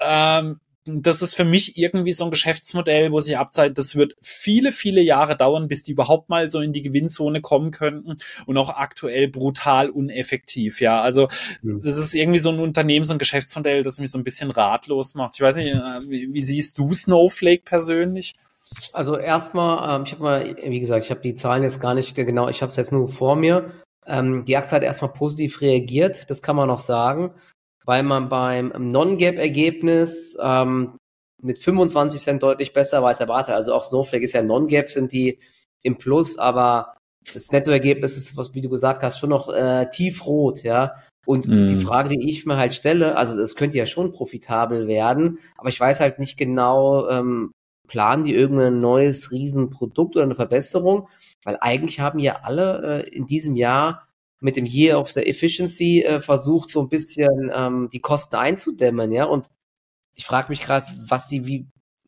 ähm, 0.00 0.60
das 0.86 1.20
ist 1.20 1.34
für 1.34 1.44
mich 1.44 1.76
irgendwie 1.76 2.12
so 2.12 2.24
ein 2.24 2.30
Geschäftsmodell, 2.30 3.12
wo 3.12 3.20
sich 3.20 3.36
abzeichnet, 3.36 3.78
das 3.78 3.96
wird 3.96 4.16
viele, 4.22 4.72
viele 4.72 5.02
Jahre 5.02 5.36
dauern, 5.36 5.68
bis 5.68 5.82
die 5.82 5.92
überhaupt 5.92 6.30
mal 6.30 6.48
so 6.48 6.60
in 6.60 6.72
die 6.72 6.82
Gewinnzone 6.82 7.40
kommen 7.42 7.70
könnten 7.70 8.16
und 8.46 8.56
auch 8.56 8.70
aktuell 8.70 9.28
brutal 9.28 9.90
uneffektiv. 9.90 10.80
Ja, 10.80 11.00
also 11.02 11.28
das 11.62 11.98
ist 11.98 12.14
irgendwie 12.14 12.38
so 12.38 12.50
ein 12.50 12.58
Unternehmen, 12.58 13.04
so 13.04 13.12
ein 13.12 13.18
Geschäftsmodell, 13.18 13.82
das 13.82 14.00
mich 14.00 14.10
so 14.10 14.18
ein 14.18 14.24
bisschen 14.24 14.50
ratlos 14.50 15.14
macht. 15.14 15.34
Ich 15.34 15.42
weiß 15.42 15.56
nicht, 15.56 15.68
äh, 15.68 16.08
wie, 16.08 16.32
wie 16.32 16.42
siehst 16.42 16.78
du 16.78 16.92
Snowflake 16.92 17.62
persönlich? 17.64 18.34
Also 18.92 19.16
erstmal, 19.16 19.96
ähm, 19.96 20.04
ich 20.06 20.12
habe 20.12 20.22
mal, 20.22 20.56
wie 20.62 20.80
gesagt, 20.80 21.04
ich 21.04 21.10
habe 21.10 21.20
die 21.20 21.34
Zahlen 21.34 21.62
jetzt 21.62 21.80
gar 21.80 21.94
nicht 21.94 22.14
genau, 22.14 22.48
ich 22.48 22.62
habe 22.62 22.70
es 22.70 22.76
jetzt 22.76 22.92
nur 22.92 23.08
vor 23.08 23.36
mir. 23.36 23.70
Ähm, 24.06 24.44
die 24.44 24.56
Aktie 24.56 24.76
hat 24.76 24.82
erstmal 24.82 25.12
positiv 25.12 25.60
reagiert, 25.60 26.30
das 26.30 26.42
kann 26.42 26.56
man 26.56 26.68
noch 26.68 26.78
sagen, 26.78 27.32
weil 27.84 28.02
man 28.02 28.28
beim 28.28 28.72
Non-Gap-Ergebnis 28.78 30.36
ähm, 30.40 30.96
mit 31.42 31.58
25 31.58 32.20
Cent 32.20 32.42
deutlich 32.42 32.72
besser 32.72 33.02
war 33.02 33.08
als 33.08 33.20
erwartet. 33.20 33.54
Also 33.54 33.74
auch 33.74 33.84
Snowflake 33.84 34.24
ist 34.24 34.32
ja 34.32 34.42
Non-Gap, 34.42 34.88
sind 34.88 35.12
die 35.12 35.38
im 35.82 35.96
Plus, 35.96 36.38
aber 36.38 36.96
das 37.24 37.50
Nettoergebnis 37.52 38.16
ist, 38.16 38.36
was, 38.36 38.54
wie 38.54 38.62
du 38.62 38.68
gesagt 38.68 39.02
hast, 39.02 39.18
schon 39.18 39.30
noch 39.30 39.48
äh, 39.52 39.88
tiefrot, 39.90 40.62
ja. 40.62 40.94
Und 41.26 41.46
mm. 41.46 41.66
die 41.66 41.76
Frage, 41.76 42.08
die 42.08 42.30
ich 42.30 42.46
mir 42.46 42.56
halt 42.56 42.74
stelle, 42.74 43.16
also 43.16 43.36
das 43.36 43.54
könnte 43.54 43.76
ja 43.76 43.86
schon 43.86 44.10
profitabel 44.10 44.86
werden, 44.86 45.38
aber 45.58 45.68
ich 45.68 45.78
weiß 45.78 46.00
halt 46.00 46.18
nicht 46.18 46.38
genau, 46.38 47.08
ähm, 47.08 47.52
planen 47.90 48.22
die 48.22 48.34
irgendein 48.34 48.80
neues 48.80 49.32
Riesenprodukt 49.32 50.14
oder 50.14 50.24
eine 50.24 50.36
Verbesserung? 50.36 51.08
Weil 51.42 51.58
eigentlich 51.60 51.98
haben 51.98 52.20
ja 52.20 52.42
alle 52.42 53.04
äh, 53.04 53.08
in 53.10 53.26
diesem 53.26 53.56
Jahr 53.56 54.06
mit 54.38 54.54
dem 54.54 54.64
Year 54.64 55.00
of 55.00 55.10
the 55.10 55.26
Efficiency 55.26 56.02
äh, 56.02 56.20
versucht, 56.20 56.70
so 56.70 56.82
ein 56.82 56.88
bisschen 56.88 57.50
ähm, 57.52 57.90
die 57.92 57.98
Kosten 57.98 58.36
einzudämmen, 58.36 59.10
ja. 59.10 59.24
Und 59.24 59.50
ich 60.14 60.24
frage 60.24 60.50
mich 60.50 60.62
gerade, 60.62 60.86
was 61.08 61.28
sie, 61.28 61.48
wie, 61.48 61.66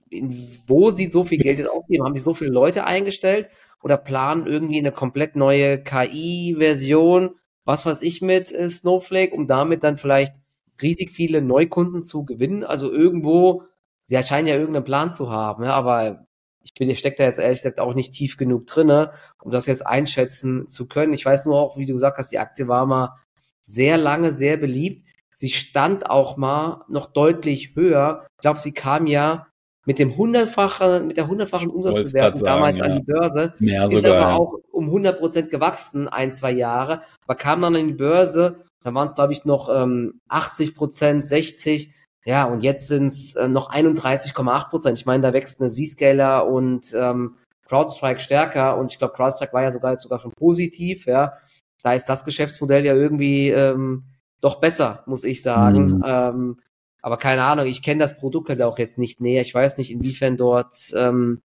in, 0.09 0.33
wo 0.69 0.93
sie 0.93 1.07
so 1.07 1.25
viel 1.25 1.39
Geld 1.39 1.59
jetzt 1.59 1.69
ausgeben. 1.69 2.05
Haben 2.05 2.15
die 2.15 2.21
so 2.21 2.33
viele 2.33 2.53
Leute 2.53 2.85
eingestellt 2.85 3.49
oder 3.83 3.97
planen 3.97 4.47
irgendwie 4.47 4.79
eine 4.79 4.93
komplett 4.93 5.35
neue 5.35 5.83
KI-Version, 5.83 7.35
was 7.65 7.85
weiß 7.85 8.03
ich, 8.03 8.23
mit 8.23 8.53
äh, 8.53 8.71
Snowflake, 8.71 9.35
um 9.35 9.49
damit 9.49 9.83
dann 9.83 9.97
vielleicht 9.97 10.37
riesig 10.81 11.11
viele 11.11 11.43
Neukunden 11.43 12.05
zu 12.05 12.25
gewinnen? 12.25 12.63
Also 12.63 12.93
irgendwo 12.93 13.65
sie 14.05 14.23
scheinen 14.23 14.49
ja 14.49 14.55
irgendeinen 14.55 14.85
Plan 14.85 15.15
zu 15.15 15.31
haben, 15.31 15.65
ja, 15.65 15.73
aber 15.73 16.27
ich 16.65 16.75
bin, 16.75 16.91
ich 16.91 16.99
stecke 16.99 17.17
da 17.19 17.25
jetzt 17.25 17.39
ehrlich 17.39 17.59
gesagt 17.59 17.81
auch 17.81 17.95
nicht 17.95 18.13
tief 18.13 18.37
genug 18.37 18.67
drinne, 18.67 19.13
um 19.43 19.51
das 19.51 19.67
jetzt 19.67 19.87
einschätzen 19.87 20.69
zu 20.69 20.87
können. 20.87 21.13
Ich 21.13 21.25
weiß 21.25 21.47
nur 21.47 21.59
auch, 21.59 21.77
wie 21.77 21.87
du 21.87 21.95
gesagt 21.95 22.19
hast, 22.19 22.31
die 22.31 22.39
Aktie 22.39 22.69
war 22.69 22.87
mal 22.87 23.17
sehr 23.65 23.97
lange 23.97 24.33
sehr 24.33 24.57
beliebt. 24.57 25.05
Sie 25.35 25.49
stand 25.49 26.09
auch 26.09 26.37
mal 26.37 26.85
noch 26.89 27.13
deutlich 27.13 27.75
höher. 27.75 28.27
Ich 28.37 28.43
glaube, 28.43 28.61
sie 28.61 28.73
kam 28.73 29.07
ja 29.07 29.47
mit 29.85 29.99
dem 29.99 30.17
hundertfachen, 30.17 31.09
mit 31.09 31.17
der 31.17 31.27
hundertfachen 31.27 31.69
Umsatzbewertung 31.69 32.45
damals 32.45 32.79
ja. 32.79 32.85
an 32.85 32.97
die 32.97 33.03
Börse. 33.03 33.55
Mehr 33.59 33.85
ist 33.87 33.93
sogar, 33.93 34.17
aber 34.17 34.41
auch 34.41 34.59
um 34.71 34.85
100 34.85 35.19
Prozent 35.19 35.51
gewachsen, 35.51 36.09
ein, 36.09 36.33
zwei 36.33 36.53
Jahre. 36.53 37.03
Aber 37.25 37.35
kam 37.35 37.63
dann 37.63 37.75
an 37.75 37.89
die 37.89 37.95
Börse, 37.95 38.65
da 38.85 38.95
waren 38.95 39.09
es, 39.09 39.15
glaube 39.15 39.33
ich, 39.33 39.45
noch 39.45 39.69
ähm, 39.69 40.21
80 40.29 40.75
Prozent, 40.75 41.27
60 41.27 41.93
ja, 42.25 42.45
und 42.45 42.63
jetzt 42.63 42.89
sind 42.89 43.07
es 43.07 43.35
äh, 43.35 43.49
noch 43.49 43.71
31,8 43.71 44.69
Prozent. 44.69 44.99
Ich 44.99 45.07
meine, 45.07 45.23
da 45.23 45.33
wächst 45.33 45.61
eine 45.61 45.69
Z-Scaler 45.69 46.47
und 46.47 46.95
ähm, 46.95 47.37
CrowdStrike 47.67 48.21
stärker 48.21 48.77
und 48.77 48.93
ich 48.93 48.99
glaube, 48.99 49.15
CrowdStrike 49.15 49.53
war 49.53 49.63
ja 49.63 49.71
sogar 49.71 49.93
jetzt 49.93 50.03
sogar 50.03 50.19
schon 50.19 50.33
positiv, 50.33 51.07
ja. 51.07 51.35
Da 51.83 51.95
ist 51.95 52.07
das 52.07 52.25
Geschäftsmodell 52.25 52.85
ja 52.85 52.95
irgendwie 52.95 53.49
ähm, 53.49 54.05
doch 54.41 54.61
besser, 54.61 55.03
muss 55.07 55.25
ich 55.25 55.43
sagen. 55.43 55.97
Mhm. 55.97 56.05
Ähm, 56.07 56.61
aber 57.01 57.17
keine 57.17 57.43
Ahnung, 57.43 57.67
ich 57.67 57.83
kenne 57.83 58.01
das 58.01 58.17
Produkt 58.17 58.49
halt 58.49 58.63
auch 58.63 58.79
jetzt 58.79 58.99
nicht 58.99 59.21
näher. 59.21 59.41
Ich 59.41 59.55
weiß 59.55 59.79
nicht, 59.79 59.91
inwiefern 59.91 60.37
dort 60.37 60.75
ähm, 60.95 61.41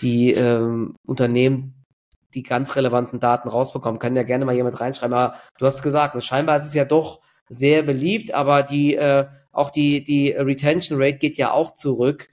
die 0.00 0.34
ähm, 0.34 0.96
Unternehmen 1.06 1.74
die 2.34 2.42
ganz 2.42 2.76
relevanten 2.76 3.20
Daten 3.20 3.48
rausbekommen. 3.48 4.00
Kann 4.00 4.16
ja 4.16 4.22
gerne 4.22 4.44
mal 4.44 4.54
jemand 4.54 4.80
reinschreiben. 4.80 5.14
Aber 5.14 5.36
du 5.58 5.66
hast 5.66 5.82
gesagt, 5.82 6.20
scheinbar 6.24 6.56
ist 6.56 6.66
es 6.66 6.74
ja 6.74 6.84
doch 6.84 7.20
sehr 7.48 7.82
beliebt, 7.82 8.32
aber 8.32 8.62
die 8.62 8.96
äh, 8.96 9.26
auch 9.52 9.70
die, 9.70 10.02
die 10.02 10.30
Retention 10.30 11.00
Rate 11.00 11.18
geht 11.18 11.36
ja 11.36 11.52
auch 11.52 11.72
zurück, 11.72 12.28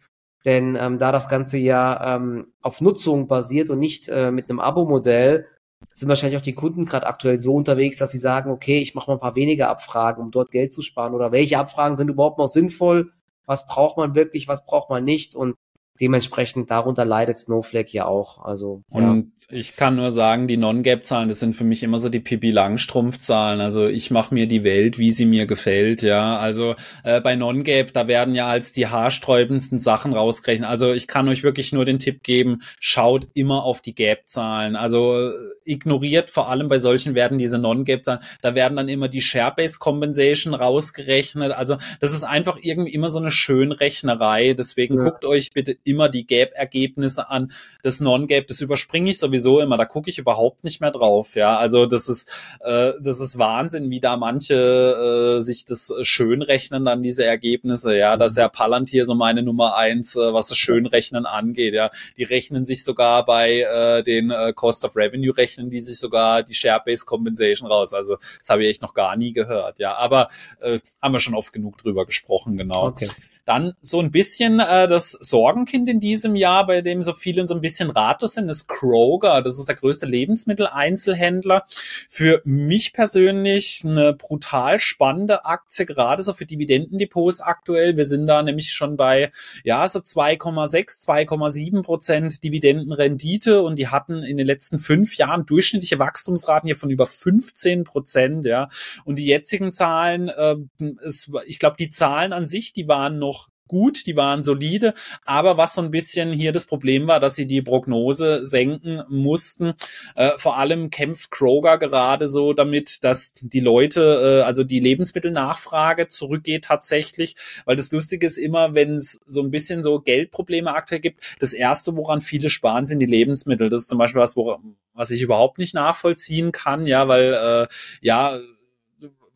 denn 0.46 0.78
ähm, 0.80 0.98
da 0.98 1.12
das 1.12 1.30
Ganze 1.30 1.58
ja 1.58 2.16
ähm, 2.16 2.54
auf 2.62 2.82
Nutzung 2.82 3.28
basiert 3.28 3.70
und 3.70 3.80
nicht 3.80 4.08
äh, 4.10 4.32
mit 4.32 4.50
einem 4.50 4.60
Abo-Modell, 4.60 5.46
sind 5.94 6.10
wahrscheinlich 6.10 6.38
auch 6.38 6.44
die 6.44 6.56
Kunden 6.56 6.86
gerade 6.86 7.08
aktuell 7.08 7.38
so 7.38 7.54
unterwegs, 7.54 7.98
dass 7.98 8.12
sie 8.12 8.18
sagen, 8.18 8.52
okay, 8.52 8.80
ich 8.80 8.96
mache 8.96 9.10
mal 9.10 9.16
ein 9.16 9.22
paar 9.22 9.36
weniger 9.36 9.70
Abfragen, 9.70 10.24
um 10.24 10.32
dort 10.32 10.52
Geld 10.52 10.74
zu 10.74 10.82
sparen. 10.82 11.14
Oder 11.14 11.32
welche 11.32 11.58
Abfragen 11.58 11.96
sind 11.96 12.10
überhaupt 12.10 12.38
noch 12.38 12.48
sinnvoll? 12.48 13.14
Was 13.46 13.66
braucht 13.66 13.98
man 13.98 14.14
wirklich, 14.16 14.48
was 14.48 14.66
braucht 14.66 14.90
man 14.90 15.06
nicht? 15.06 15.36
Und 15.36 15.56
dementsprechend 16.02 16.72
darunter 16.72 17.06
leidet 17.06 17.38
Snowflake 17.38 17.92
ja 17.92 18.06
auch. 18.06 18.44
Also 18.44 18.84
und 18.90 19.32
ja. 19.50 19.58
ich 19.58 19.76
kann 19.76 19.96
nur 19.96 20.12
sagen, 20.12 20.48
die 20.48 20.58
Non-Gap-Zahlen, 20.58 21.28
das 21.28 21.40
sind 21.40 21.54
für 21.54 21.64
mich 21.64 21.84
immer 21.84 22.00
so 22.00 22.10
die 22.10 22.20
Pipi 22.20 22.52
Langstrumpf-Zahlen. 22.52 23.60
Also 23.60 23.86
ich 23.86 24.10
mache 24.12 24.34
mir 24.34 24.48
die 24.48 24.64
Welt, 24.64 24.98
wie 24.98 25.12
sie 25.12 25.26
mir 25.26 25.46
gefällt. 25.46 26.02
Ja, 26.02 26.38
also 26.38 26.76
äh, 27.04 27.20
bei 27.22 27.36
Non-Gap, 27.36 27.94
da 27.94 28.08
werden 28.08 28.34
ja 28.36 28.48
als 28.48 28.72
die 28.72 28.88
haarsträubendsten 28.88 29.80
Sachen 29.80 30.14
rausgerechnet. 30.14 30.70
Also 30.70 30.94
ich 30.94 31.08
kann 31.08 31.28
euch 31.28 31.44
wirklich 31.44 31.74
nur 31.74 31.86
den 31.86 32.00
Tipp 32.00 32.24
geben: 32.24 32.60
Schaut 32.80 33.28
immer 33.34 33.64
auf 33.64 33.82
die 33.82 33.96
Gap-Zahlen. 33.96 34.76
Also 34.76 35.30
äh, 35.30 35.34
ignoriert 35.66 36.30
vor 36.30 36.50
allem 36.50 36.70
bei 36.70 36.80
solchen 36.80 37.14
werden 37.14 37.38
diese 37.38 37.60
Non-Gap-Zahlen. 37.60 38.22
Da 38.42 38.56
werden 38.56 38.78
dann 38.78 38.88
immer 38.88 39.10
die 39.10 39.22
Share-Base-Compensation 39.22 40.54
rausgerechnet. 40.54 41.52
Also 41.52 41.78
das 42.00 42.14
ist 42.14 42.24
einfach 42.24 42.58
irgendwie 42.62 42.94
immer 42.94 43.12
so 43.12 43.20
eine 43.20 43.32
Schönrechnerei. 43.32 44.54
Deswegen 44.54 44.98
ja. 44.98 45.04
guckt 45.04 45.26
euch 45.26 45.52
bitte 45.52 45.78
immer 45.90 46.10
die 46.10 46.26
Gap-Ergebnisse 46.26 47.30
an. 47.30 47.52
Das 47.84 48.00
Non-Gap, 48.00 48.48
das 48.48 48.62
überspringe 48.62 49.12
ich 49.12 49.20
sowieso 49.20 49.60
immer, 49.60 49.78
da 49.78 49.86
gucke 49.86 50.10
ich 50.10 50.18
überhaupt 50.18 50.64
nicht 50.64 50.82
mehr 50.82 50.92
drauf, 50.92 51.36
ja. 51.36 51.58
Also 51.58 51.86
das 51.86 52.10
ist, 52.10 52.32
äh, 52.62 52.94
das 53.02 53.20
ist 53.20 53.38
Wahnsinn, 53.38 53.90
wie 53.90 54.00
da 54.00 54.18
manche 54.18 55.40
äh, 55.40 55.42
sich 55.42 55.66
das 55.66 55.94
schön 56.02 56.42
rechnen, 56.42 56.86
dann 56.86 57.04
diese 57.04 57.26
Ergebnisse, 57.26 57.96
ja. 57.96 58.18
Das 58.18 58.36
ja 58.36 58.48
Palantir 58.48 59.06
so 59.06 59.16
meine 59.16 59.44
Nummer 59.44 59.76
eins, 59.76 60.16
äh, 60.16 60.34
was 60.34 60.48
das 60.48 60.58
Schönrechnen 60.58 61.26
angeht, 61.26 61.74
ja. 61.74 61.90
Die 62.18 62.24
rechnen 62.24 62.66
sich 62.66 62.84
sogar 62.84 63.26
bei 63.26 63.62
äh, 63.62 64.04
den 64.04 64.32
äh, 64.32 64.54
Cost 64.54 64.86
of 64.86 64.96
Revenue 64.96 65.36
rechnen 65.36 65.70
die 65.70 65.82
sich 65.82 66.00
sogar 66.00 66.44
die 66.44 66.54
Share-Based 66.54 67.06
Compensation 67.06 67.70
raus. 67.70 67.94
Also 67.94 68.18
das 68.40 68.50
habe 68.50 68.64
ich 68.64 68.70
echt 68.70 68.82
noch 68.82 68.94
gar 68.94 69.16
nie 69.16 69.34
gehört, 69.34 69.80
ja. 69.80 69.96
Aber 69.96 70.30
äh, 70.62 70.80
haben 71.02 71.14
wir 71.14 71.20
schon 71.20 71.36
oft 71.36 71.54
genug 71.54 71.78
drüber 71.78 72.06
gesprochen, 72.06 72.58
genau. 72.58 72.88
Okay. 72.88 73.10
Dann 73.50 73.74
so 73.82 74.00
ein 74.00 74.12
bisschen 74.12 74.60
äh, 74.60 74.88
das 74.88 75.10
Sorgenkind 75.12 75.90
in 75.90 76.00
diesem 76.00 76.36
Jahr, 76.36 76.68
bei 76.68 76.82
dem 76.82 77.02
so 77.02 77.16
viele 77.16 77.48
so 77.48 77.56
ein 77.56 77.62
bisschen 77.62 77.90
ratlos 77.90 78.34
sind, 78.34 78.48
ist 78.48 78.68
Kroger. 78.68 79.42
Das 79.42 79.58
ist 79.58 79.68
der 79.68 79.76
größte 79.76 80.06
Lebensmitteleinzelhändler. 80.06 81.66
Für 82.08 82.44
mich 82.46 82.94
persönlich 82.94 83.82
eine 83.84 84.14
brutal 84.14 84.78
spannende 84.78 85.46
Aktie, 85.46 85.88
gerade 85.88 86.22
so 86.22 86.34
für 86.34 86.46
Dividendendepots 86.46 87.42
aktuell. 87.42 87.98
Wir 87.98 88.06
sind 88.06 88.28
da 88.28 88.44
nämlich 88.44 88.72
schon 88.72 88.98
bei, 88.98 89.32
ja, 89.64 89.88
so 89.88 89.98
2,6, 89.98 91.08
2,7 91.08 91.82
Prozent 91.82 92.44
Dividendenrendite 92.44 93.64
und 93.64 93.80
die 93.80 93.88
hatten 93.88 94.22
in 94.22 94.38
den 94.38 94.46
letzten 94.46 94.78
fünf 94.78 95.18
Jahren 95.18 95.48
durchschnittliche 95.48 95.98
Wachstumsraten 95.98 96.68
hier 96.68 96.76
von 96.76 96.92
über 96.92 97.08
15 97.08 97.84
Prozent, 97.84 98.46
ja. 98.46 98.70
Und 99.06 99.18
die 99.18 99.26
jetzigen 99.26 99.72
Zahlen, 99.72 100.30
äh, 100.30 100.56
ist, 101.02 101.32
ich 101.48 101.58
glaube, 101.58 101.78
die 101.80 101.90
Zahlen 101.90 102.32
an 102.32 102.46
sich, 102.46 102.74
die 102.74 102.88
waren 102.88 103.18
noch 103.18 103.39
gut, 103.70 104.06
die 104.06 104.18
waren 104.18 104.44
solide, 104.44 104.94
aber 105.24 105.56
was 105.56 105.76
so 105.76 105.82
ein 105.82 105.92
bisschen 105.92 106.34
hier 106.34 106.52
das 106.52 106.66
Problem 106.66 107.08
war, 107.08 107.22
dass 107.22 107.36
sie 107.36 107.48
die 107.48 107.62
Prognose 107.62 108.44
senken 108.44 109.04
mussten. 109.08 109.74
Äh, 110.16 110.32
vor 110.38 110.58
allem 110.58 110.90
kämpft 110.90 111.32
Kroger 111.32 111.78
gerade 111.78 112.28
so 112.28 112.52
damit, 112.52 113.04
dass 113.06 113.36
die 113.40 113.62
Leute, 113.62 114.42
äh, 114.42 114.46
also 114.46 114.66
die 114.66 114.82
Lebensmittelnachfrage 114.82 116.10
zurückgeht 116.10 116.66
tatsächlich, 116.66 117.36
weil 117.64 117.78
das 117.78 117.92
Lustige 117.92 118.28
ist 118.28 118.38
immer, 118.38 118.74
wenn 118.74 118.96
es 118.96 119.22
so 119.26 119.42
ein 119.42 119.52
bisschen 119.52 119.84
so 119.84 120.00
Geldprobleme 120.00 120.74
aktuell 120.74 121.00
gibt, 121.00 121.38
das 121.40 121.54
erste, 121.54 121.96
woran 121.96 122.22
viele 122.22 122.50
sparen, 122.50 122.86
sind 122.86 123.00
die 123.00 123.06
Lebensmittel. 123.06 123.70
Das 123.70 123.82
ist 123.82 123.90
zum 123.90 124.00
Beispiel 124.00 124.22
was, 124.22 124.36
wo, 124.36 124.58
was 124.94 125.12
ich 125.12 125.22
überhaupt 125.22 125.60
nicht 125.60 125.76
nachvollziehen 125.76 126.52
kann, 126.52 126.88
ja, 126.88 127.08
weil 127.08 127.34
äh, 127.34 127.68
ja 128.02 128.40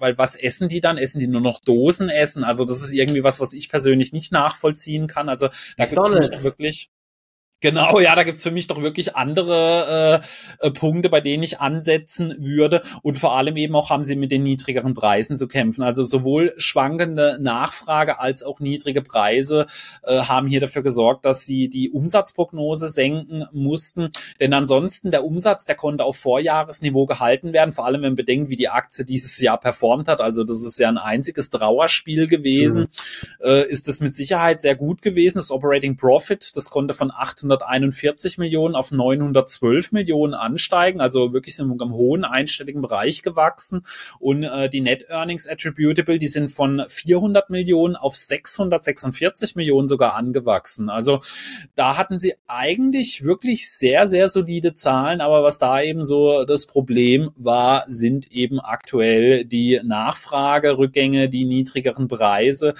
weil 0.04 0.18
was 0.18 0.36
essen 0.36 0.68
die 0.68 0.82
dann? 0.82 0.98
Essen 0.98 1.20
die 1.20 1.28
nur 1.28 1.40
noch 1.40 1.62
Dosen 1.62 2.10
essen? 2.10 2.44
Also 2.44 2.66
das 2.66 2.82
ist 2.82 2.92
irgendwie 2.92 3.24
was, 3.24 3.40
was 3.40 3.54
ich 3.54 3.70
persönlich 3.70 4.12
nicht 4.12 4.34
nachvollziehen 4.34 5.08
kann. 5.08 5.30
Also 5.30 5.48
da 5.78 5.86
gibt 5.86 6.02
es 6.02 6.44
wirklich 6.44 6.92
Genau, 7.64 8.02
ja, 8.02 8.14
da 8.14 8.24
gibt's 8.24 8.44
für 8.44 8.52
mich 8.52 8.68
doch 8.68 8.82
wirklich 8.82 9.16
andere 9.16 10.22
äh, 10.60 10.68
äh, 10.68 10.72
Punkte, 10.72 11.10
bei 11.10 11.22
denen 11.22 11.44
ich 11.44 11.62
ansetzen 11.62 12.36
würde. 12.38 12.82
Und 13.04 13.18
vor 13.18 13.38
allem 13.38 13.56
eben 13.56 13.74
auch 13.78 13.90
haben 13.90 14.04
sie 14.04 14.18
mit 14.18 14.32
den 14.32 14.44
niedrigeren 14.44 14.94
Preisen 14.94 15.38
zu 15.38 15.48
kämpfen. 15.48 15.82
Also 15.82 16.04
sowohl 16.04 16.54
schwankende 16.58 17.38
Nachfrage 17.40 18.20
als 18.20 18.44
auch 18.44 18.60
niedrige 18.60 19.02
Preise 19.02 19.68
äh, 20.04 20.24
haben 20.24 20.48
hier 20.48 20.60
dafür 20.60 20.84
gesorgt, 20.84 21.24
dass 21.24 21.46
sie 21.46 21.70
die 21.70 21.90
Umsatzprognose 21.90 22.90
senken 22.90 23.46
mussten. 23.54 24.10
Denn 24.42 24.54
ansonsten 24.54 25.12
der 25.12 25.24
Umsatz, 25.24 25.66
der 25.66 25.76
konnte 25.76 26.04
auf 26.04 26.18
Vorjahresniveau 26.18 27.06
gehalten 27.06 27.54
werden, 27.54 27.72
vor 27.72 27.86
allem 27.86 28.02
wenn 28.02 28.10
man 28.10 28.18
bedenkt, 28.18 28.50
wie 28.50 28.58
die 28.58 28.68
Aktie 28.68 29.06
dieses 29.06 29.40
Jahr 29.40 29.58
performt 29.58 30.10
hat. 30.10 30.20
Also 30.20 30.44
das 30.44 30.66
ist 30.66 30.80
ja 30.80 30.90
ein 30.90 30.98
einziges 30.98 31.50
Trauerspiel 31.50 32.28
gewesen. 32.28 32.90
Mhm. 33.40 33.48
Äh, 33.48 33.70
ist 33.70 33.88
es 33.88 34.02
mit 34.02 34.14
Sicherheit 34.14 34.60
sehr 34.60 34.76
gut 34.76 35.02
gewesen. 35.02 35.38
Das 35.38 35.50
Operating 35.50 35.96
Profit, 35.96 36.58
das 36.58 36.70
konnte 36.70 36.94
von 36.94 37.10
800 37.10 37.53
841 37.62 38.38
Millionen 38.38 38.76
auf 38.76 38.92
912 38.92 39.92
Millionen 39.92 40.34
ansteigen, 40.34 41.02
also 41.02 41.34
wirklich 41.34 41.56
sind 41.56 41.68
wir 41.68 41.84
im 41.84 41.94
hohen 41.94 42.24
einstelligen 42.24 42.82
Bereich 42.82 43.22
gewachsen 43.22 43.86
und 44.20 44.44
äh, 44.44 44.70
die 44.70 44.82
Net 44.82 45.06
Earnings 45.10 45.48
Attributable, 45.48 46.18
die 46.18 46.28
sind 46.28 46.50
von 46.50 46.84
400 46.88 47.50
Millionen 47.50 47.96
auf 47.96 48.16
646 48.16 49.56
Millionen 49.56 49.88
sogar 49.88 50.16
angewachsen. 50.16 50.90
Also 50.90 51.20
da 51.76 51.98
hatten 51.98 52.18
sie 52.18 52.36
eigentlich 52.48 53.24
wirklich 53.24 53.70
sehr, 53.70 54.08
sehr 54.08 54.30
solide 54.30 54.74
Zahlen, 54.74 55.22
aber 55.22 55.44
was 55.44 55.60
da 55.60 55.82
eben 55.82 56.04
so 56.04 56.46
das 56.46 56.66
Problem 56.66 57.32
war, 57.36 57.84
sind 57.88 58.32
eben 58.32 58.60
aktuell 58.60 59.46
die 59.46 59.80
Nachfragerückgänge, 59.84 61.30
die 61.30 61.46
niedrigeren 61.46 62.08
Preise. 62.08 62.74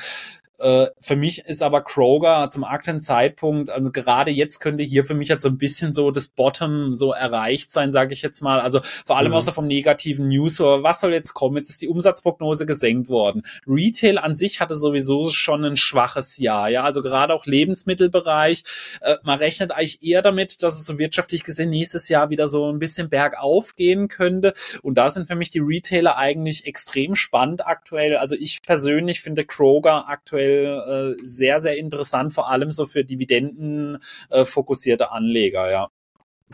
Äh, 0.64 0.88
für 1.02 1.18
mich 1.18 1.40
ist 1.40 1.62
aber 1.62 1.82
Kroger 1.82 2.50
zum 2.50 2.64
aktuellen 2.64 3.02
Zeitpunkt, 3.02 3.70
also 3.70 3.92
gerade 3.92 4.32
jetzt 4.32 4.62
könnte 4.62 4.82
hier 4.82 5.04
für 5.04 5.14
mich 5.14 5.28
jetzt 5.28 5.44
so 5.44 5.50
ein 5.50 5.58
bisschen 5.58 5.92
so 5.92 6.10
das 6.10 6.30
Bottom 6.30 6.96
so 6.96 7.12
erreicht 7.12 7.70
sein, 7.70 7.92
sage 7.92 8.14
ich 8.14 8.22
jetzt 8.22 8.42
mal. 8.42 8.62
Also 8.62 8.80
vor 9.06 9.18
allem 9.18 9.32
mhm. 9.32 9.38
außer 9.38 9.52
vom 9.52 9.68
negativen 9.68 10.30
News, 10.30 10.62
aber 10.62 10.82
was 10.82 11.02
soll 11.02 11.12
jetzt 11.12 11.34
kommen? 11.34 11.58
Jetzt 11.58 11.70
ist 11.70 11.82
die 11.82 11.90
Umsatzprognose 11.90 12.66
gesenkt 12.66 13.10
worden. 13.10 13.44
Retail 13.68 14.18
an 14.18 14.36
sich 14.36 14.62
hatte 14.62 14.74
sowieso 14.76 15.28
schon 15.28 15.66
ein 15.66 15.76
schwaches 15.76 16.38
Jahr, 16.38 16.70
ja, 16.70 16.84
also 16.84 17.02
gerade 17.02 17.34
auch 17.34 17.46
Lebensmittelbereich. 17.46 18.64
Äh, 19.02 19.18
man 19.24 19.40
rechnet 19.40 19.72
eigentlich 19.72 20.02
eher 20.02 20.22
damit, 20.22 20.64
dass 20.64 20.80
es 20.80 20.86
so 20.86 20.98
wirtschaftlich 20.98 21.44
gesehen 21.44 21.72
nächstes 21.72 22.08
Jahr 22.08 22.30
wieder 22.30 22.48
so 22.48 22.72
ein 22.72 22.80
bisschen 22.80 23.10
bergauf 23.10 23.76
gehen 23.76 24.08
könnte. 24.08 24.54
Und 24.82 24.98
da 24.98 25.10
sind 25.10 25.28
für 25.28 25.36
mich 25.36 25.50
die 25.50 25.60
Retailer 25.60 26.16
eigentlich 26.16 26.66
extrem 26.66 27.16
spannend 27.16 27.68
aktuell. 27.68 28.16
Also 28.16 28.38
ich 28.40 28.62
persönlich 28.62 29.20
finde 29.20 29.44
Kroger 29.44 30.08
aktuell 30.08 30.53
äh, 30.54 31.16
sehr, 31.24 31.60
sehr 31.60 31.78
interessant, 31.78 32.34
vor 32.34 32.50
allem 32.50 32.72
so 32.72 32.86
für 32.86 33.04
Dividenden 33.04 33.98
äh, 34.30 34.46
fokussierte 34.46 35.12
Anleger, 35.12 35.72
ja. 35.72 35.90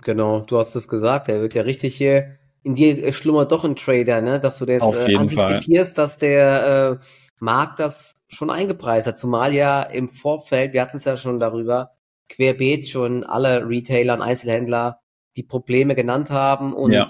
Genau, 0.01 0.41
du 0.41 0.57
hast 0.57 0.75
es 0.75 0.87
gesagt, 0.87 1.29
er 1.29 1.41
wird 1.41 1.53
ja 1.53 1.63
richtig 1.63 1.95
hier, 1.95 2.37
in 2.63 2.75
dir 2.75 3.11
schlummert 3.13 3.51
doch 3.51 3.63
ein 3.63 3.75
Trader, 3.75 4.21
ne, 4.21 4.39
dass 4.39 4.57
du 4.57 4.65
jetzt 4.65 4.81
Auf 4.81 5.07
äh, 5.07 5.15
antizipierst, 5.15 5.97
dass 5.97 6.17
der 6.17 6.99
äh, 7.01 7.05
Markt 7.39 7.79
das 7.79 8.15
schon 8.27 8.49
eingepreist 8.49 9.07
hat, 9.07 9.17
zumal 9.17 9.53
ja 9.53 9.81
im 9.81 10.09
Vorfeld, 10.09 10.73
wir 10.73 10.81
hatten 10.81 10.97
es 10.97 11.05
ja 11.05 11.17
schon 11.17 11.39
darüber, 11.39 11.91
querbeet 12.29 12.87
schon 12.87 13.23
alle 13.23 13.67
Retailer 13.67 14.13
und 14.13 14.21
Einzelhändler 14.21 14.99
die 15.35 15.43
Probleme 15.43 15.95
genannt 15.95 16.29
haben 16.29 16.73
und 16.73 16.91
ja. 16.91 17.07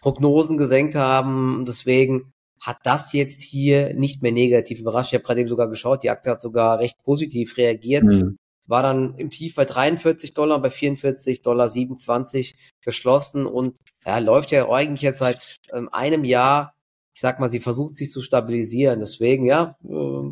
Prognosen 0.00 0.56
gesenkt 0.56 0.94
haben. 0.94 1.64
Deswegen 1.66 2.32
hat 2.60 2.78
das 2.84 3.12
jetzt 3.12 3.42
hier 3.42 3.94
nicht 3.94 4.22
mehr 4.22 4.32
negativ 4.32 4.80
überrascht. 4.80 5.12
Ich 5.12 5.14
habe 5.14 5.24
gerade 5.24 5.40
eben 5.40 5.48
sogar 5.48 5.68
geschaut, 5.68 6.02
die 6.02 6.10
Aktie 6.10 6.32
hat 6.32 6.40
sogar 6.40 6.78
recht 6.78 7.02
positiv 7.02 7.56
reagiert. 7.56 8.04
Mhm. 8.04 8.38
War 8.66 8.82
dann 8.82 9.14
im 9.16 9.30
Tief 9.30 9.54
bei 9.54 9.64
43 9.64 10.34
Dollar, 10.34 10.60
bei 10.60 10.70
44 10.70 11.42
Dollar 11.42 11.68
27 11.68 12.56
geschlossen 12.80 13.46
und 13.46 13.78
ja, 14.04 14.18
läuft 14.18 14.50
ja 14.50 14.68
eigentlich 14.68 15.02
jetzt 15.02 15.18
seit 15.18 15.58
ähm, 15.72 15.88
einem 15.92 16.24
Jahr. 16.24 16.74
Ich 17.14 17.20
sag 17.20 17.38
mal, 17.38 17.48
sie 17.48 17.60
versucht 17.60 17.96
sich 17.96 18.10
zu 18.10 18.22
stabilisieren. 18.22 19.00
Deswegen, 19.00 19.44
ja, 19.44 19.76
äh, 19.84 20.30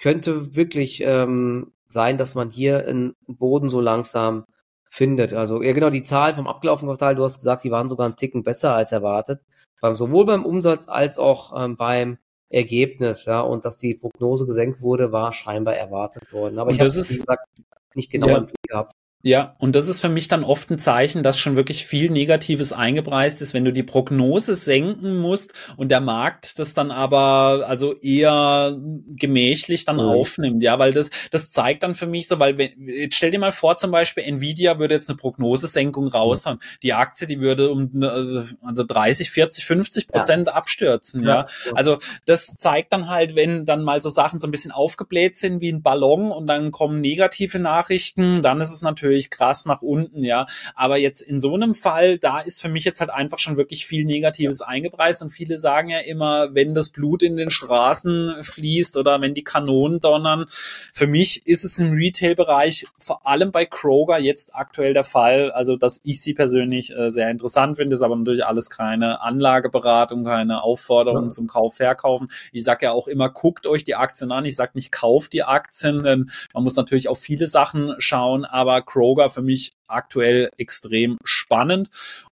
könnte 0.00 0.54
wirklich 0.54 1.02
ähm, 1.04 1.72
sein, 1.86 2.18
dass 2.18 2.34
man 2.34 2.50
hier 2.50 2.86
einen 2.86 3.14
Boden 3.26 3.68
so 3.68 3.80
langsam 3.80 4.44
findet. 4.86 5.32
Also, 5.32 5.62
ja, 5.62 5.72
genau, 5.72 5.90
die 5.90 6.04
Zahlen 6.04 6.36
vom 6.36 6.46
abgelaufenen 6.46 6.90
Quartal, 6.90 7.14
du 7.14 7.24
hast 7.24 7.38
gesagt, 7.38 7.64
die 7.64 7.70
waren 7.70 7.88
sogar 7.88 8.06
einen 8.06 8.16
Ticken 8.16 8.42
besser 8.42 8.74
als 8.74 8.92
erwartet 8.92 9.40
beim, 9.82 9.94
sowohl 9.94 10.24
beim 10.24 10.46
Umsatz 10.46 10.88
als 10.88 11.18
auch 11.18 11.52
ähm, 11.60 11.76
beim 11.76 12.18
Ergebnis, 12.48 13.24
ja, 13.24 13.40
und 13.40 13.64
dass 13.64 13.78
die 13.78 13.94
Prognose 13.94 14.46
gesenkt 14.46 14.80
wurde, 14.80 15.10
war 15.10 15.32
scheinbar 15.32 15.74
erwartet 15.74 16.32
worden. 16.32 16.58
Aber 16.58 16.68
und 16.68 16.74
ich 16.74 16.80
habe 16.80 16.88
es, 16.88 17.10
wie 17.10 17.14
gesagt, 17.14 17.48
nicht 17.94 18.10
genau 18.10 18.28
ja. 18.28 18.36
im 18.38 18.46
Blick 18.46 18.62
gehabt. 18.68 18.94
Ja, 19.24 19.54
und 19.58 19.76
das 19.76 19.86
ist 19.86 20.00
für 20.00 20.08
mich 20.08 20.26
dann 20.26 20.42
oft 20.42 20.68
ein 20.70 20.80
Zeichen, 20.80 21.22
dass 21.22 21.38
schon 21.38 21.54
wirklich 21.54 21.86
viel 21.86 22.10
Negatives 22.10 22.72
eingepreist 22.72 23.40
ist, 23.40 23.54
wenn 23.54 23.64
du 23.64 23.72
die 23.72 23.84
Prognose 23.84 24.56
senken 24.56 25.18
musst 25.18 25.52
und 25.76 25.90
der 25.90 26.00
Markt 26.00 26.58
das 26.58 26.74
dann 26.74 26.90
aber 26.90 27.64
also 27.68 27.94
eher 27.94 28.76
gemächlich 29.06 29.84
dann 29.84 29.96
mhm. 29.96 30.02
aufnimmt, 30.02 30.62
ja, 30.64 30.80
weil 30.80 30.92
das, 30.92 31.10
das 31.30 31.52
zeigt 31.52 31.84
dann 31.84 31.94
für 31.94 32.08
mich 32.08 32.26
so, 32.26 32.40
weil 32.40 32.58
wenn, 32.58 32.72
jetzt 32.88 33.14
stell 33.14 33.30
dir 33.30 33.38
mal 33.38 33.52
vor, 33.52 33.76
zum 33.76 33.92
Beispiel 33.92 34.24
Nvidia 34.24 34.80
würde 34.80 34.94
jetzt 34.94 35.08
eine 35.08 35.16
Prognosesenkung 35.16 36.08
raushauen. 36.08 36.56
Mhm. 36.56 36.78
Die 36.82 36.92
Aktie, 36.92 37.28
die 37.28 37.38
würde 37.38 37.70
um 37.70 38.02
äh, 38.02 38.42
also 38.62 38.82
30, 38.82 39.30
40, 39.30 39.64
50 39.64 40.08
Prozent 40.08 40.46
ja. 40.48 40.54
abstürzen, 40.54 41.22
ja. 41.22 41.28
ja. 41.28 41.46
Also 41.74 41.98
das 42.24 42.56
zeigt 42.56 42.92
dann 42.92 43.08
halt, 43.08 43.36
wenn 43.36 43.66
dann 43.66 43.84
mal 43.84 44.02
so 44.02 44.08
Sachen 44.08 44.40
so 44.40 44.48
ein 44.48 44.50
bisschen 44.50 44.72
aufgebläht 44.72 45.36
sind 45.36 45.60
wie 45.60 45.70
ein 45.70 45.82
Ballon 45.82 46.32
und 46.32 46.48
dann 46.48 46.72
kommen 46.72 47.00
negative 47.00 47.60
Nachrichten, 47.60 48.42
dann 48.42 48.60
ist 48.60 48.72
es 48.72 48.82
natürlich 48.82 49.11
natürlich 49.12 49.30
krass 49.30 49.66
nach 49.66 49.82
unten, 49.82 50.24
ja. 50.24 50.46
Aber 50.74 50.96
jetzt 50.96 51.20
in 51.20 51.38
so 51.40 51.54
einem 51.54 51.74
Fall, 51.74 52.18
da 52.18 52.40
ist 52.40 52.60
für 52.60 52.68
mich 52.68 52.84
jetzt 52.84 53.00
halt 53.00 53.10
einfach 53.10 53.38
schon 53.38 53.56
wirklich 53.56 53.86
viel 53.86 54.04
Negatives 54.04 54.60
eingepreist 54.62 55.22
und 55.22 55.30
viele 55.30 55.58
sagen 55.58 55.90
ja 55.90 55.98
immer, 55.98 56.54
wenn 56.54 56.74
das 56.74 56.90
Blut 56.90 57.22
in 57.22 57.36
den 57.36 57.50
Straßen 57.50 58.42
fließt 58.42 58.96
oder 58.96 59.20
wenn 59.20 59.34
die 59.34 59.44
Kanonen 59.44 60.00
donnern. 60.00 60.46
Für 60.92 61.06
mich 61.06 61.46
ist 61.46 61.64
es 61.64 61.78
im 61.78 61.92
Retail-Bereich 61.92 62.86
vor 62.98 63.26
allem 63.26 63.52
bei 63.52 63.66
Kroger 63.66 64.18
jetzt 64.18 64.54
aktuell 64.54 64.94
der 64.94 65.04
Fall, 65.04 65.50
also 65.52 65.76
dass 65.76 66.00
ich 66.04 66.20
sie 66.20 66.34
persönlich 66.34 66.94
äh, 66.96 67.10
sehr 67.10 67.30
interessant 67.30 67.76
finde, 67.76 67.94
ist 67.94 68.02
aber 68.02 68.16
natürlich 68.16 68.46
alles 68.46 68.70
keine 68.70 69.20
Anlageberatung, 69.20 70.24
keine 70.24 70.62
Aufforderung 70.62 71.24
ja. 71.24 71.30
zum 71.30 71.46
Kauf, 71.46 71.76
Verkaufen. 71.76 72.28
Ich 72.52 72.64
sage 72.64 72.86
ja 72.86 72.92
auch 72.92 73.08
immer, 73.08 73.28
guckt 73.28 73.66
euch 73.66 73.84
die 73.84 73.94
Aktien 73.94 74.32
an. 74.32 74.44
Ich 74.44 74.56
sage 74.56 74.72
nicht, 74.74 74.92
kauft 74.92 75.32
die 75.32 75.42
Aktien, 75.42 76.02
denn 76.02 76.30
man 76.54 76.64
muss 76.64 76.76
natürlich 76.76 77.08
auf 77.08 77.18
viele 77.18 77.46
Sachen 77.46 77.94
schauen, 77.98 78.44
aber 78.44 78.82
Kroger 78.82 79.01
für 79.30 79.42
mich 79.42 79.72
aktuell 79.92 80.50
extrem 80.56 81.18
spannend. 81.24 81.90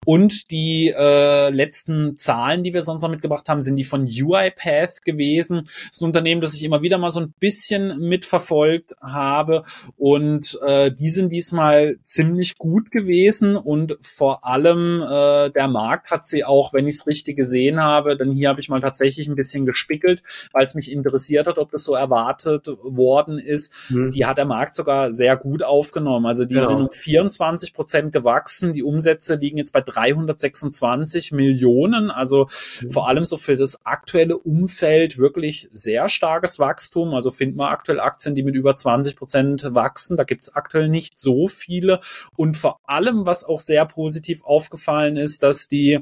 Und 0.07 0.51
die 0.51 0.95
äh, 0.97 1.51
letzten 1.51 2.17
Zahlen, 2.19 2.63
die 2.63 2.73
wir 2.73 2.83
sonst 2.83 3.03
noch 3.03 3.11
mitgebracht 3.11 3.49
haben, 3.49 3.63
sind 3.63 3.77
die 3.77 3.85
von 3.85 4.05
UiPath 4.07 5.05
gewesen. 5.05 5.63
Das 5.65 5.97
ist 5.97 6.01
ein 6.01 6.07
Unternehmen, 6.07 6.41
das 6.41 6.55
ich 6.55 6.63
immer 6.63 6.83
wieder 6.83 6.99
mal 6.99 7.11
so 7.11 7.21
ein 7.21 7.35
bisschen 7.39 7.99
mitverfolgt 7.99 8.95
habe. 9.03 9.65
Und 9.97 10.59
äh, 10.65 10.93
die 10.93 11.11
sind 11.11 11.31
diesmal 11.31 11.99
ziemlich 12.03 12.57
gut 12.57 12.91
gewesen. 12.91 13.57
Und 13.57 13.99
vor 14.01 14.47
allem 14.47 15.03
äh, 15.03 15.51
der 15.51 15.69
Markt 15.69 16.11
hat 16.11 16.27
sie 16.27 16.45
auch, 16.45 16.73
wenn 16.73 16.87
ich 16.87 16.97
es 16.97 17.07
richtig 17.07 17.37
gesehen 17.37 17.83
habe, 17.83 18.17
denn 18.17 18.33
hier 18.33 18.49
habe 18.49 18.61
ich 18.61 18.69
mal 18.69 18.81
tatsächlich 18.81 19.29
ein 19.29 19.37
bisschen 19.37 19.67
gespickelt, 19.67 20.23
weil 20.53 20.65
es 20.65 20.75
mich 20.75 20.91
interessiert 20.91 21.47
hat, 21.47 21.59
ob 21.59 21.71
das 21.71 21.85
so 21.85 21.95
erwartet 21.95 22.69
worden 22.83 23.39
ist. 23.39 23.73
Mhm. 23.91 24.11
Die 24.11 24.25
hat 24.25 24.39
der 24.39 24.47
Markt 24.47 24.75
sogar 24.75 25.13
sehr 25.13 25.37
gut 25.37 25.63
aufgenommen. 25.63 26.27
Also 26.27 26.45
die 26.45 26.55
genau. 26.55 26.67
sind 26.67 26.81
um 26.81 26.91
24 26.91 27.39
25 27.49 27.73
Prozent 27.75 28.13
gewachsen. 28.13 28.73
Die 28.73 28.83
Umsätze 28.83 29.37
liegen 29.37 29.59
jetzt 29.59 29.73
bei 29.73 29.81
326 29.81 31.33
Millionen. 31.33 32.11
Also 32.11 32.49
mhm. 32.81 32.91
vor 32.91 33.09
allem 33.09 33.25
so 33.25 33.37
für 33.37 33.57
das 33.57 33.85
aktuelle 33.85 34.37
Umfeld 34.37 35.19
wirklich 35.19 35.69
sehr 35.73 36.09
starkes 36.09 36.59
Wachstum. 36.59 37.15
Also 37.15 37.31
finden 37.31 37.59
wir 37.59 37.71
aktuell 37.71 38.01
Aktien, 38.01 38.35
die 38.35 38.43
mit 38.43 38.55
über 38.55 38.77
20 38.77 39.17
Prozent 39.17 39.69
wachsen. 39.75 40.17
Da 40.17 40.25
gibt 40.25 40.43
es 40.43 40.55
aktuell 40.55 40.89
nicht 40.89 41.19
so 41.19 41.49
viele. 41.49 42.01
Und 42.37 42.57
vor 42.57 42.79
allem, 42.85 43.27
was 43.27 43.45
auch 43.45 43.61
sehr 43.61 43.87
positiv 43.87 44.45
aufgefallen 44.45 45.17
ist, 45.17 45.43
dass 45.43 45.69
die 45.69 46.01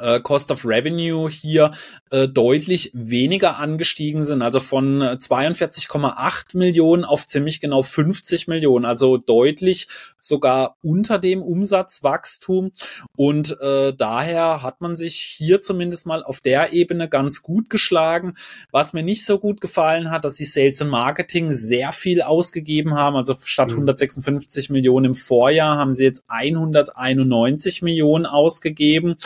äh, 0.00 0.20
Cost 0.20 0.50
of 0.50 0.64
Revenue 0.64 1.28
hier 1.28 1.70
äh, 2.10 2.28
deutlich 2.28 2.90
weniger 2.94 3.58
angestiegen 3.58 4.24
sind, 4.24 4.42
also 4.42 4.60
von 4.60 5.02
42,8 5.02 6.56
Millionen 6.56 7.04
auf 7.04 7.26
ziemlich 7.26 7.60
genau 7.60 7.82
50 7.82 8.48
Millionen, 8.48 8.84
also 8.84 9.16
deutlich 9.16 9.88
sogar 10.20 10.76
unter 10.82 11.18
dem 11.18 11.42
Umsatzwachstum. 11.42 12.72
Und 13.16 13.60
äh, 13.60 13.94
daher 13.96 14.62
hat 14.62 14.80
man 14.80 14.96
sich 14.96 15.16
hier 15.16 15.60
zumindest 15.60 16.06
mal 16.06 16.22
auf 16.24 16.40
der 16.40 16.72
Ebene 16.72 17.08
ganz 17.08 17.42
gut 17.42 17.70
geschlagen. 17.70 18.34
Was 18.70 18.92
mir 18.92 19.02
nicht 19.02 19.24
so 19.24 19.38
gut 19.38 19.60
gefallen 19.60 20.10
hat, 20.10 20.24
dass 20.24 20.36
sie 20.36 20.44
Sales 20.44 20.80
und 20.80 20.88
Marketing 20.88 21.50
sehr 21.50 21.92
viel 21.92 22.22
ausgegeben 22.22 22.94
haben. 22.94 23.16
Also 23.16 23.34
statt 23.34 23.70
156 23.70 24.68
mhm. 24.68 24.74
Millionen 24.74 25.06
im 25.06 25.14
Vorjahr 25.14 25.78
haben 25.78 25.94
sie 25.94 26.04
jetzt 26.04 26.24
191 26.28 27.82
Millionen 27.82 28.26
ausgegeben. 28.26 29.16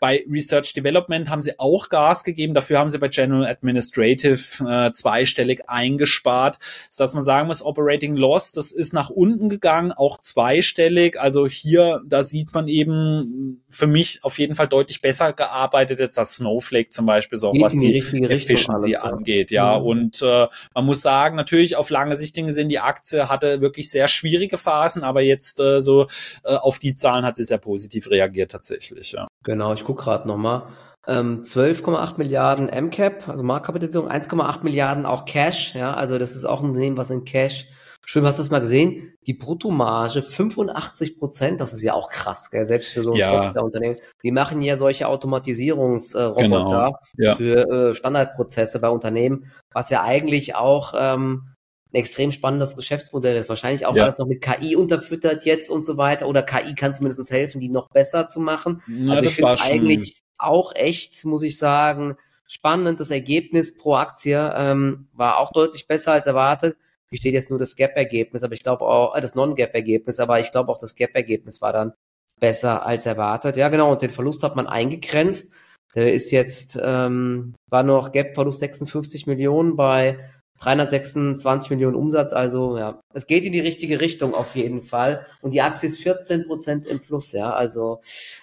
Bei 0.00 0.24
Research 0.28 0.72
Development 0.72 1.30
haben 1.30 1.42
sie 1.42 1.58
auch 1.58 1.88
Gas 1.88 2.24
gegeben. 2.24 2.54
Dafür 2.54 2.78
haben 2.78 2.88
sie 2.88 2.98
bei 2.98 3.08
General 3.08 3.46
Administrative 3.46 4.40
äh, 4.68 4.92
zweistellig 4.92 5.68
eingespart, 5.68 6.58
sodass 6.88 7.14
man 7.14 7.24
sagen 7.24 7.46
muss, 7.46 7.62
Operating 7.62 8.16
Loss, 8.16 8.52
das 8.52 8.72
ist 8.72 8.92
nach 8.92 9.10
unten 9.10 9.48
gegangen, 9.48 9.92
auch 9.92 10.18
zweistellig. 10.18 11.20
Also 11.20 11.46
hier, 11.46 12.00
da 12.06 12.22
sieht 12.22 12.54
man 12.54 12.68
eben 12.68 13.62
für 13.68 13.86
mich 13.86 14.24
auf 14.24 14.38
jeden 14.38 14.54
Fall 14.54 14.68
deutlich 14.68 15.00
besser 15.00 15.32
gearbeitet 15.32 16.00
jetzt 16.00 16.18
als 16.18 16.36
Snowflake 16.36 16.88
zum 16.88 17.06
Beispiel, 17.06 17.38
so 17.38 17.52
was 17.60 17.76
die, 17.76 18.00
die 18.00 18.24
Efficiency 18.24 18.96
angeht. 18.96 19.50
Ja, 19.50 19.78
mhm. 19.78 19.86
und 19.86 20.22
äh, 20.22 20.46
man 20.74 20.86
muss 20.86 21.02
sagen, 21.02 21.36
natürlich 21.36 21.76
auf 21.76 21.90
lange 21.90 22.16
Sicht 22.16 22.34
gesehen, 22.34 22.68
die 22.68 22.78
Aktie 22.78 23.28
hatte 23.28 23.60
wirklich 23.60 23.90
sehr 23.90 24.08
schwierige 24.08 24.56
Phasen, 24.56 25.02
aber 25.02 25.20
jetzt 25.20 25.60
äh, 25.60 25.80
so 25.80 26.06
äh, 26.44 26.54
auf 26.54 26.78
die 26.78 26.94
Zahlen 26.94 27.24
hat 27.24 27.36
sie 27.36 27.44
sehr 27.44 27.58
positiv 27.58 28.10
reagiert 28.10 28.52
tatsächlich. 28.52 29.12
Ja. 29.12 29.28
Genau, 29.42 29.72
ich 29.74 29.84
gucke 29.90 30.04
gerade 30.04 30.28
nochmal. 30.28 30.64
Ähm, 31.06 31.42
12,8 31.42 32.18
Milliarden 32.18 32.66
MCAP, 32.66 33.28
also 33.28 33.42
Marktkapitalisierung, 33.42 34.08
1,8 34.08 34.62
Milliarden 34.62 35.06
auch 35.06 35.24
Cash, 35.24 35.74
ja, 35.74 35.94
also 35.94 36.18
das 36.18 36.36
ist 36.36 36.44
auch 36.44 36.60
ein 36.60 36.68
Unternehmen, 36.68 36.96
was 36.96 37.10
in 37.10 37.24
Cash 37.24 37.66
Schön, 38.06 38.24
hast 38.24 38.40
du 38.40 38.42
das 38.42 38.50
mal 38.50 38.60
gesehen? 38.60 39.12
Die 39.28 39.34
Bruttomarge 39.34 40.22
85 40.22 41.16
Prozent, 41.16 41.60
das 41.60 41.72
ist 41.72 41.82
ja 41.82 41.94
auch 41.94 42.08
krass, 42.08 42.50
gell? 42.50 42.64
selbst 42.64 42.92
für 42.92 43.04
so 43.04 43.12
ein 43.12 43.18
ja. 43.18 43.50
Unternehmen. 43.60 43.98
Die 44.24 44.32
machen 44.32 44.62
ja 44.62 44.76
solche 44.76 45.06
Automatisierungsroboter 45.06 46.38
genau. 46.48 46.98
ja. 47.16 47.36
für 47.36 47.70
äh, 47.70 47.94
Standardprozesse 47.94 48.80
bei 48.80 48.88
Unternehmen, 48.88 49.52
was 49.70 49.90
ja 49.90 50.02
eigentlich 50.02 50.56
auch 50.56 50.92
ähm, 50.98 51.49
ein 51.92 51.96
extrem 51.96 52.30
spannendes 52.30 52.76
Geschäftsmodell 52.76 53.36
ist. 53.36 53.48
Wahrscheinlich 53.48 53.86
auch 53.86 53.96
ja. 53.96 54.04
alles 54.04 54.18
noch 54.18 54.26
mit 54.26 54.40
KI 54.40 54.76
unterfüttert 54.76 55.44
jetzt 55.44 55.68
und 55.70 55.84
so 55.84 55.96
weiter. 55.96 56.28
Oder 56.28 56.42
KI 56.42 56.74
kann 56.74 56.94
zumindest 56.94 57.30
helfen, 57.30 57.60
die 57.60 57.68
noch 57.68 57.88
besser 57.88 58.28
zu 58.28 58.40
machen. 58.40 58.82
Na, 58.86 59.14
also 59.14 59.24
ich 59.24 59.34
finde 59.34 59.60
eigentlich 59.60 60.20
auch 60.38 60.74
echt, 60.74 61.24
muss 61.24 61.42
ich 61.42 61.58
sagen, 61.58 62.16
spannend. 62.46 63.00
Das 63.00 63.10
Ergebnis 63.10 63.74
pro 63.74 63.94
Aktie 63.94 64.52
ähm, 64.56 65.08
war 65.12 65.38
auch 65.38 65.52
deutlich 65.52 65.86
besser 65.86 66.12
als 66.12 66.26
erwartet. 66.26 66.76
Hier 67.10 67.18
steht 67.18 67.34
jetzt 67.34 67.50
nur 67.50 67.58
das 67.58 67.74
Gap-Ergebnis, 67.74 68.44
aber 68.44 68.54
ich 68.54 68.62
glaube 68.62 68.84
auch, 68.84 69.16
äh, 69.16 69.20
das 69.20 69.34
Non-Gap-Ergebnis, 69.34 70.20
aber 70.20 70.38
ich 70.38 70.52
glaube 70.52 70.70
auch 70.70 70.78
das 70.78 70.94
Gap-Ergebnis 70.94 71.60
war 71.60 71.72
dann 71.72 71.92
besser 72.38 72.86
als 72.86 73.04
erwartet. 73.04 73.56
Ja, 73.56 73.68
genau, 73.68 73.90
und 73.90 74.00
den 74.00 74.10
Verlust 74.10 74.42
hat 74.44 74.54
man 74.56 74.66
eingegrenzt. 74.66 75.52
Der 75.94 76.12
ist 76.12 76.30
jetzt, 76.30 76.78
ähm, 76.80 77.54
war 77.68 77.82
noch 77.82 78.12
Gap-Verlust 78.12 78.60
56 78.60 79.26
Millionen 79.26 79.74
bei 79.74 80.18
326 80.60 81.70
Millionen 81.70 81.96
Umsatz, 81.96 82.32
also 82.32 82.76
ja, 82.76 83.00
es 83.14 83.26
geht 83.26 83.44
in 83.44 83.52
die 83.52 83.60
richtige 83.60 84.00
Richtung 84.00 84.34
auf 84.34 84.56
jeden 84.56 84.82
Fall. 84.82 85.26
Und 85.40 85.52
die 85.52 85.62
Aktie 85.62 85.88
ist 85.88 86.02
14 86.02 86.46
Prozent 86.46 86.86
im 86.86 87.00
Plus, 87.00 87.32
ja. 87.32 87.52
Also 87.52 88.00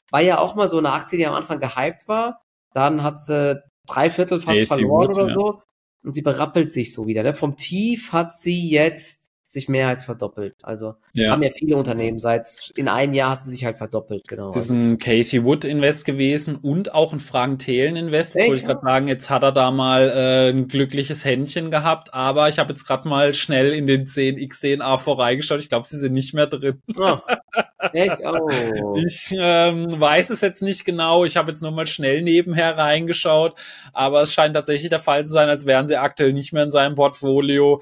war 0.10 0.22
ja 0.22 0.40
auch 0.40 0.56
mal 0.56 0.68
so 0.68 0.80
eine 0.80 0.92
Aktie, 0.92 1.18
die 1.18 1.28
am 1.28 1.36
Anfang 1.36 1.60
gehypt 1.60 2.08
war. 2.08 2.42
Dann 2.74 3.04
hat 3.04 3.20
sie 3.20 3.62
drei 3.88 4.10
Viertel 4.10 4.40
fast 4.40 4.68
verloren 4.68 5.12
oder 5.12 5.28
ja. 5.28 5.34
so. 5.34 5.62
Und 6.04 6.14
sie 6.14 6.22
berappelt 6.22 6.74
sich 6.74 6.94
so 6.94 7.06
wieder. 7.06 7.22
Ne? 7.22 7.34
Vom 7.34 7.56
Tief 7.56 8.14
hat 8.14 8.34
sie 8.34 8.70
jetzt 8.70 9.30
sich 9.58 9.68
mehr 9.68 9.88
als 9.88 10.06
verdoppelt. 10.06 10.56
Also 10.64 10.96
ja. 11.14 11.32
haben 11.32 11.42
ja 11.42 11.50
viele 11.50 11.76
Unternehmen 11.76 12.20
seit 12.20 12.72
in 12.76 12.88
einem 12.88 13.14
Jahr 13.14 13.32
hat 13.32 13.44
sie 13.44 13.50
sich 13.50 13.66
halt 13.66 13.78
verdoppelt, 13.78 14.28
genau. 14.28 14.52
Das 14.52 14.66
ist 14.66 14.72
ein 14.72 14.98
Kathy 15.00 15.44
Wood 15.44 15.66
Invest 15.66 16.06
gewesen 16.06 16.56
und 16.56 16.94
auch 16.94 17.12
ein 17.14 17.20
Frank 17.20 17.60
Thelen 17.60 17.96
Invest. 17.96 18.36
Jetzt 18.36 18.48
wollte 18.48 18.62
ich 18.62 18.66
gerade 18.66 18.82
sagen, 18.82 19.08
jetzt 19.08 19.30
hat 19.30 19.44
er 19.44 19.52
da 19.52 19.72
mal 19.72 20.10
äh, 20.10 20.50
ein 20.50 20.68
glückliches 20.68 21.26
Händchen 21.26 21.72
gehabt, 21.72 22.14
aber 22.14 22.50
ich 22.50 22.60
habe 22.60 22.72
jetzt 22.72 22.86
gerade 22.86 23.08
mal 23.08 23.34
schnell 23.34 23.74
in 23.74 23.88
den 23.88 24.06
10 24.06 24.38
XDNA 24.48 24.98
vorbeigeschaut. 24.98 25.60
Ich 25.60 25.70
glaube, 25.70 25.88
sie 25.88 25.98
sind 25.98 26.14
nicht 26.14 26.34
mehr 26.34 26.48
drin. 26.48 26.82
Oh. 26.98 27.18
Echt? 27.94 28.18
Oh. 28.24 28.96
Ich 29.06 29.36
ähm, 29.38 30.00
weiß 30.00 30.30
es 30.30 30.42
jetzt 30.42 30.62
nicht 30.62 30.86
genau. 30.86 31.26
Ich 31.26 31.38
habe 31.38 31.52
jetzt 31.52 31.62
nur 31.62 31.72
mal 31.72 31.88
schnell 31.88 32.22
nebenher 32.22 32.78
reingeschaut, 32.78 33.56
aber 33.94 34.22
es 34.22 34.34
scheint 34.34 34.56
tatsächlich 34.56 34.90
der 34.90 35.00
Fall 35.00 35.26
zu 35.26 35.32
sein, 35.32 35.50
als 35.50 35.66
wären 35.66 35.88
sie 35.88 35.98
aktuell 35.98 36.34
nicht 36.34 36.54
mehr 36.54 36.64
in 36.64 36.72
seinem 36.72 36.96
Portfolio. 36.96 37.82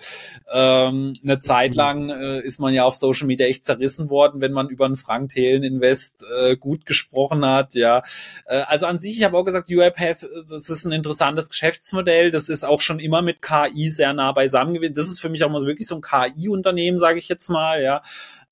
Ähm, 0.54 1.16
eine 1.24 1.40
Zeit 1.40 1.65
mhm. 1.74 1.78
lang 1.78 2.10
äh, 2.10 2.42
ist 2.42 2.60
man 2.60 2.74
ja 2.74 2.84
auf 2.84 2.96
Social 2.96 3.28
Media 3.28 3.48
echt 3.48 3.66
zerrissen 3.66 4.10
worden, 4.10 4.42
wenn 4.42 4.52
man 4.52 4.70
über 4.70 4.86
einen 4.86 4.96
Frank 4.96 5.30
Thelen 5.30 5.64
Invest 5.64 6.24
äh, 6.44 6.56
gut 6.56 6.86
gesprochen 6.86 7.46
hat. 7.46 7.74
Ja, 7.74 8.04
äh, 8.46 8.62
also 8.68 8.86
an 8.86 9.00
sich, 9.00 9.18
ich 9.18 9.24
habe 9.24 9.38
auch 9.38 9.44
gesagt, 9.44 9.70
UiPath, 9.70 10.28
das 10.50 10.70
ist 10.70 10.86
ein 10.86 10.92
interessantes 10.92 11.50
Geschäftsmodell. 11.50 12.32
Das 12.32 12.50
ist 12.50 12.64
auch 12.64 12.82
schon 12.82 13.00
immer 13.00 13.22
mit 13.22 13.42
KI 13.42 13.90
sehr 13.90 14.14
nah 14.14 14.32
beisammen 14.32 14.74
gewesen. 14.74 14.94
Das 14.94 15.08
ist 15.08 15.20
für 15.20 15.30
mich 15.30 15.44
auch 15.44 15.52
mal 15.52 15.66
wirklich 15.66 15.88
so 15.88 15.96
ein 15.96 16.02
KI-Unternehmen, 16.02 16.98
sage 16.98 17.20
ich 17.20 17.30
jetzt 17.30 17.50
mal. 17.50 17.82
Ja, 17.82 18.02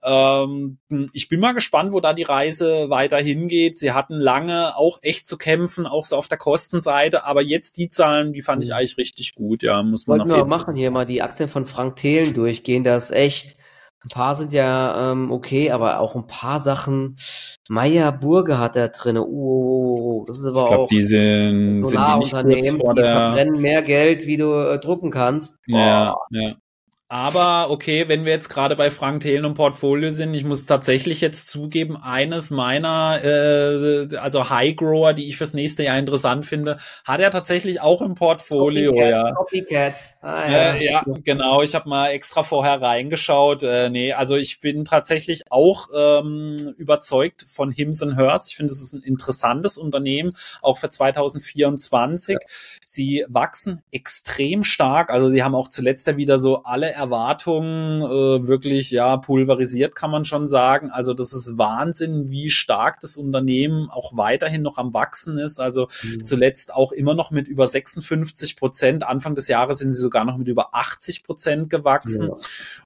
ähm, 0.04 0.80
ich 1.14 1.30
bin 1.30 1.40
mal 1.40 1.54
gespannt, 1.54 1.94
wo 1.94 2.00
da 2.00 2.14
die 2.14 2.24
Reise 2.24 2.90
weiter 2.90 3.18
hingeht. 3.18 3.78
Sie 3.78 3.92
hatten 3.92 4.16
lange 4.16 4.76
auch 4.78 5.00
echt 5.02 5.28
zu 5.28 5.38
kämpfen, 5.38 5.86
auch 5.88 6.06
so 6.06 6.16
auf 6.16 6.28
der 6.28 6.38
Kostenseite, 6.38 7.26
aber 7.26 7.42
jetzt 7.42 7.78
die 7.78 7.90
Zahlen, 7.90 8.34
die 8.34 8.42
fand 8.42 8.64
ich 8.64 8.70
mhm. 8.70 8.76
eigentlich 8.76 8.98
richtig 8.98 9.36
gut, 9.36 9.64
ja, 9.64 9.82
muss 9.84 10.08
man 10.08 10.20
Wollten 10.20 10.36
wir 10.36 10.46
machen 10.46 10.76
hier 10.76 10.92
mal 10.92 11.06
die 11.06 11.22
Aktien 11.22 11.50
von 11.50 11.66
Frank 11.66 11.96
Thelen 11.96 12.34
durchgehen, 12.34 12.84
das 12.84 13.12
echt 13.12 13.56
ein 14.06 14.10
paar 14.14 14.36
sind 14.36 14.52
ja 14.52 15.12
ähm, 15.12 15.32
okay, 15.32 15.72
aber 15.72 16.00
auch 16.02 16.16
ein 16.16 16.28
paar 16.28 16.60
Sachen. 16.60 17.16
Meier 17.70 18.12
Burge 18.12 18.60
hat 18.60 18.76
da 18.76 18.90
drin. 18.90 19.18
Oh, 19.18 19.24
oh, 19.24 19.98
oh, 20.02 20.26
das 20.28 20.40
ist 20.40 20.46
aber 20.46 20.64
ich 20.64 20.68
glaub, 20.68 20.80
auch. 20.82 20.88
Die 20.90 21.04
sind, 21.04 21.86
sind 21.86 22.02
die 22.02 22.18
nicht 22.18 22.32
kurz 22.32 22.72
vor 22.72 22.96
die 22.96 23.02
verbrennen 23.02 23.62
mehr 23.62 23.82
Geld, 23.82 24.28
wie 24.28 24.36
du 24.36 24.54
äh, 24.56 24.78
drucken 24.78 25.10
kannst. 25.10 25.62
Boah. 25.68 25.78
Ja, 25.78 26.16
ja. 26.32 26.56
Aber 27.14 27.70
okay, 27.70 28.08
wenn 28.08 28.26
wir 28.26 28.32
jetzt 28.32 28.50
gerade 28.50 28.76
bei 28.76 28.90
Frank 28.90 29.22
Thelen 29.22 29.46
und 29.46 29.54
Portfolio 29.54 30.10
sind, 30.10 30.34
ich 30.34 30.46
muss 30.46 30.66
tatsächlich 30.66 31.22
jetzt 31.22 31.48
zugeben, 31.48 31.96
eines 31.96 32.50
meiner, 32.50 33.24
äh, 33.24 34.18
also 34.18 34.50
High 34.50 34.76
Grower, 34.76 35.14
die 35.14 35.28
ich 35.28 35.38
fürs 35.38 35.54
nächste 35.54 35.84
Jahr 35.84 36.00
interessant 36.00 36.44
finde, 36.44 36.78
hat 37.06 37.20
er 37.20 37.30
tatsächlich 37.30 37.82
auch 37.82 38.02
im 38.02 38.16
Portfolio. 38.16 38.94
Copycat, 38.94 39.12
ja. 39.12 39.32
Copycat. 39.32 39.94
Ah, 40.22 40.52
ja. 40.52 40.74
Äh, 40.74 40.86
ja, 40.86 41.04
genau. 41.24 41.62
Ich 41.62 41.76
habe 41.76 41.88
mal 41.88 42.08
extra 42.08 42.42
vorher 42.42 42.82
reingeschaut. 42.82 43.62
Äh, 43.62 43.92
nee, 43.92 44.12
also 44.14 44.36
ich 44.36 44.60
bin 44.60 44.84
tatsächlich 44.84 45.44
auch 45.52 45.90
ähm, 45.96 46.56
überzeugt 46.78 47.46
von 47.48 47.72
Hims 47.72 48.02
Hers. 48.02 48.48
Ich 48.48 48.56
finde, 48.56 48.74
es 48.74 48.82
ist 48.82 48.94
ein 48.94 49.04
interessantes 49.04 49.78
Unternehmen, 49.78 50.34
auch 50.64 50.80
für 50.80 50.90
2024. 50.90 52.38
Ja. 52.42 52.48
Sie 52.86 53.24
wachsen 53.28 53.84
extrem 53.92 54.64
stark. 54.64 55.12
Also 55.12 55.30
sie 55.30 55.44
haben 55.44 55.54
auch 55.54 55.68
zuletzt 55.68 56.08
ja 56.08 56.18
wieder 56.18 56.40
so 56.40 56.64
alle 56.64 57.03
Erwartungen 57.04 58.02
äh, 58.02 58.48
wirklich 58.48 58.90
ja 58.90 59.18
pulverisiert, 59.18 59.94
kann 59.94 60.10
man 60.10 60.24
schon 60.24 60.48
sagen. 60.48 60.90
Also 60.90 61.14
das 61.14 61.34
ist 61.34 61.58
Wahnsinn, 61.58 62.30
wie 62.30 62.50
stark 62.50 63.02
das 63.02 63.18
Unternehmen 63.18 63.90
auch 63.90 64.16
weiterhin 64.16 64.62
noch 64.62 64.78
am 64.78 64.94
wachsen 64.94 65.38
ist. 65.38 65.60
Also 65.60 65.90
mhm. 66.02 66.24
zuletzt 66.24 66.74
auch 66.74 66.94
immer 66.94 67.14
noch 67.14 67.30
mit 67.30 67.50
über 67.50 67.68
56 67.68 68.56
Prozent. 68.56 69.04
Anfang 69.04 69.36
des 69.36 69.50
Jahres 69.50 69.80
sind 69.80 69.92
sie 69.92 70.00
sogar 70.00 70.24
noch 70.24 70.38
mit 70.38 70.48
über 70.48 70.74
80 70.74 71.24
Prozent 71.24 71.70
gewachsen. 71.70 72.30
Ja. 72.30 72.36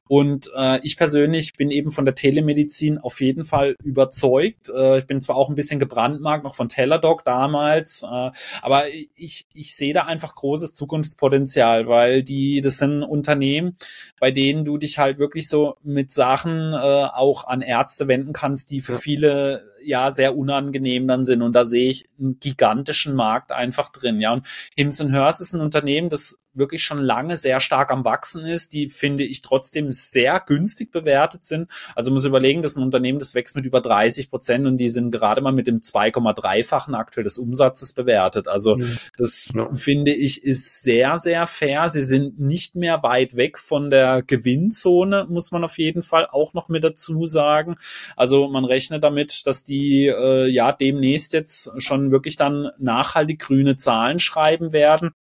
Und 0.08 0.52
äh, 0.56 0.80
ich 0.84 0.98
persönlich 0.98 1.54
bin 1.54 1.72
eben 1.72 1.92
von 1.92 2.06
der 2.06 2.16
Telemedizin 2.16 2.98
auf 2.98 3.22
jeden 3.22 3.44
Fall 3.44 3.76
überzeugt. 3.84 4.70
Äh, 4.70 5.00
ich 5.00 5.08
bin 5.08 5.22
zwar 5.22 5.36
auch 5.36 5.50
ein 5.50 5.56
bisschen 5.56 5.80
gebrandmarkt 5.80 6.44
noch 6.44 6.56
von 6.56 6.70
Teladoc 6.70 7.24
damals, 7.24 8.04
äh, 8.04 8.32
aber 8.62 8.84
ich, 9.16 9.46
ich 9.54 9.76
sehe 9.76 9.94
da 9.94 10.04
einfach 10.04 10.36
großes 10.36 10.74
Zukunftspotenzial, 10.74 11.88
weil 11.88 12.24
die, 12.24 12.62
das 12.62 12.78
sind 12.78 13.04
Unternehmen, 13.04 13.76
bei 14.20 14.32
denen 14.32 14.66
du 14.66 14.78
dich 14.78 14.98
halt 14.98 15.20
wirklich 15.20 15.48
so 15.48 15.76
mit 15.84 16.12
Sachen 16.12 16.74
äh, 16.74 16.76
auch 16.76 17.46
an 17.46 17.62
Ärzte 17.62 18.08
wenden 18.08 18.34
kannst, 18.34 18.72
die 18.72 18.82
für 18.82 18.94
viele 18.94 19.64
ja 19.84 20.12
sehr 20.12 20.38
unangenehm 20.38 21.08
dann 21.08 21.26
sind. 21.26 21.42
Und 21.42 21.54
da 21.54 21.66
sehe 21.66 21.90
ich 21.90 22.06
einen 22.20 22.40
gigantischen 22.40 23.16
Markt 23.16 23.52
einfach 23.52 23.90
drin. 23.90 24.20
Ja, 24.20 24.34
und 24.34 24.46
Hims 24.76 25.00
Hers 25.00 25.42
ist 25.42 25.54
ein 25.54 25.62
Unternehmen, 25.62 26.10
das 26.10 26.40
wirklich 26.58 26.84
schon 26.84 27.00
lange 27.00 27.38
sehr 27.38 27.60
stark 27.60 27.92
am 27.92 28.06
Wachsen 28.06 28.46
ist, 28.46 28.74
die 28.74 28.90
finde 28.90 29.24
ich 29.24 29.42
trotzdem 29.42 29.92
sehr 29.92 30.40
günstig 30.40 30.92
bewertet 30.92 31.46
sind. 31.46 31.70
Also 31.96 32.12
muss 32.12 32.26
überlegen, 32.26 32.62
das 32.62 32.72
ist 32.72 32.78
ein 32.78 32.84
Unternehmen, 32.84 33.20
das 33.20 33.36
wächst 33.36 33.56
mit 33.56 33.66
über 33.66 33.82
30 33.82 34.30
Prozent 34.30 34.66
und 34.68 34.78
die 34.78 34.90
sind 34.90 35.12
gerade 35.12 35.42
mal 35.42 35.52
mit 35.52 35.68
dem 35.68 35.82
2,3-fachen 35.82 36.96
aktuell 36.96 37.24
des 37.24 37.38
Umsatzes 37.38 37.94
bewertet. 37.94 38.48
Also 38.48 38.78
mhm. 38.78 38.98
das 39.18 39.52
ja. 39.56 39.74
finde 39.74 40.14
ich 40.14 40.44
ist 40.44 40.84
sehr, 40.84 41.18
sehr 41.18 41.48
fair. 41.48 41.90
Sie 41.90 42.02
sind 42.02 42.40
nicht 42.40 42.76
mehr 42.76 43.04
weit 43.04 43.36
weg 43.36 43.58
von 43.60 43.90
der 43.90 44.22
Gewinnzone, 44.26 45.28
muss 45.30 45.52
man 45.52 45.64
auf 45.64 45.78
jeden 45.78 46.02
Fall 46.02 46.28
auch 46.30 46.54
noch 46.54 46.70
mit 46.70 46.84
dazu 46.84 47.26
sagen. 47.26 47.76
Also 48.16 48.48
man 48.48 48.66
rechnet 48.66 49.04
damit, 49.04 49.46
dass 49.46 49.64
die 49.64 50.08
äh, 50.08 50.48
ja 50.48 50.72
demnächst 50.72 51.34
jetzt 51.34 51.72
schon 51.78 52.12
wirklich 52.12 52.36
dann 52.36 52.70
nachhaltig 52.78 53.40
grüne 53.40 53.78
Zahlen 53.78 54.20
schreiben 54.20 54.74
werden. 54.74 55.12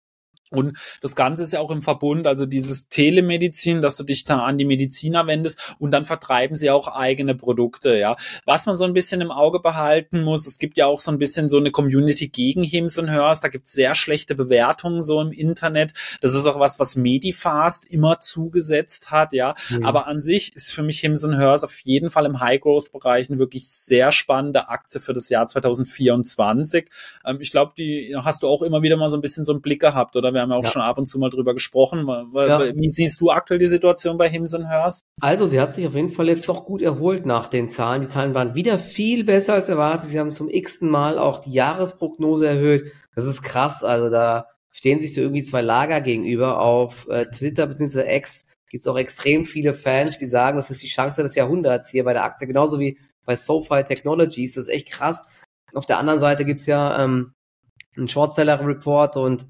Und 0.51 0.77
das 1.01 1.15
Ganze 1.15 1.43
ist 1.43 1.53
ja 1.53 1.59
auch 1.59 1.71
im 1.71 1.81
Verbund, 1.81 2.25
also 2.25 2.45
dieses 2.45 2.89
Telemedizin, 2.89 3.81
dass 3.81 3.97
du 3.97 4.03
dich 4.03 4.23
da 4.23 4.39
an 4.39 4.57
die 4.57 4.65
Mediziner 4.65 5.27
wendest 5.27 5.75
und 5.79 5.91
dann 5.91 6.05
vertreiben 6.05 6.55
sie 6.55 6.69
auch 6.69 6.87
eigene 6.87 7.35
Produkte, 7.35 7.97
ja. 7.97 8.15
Was 8.45 8.65
man 8.65 8.75
so 8.75 8.85
ein 8.85 8.93
bisschen 8.93 9.21
im 9.21 9.31
Auge 9.31 9.59
behalten 9.59 10.23
muss, 10.23 10.47
es 10.47 10.59
gibt 10.59 10.77
ja 10.77 10.85
auch 10.85 10.99
so 10.99 11.11
ein 11.11 11.17
bisschen 11.17 11.49
so 11.49 11.57
eine 11.57 11.71
Community 11.71 12.29
gegen 12.29 12.63
Hims 12.63 12.97
und 12.97 13.09
Hers, 13.09 13.41
da 13.41 13.49
gibt 13.49 13.65
es 13.65 13.73
sehr 13.73 13.93
schlechte 13.95 14.35
Bewertungen 14.35 15.01
so 15.01 15.19
im 15.21 15.31
Internet. 15.31 15.93
Das 16.21 16.33
ist 16.33 16.45
auch 16.45 16.59
was, 16.59 16.79
was 16.79 16.95
Medifast 16.95 17.91
immer 17.91 18.19
zugesetzt 18.19 19.11
hat, 19.11 19.33
ja. 19.33 19.55
Mhm. 19.69 19.85
Aber 19.85 20.07
an 20.07 20.21
sich 20.21 20.55
ist 20.55 20.71
für 20.71 20.83
mich 20.83 20.99
Hims 20.99 21.23
und 21.23 21.33
Hers 21.33 21.63
auf 21.63 21.79
jeden 21.79 22.09
Fall 22.09 22.25
im 22.25 22.39
High-Growth-Bereich 22.39 23.29
eine 23.29 23.39
wirklich 23.39 23.67
sehr 23.67 24.11
spannende 24.11 24.69
Aktie 24.69 25.01
für 25.01 25.13
das 25.13 25.29
Jahr 25.29 25.47
2024. 25.47 26.89
Ähm, 27.25 27.37
ich 27.41 27.51
glaube, 27.51 27.73
die 27.77 28.15
hast 28.15 28.43
du 28.43 28.47
auch 28.47 28.61
immer 28.61 28.81
wieder 28.81 28.97
mal 28.97 29.09
so 29.09 29.17
ein 29.17 29.21
bisschen 29.21 29.45
so 29.45 29.51
einen 29.51 29.61
Blick 29.61 29.81
gehabt, 29.81 30.15
oder? 30.15 30.36
Wir 30.37 30.41
haben 30.43 30.51
ja 30.51 30.57
auch 30.57 30.63
ja. 30.63 30.69
schon 30.69 30.81
ab 30.83 30.99
und 30.99 31.07
zu 31.07 31.17
mal 31.17 31.31
drüber 31.31 31.55
gesprochen. 31.55 32.07
Ja. 32.35 32.75
Wie 32.75 32.91
siehst 32.91 33.19
du 33.19 33.31
aktuell 33.31 33.59
die 33.59 33.67
Situation 33.67 34.17
bei 34.17 34.29
Hims 34.29 34.53
Hers? 34.53 35.01
Also, 35.19 35.47
sie 35.47 35.59
hat 35.59 35.73
sich 35.73 35.87
auf 35.87 35.95
jeden 35.95 36.09
Fall 36.09 36.27
jetzt 36.27 36.47
doch 36.47 36.63
gut 36.63 36.83
erholt 36.83 37.25
nach 37.25 37.47
den 37.47 37.67
Zahlen. 37.67 38.01
Die 38.03 38.07
Zahlen 38.07 38.35
waren 38.35 38.53
wieder 38.53 38.77
viel 38.77 39.23
besser 39.23 39.55
als 39.55 39.67
erwartet. 39.67 40.09
Sie 40.09 40.19
haben 40.19 40.31
zum 40.31 40.47
x-ten 40.47 40.89
Mal 40.89 41.17
auch 41.17 41.39
die 41.39 41.51
Jahresprognose 41.51 42.47
erhöht. 42.47 42.91
Das 43.15 43.25
ist 43.25 43.41
krass. 43.41 43.83
Also, 43.83 44.09
da 44.09 44.45
stehen 44.71 44.99
sich 44.99 45.15
so 45.15 45.21
irgendwie 45.21 45.43
zwei 45.43 45.61
Lager 45.61 46.01
gegenüber. 46.01 46.61
Auf 46.61 47.07
äh, 47.09 47.25
Twitter 47.25 47.65
bzw. 47.65 48.15
X 48.15 48.45
gibt 48.69 48.81
es 48.81 48.87
auch 48.87 48.97
extrem 48.97 49.45
viele 49.45 49.73
Fans, 49.73 50.17
die 50.17 50.25
sagen, 50.25 50.57
das 50.57 50.69
ist 50.69 50.83
die 50.83 50.87
Chance 50.87 51.23
des 51.23 51.35
Jahrhunderts 51.35 51.89
hier 51.89 52.03
bei 52.03 52.13
der 52.13 52.23
Aktie, 52.23 52.47
genauso 52.47 52.79
wie 52.79 52.99
bei 53.25 53.35
SoFi 53.35 53.83
Technologies. 53.83 54.53
Das 54.53 54.65
ist 54.65 54.73
echt 54.73 54.91
krass. 54.91 55.25
Auf 55.73 55.85
der 55.85 55.97
anderen 55.97 56.19
Seite 56.19 56.45
gibt's 56.45 56.65
ja 56.65 57.03
ähm, 57.03 57.33
einen 57.95 58.07
Shortseller-Report 58.07 59.17
und 59.17 59.47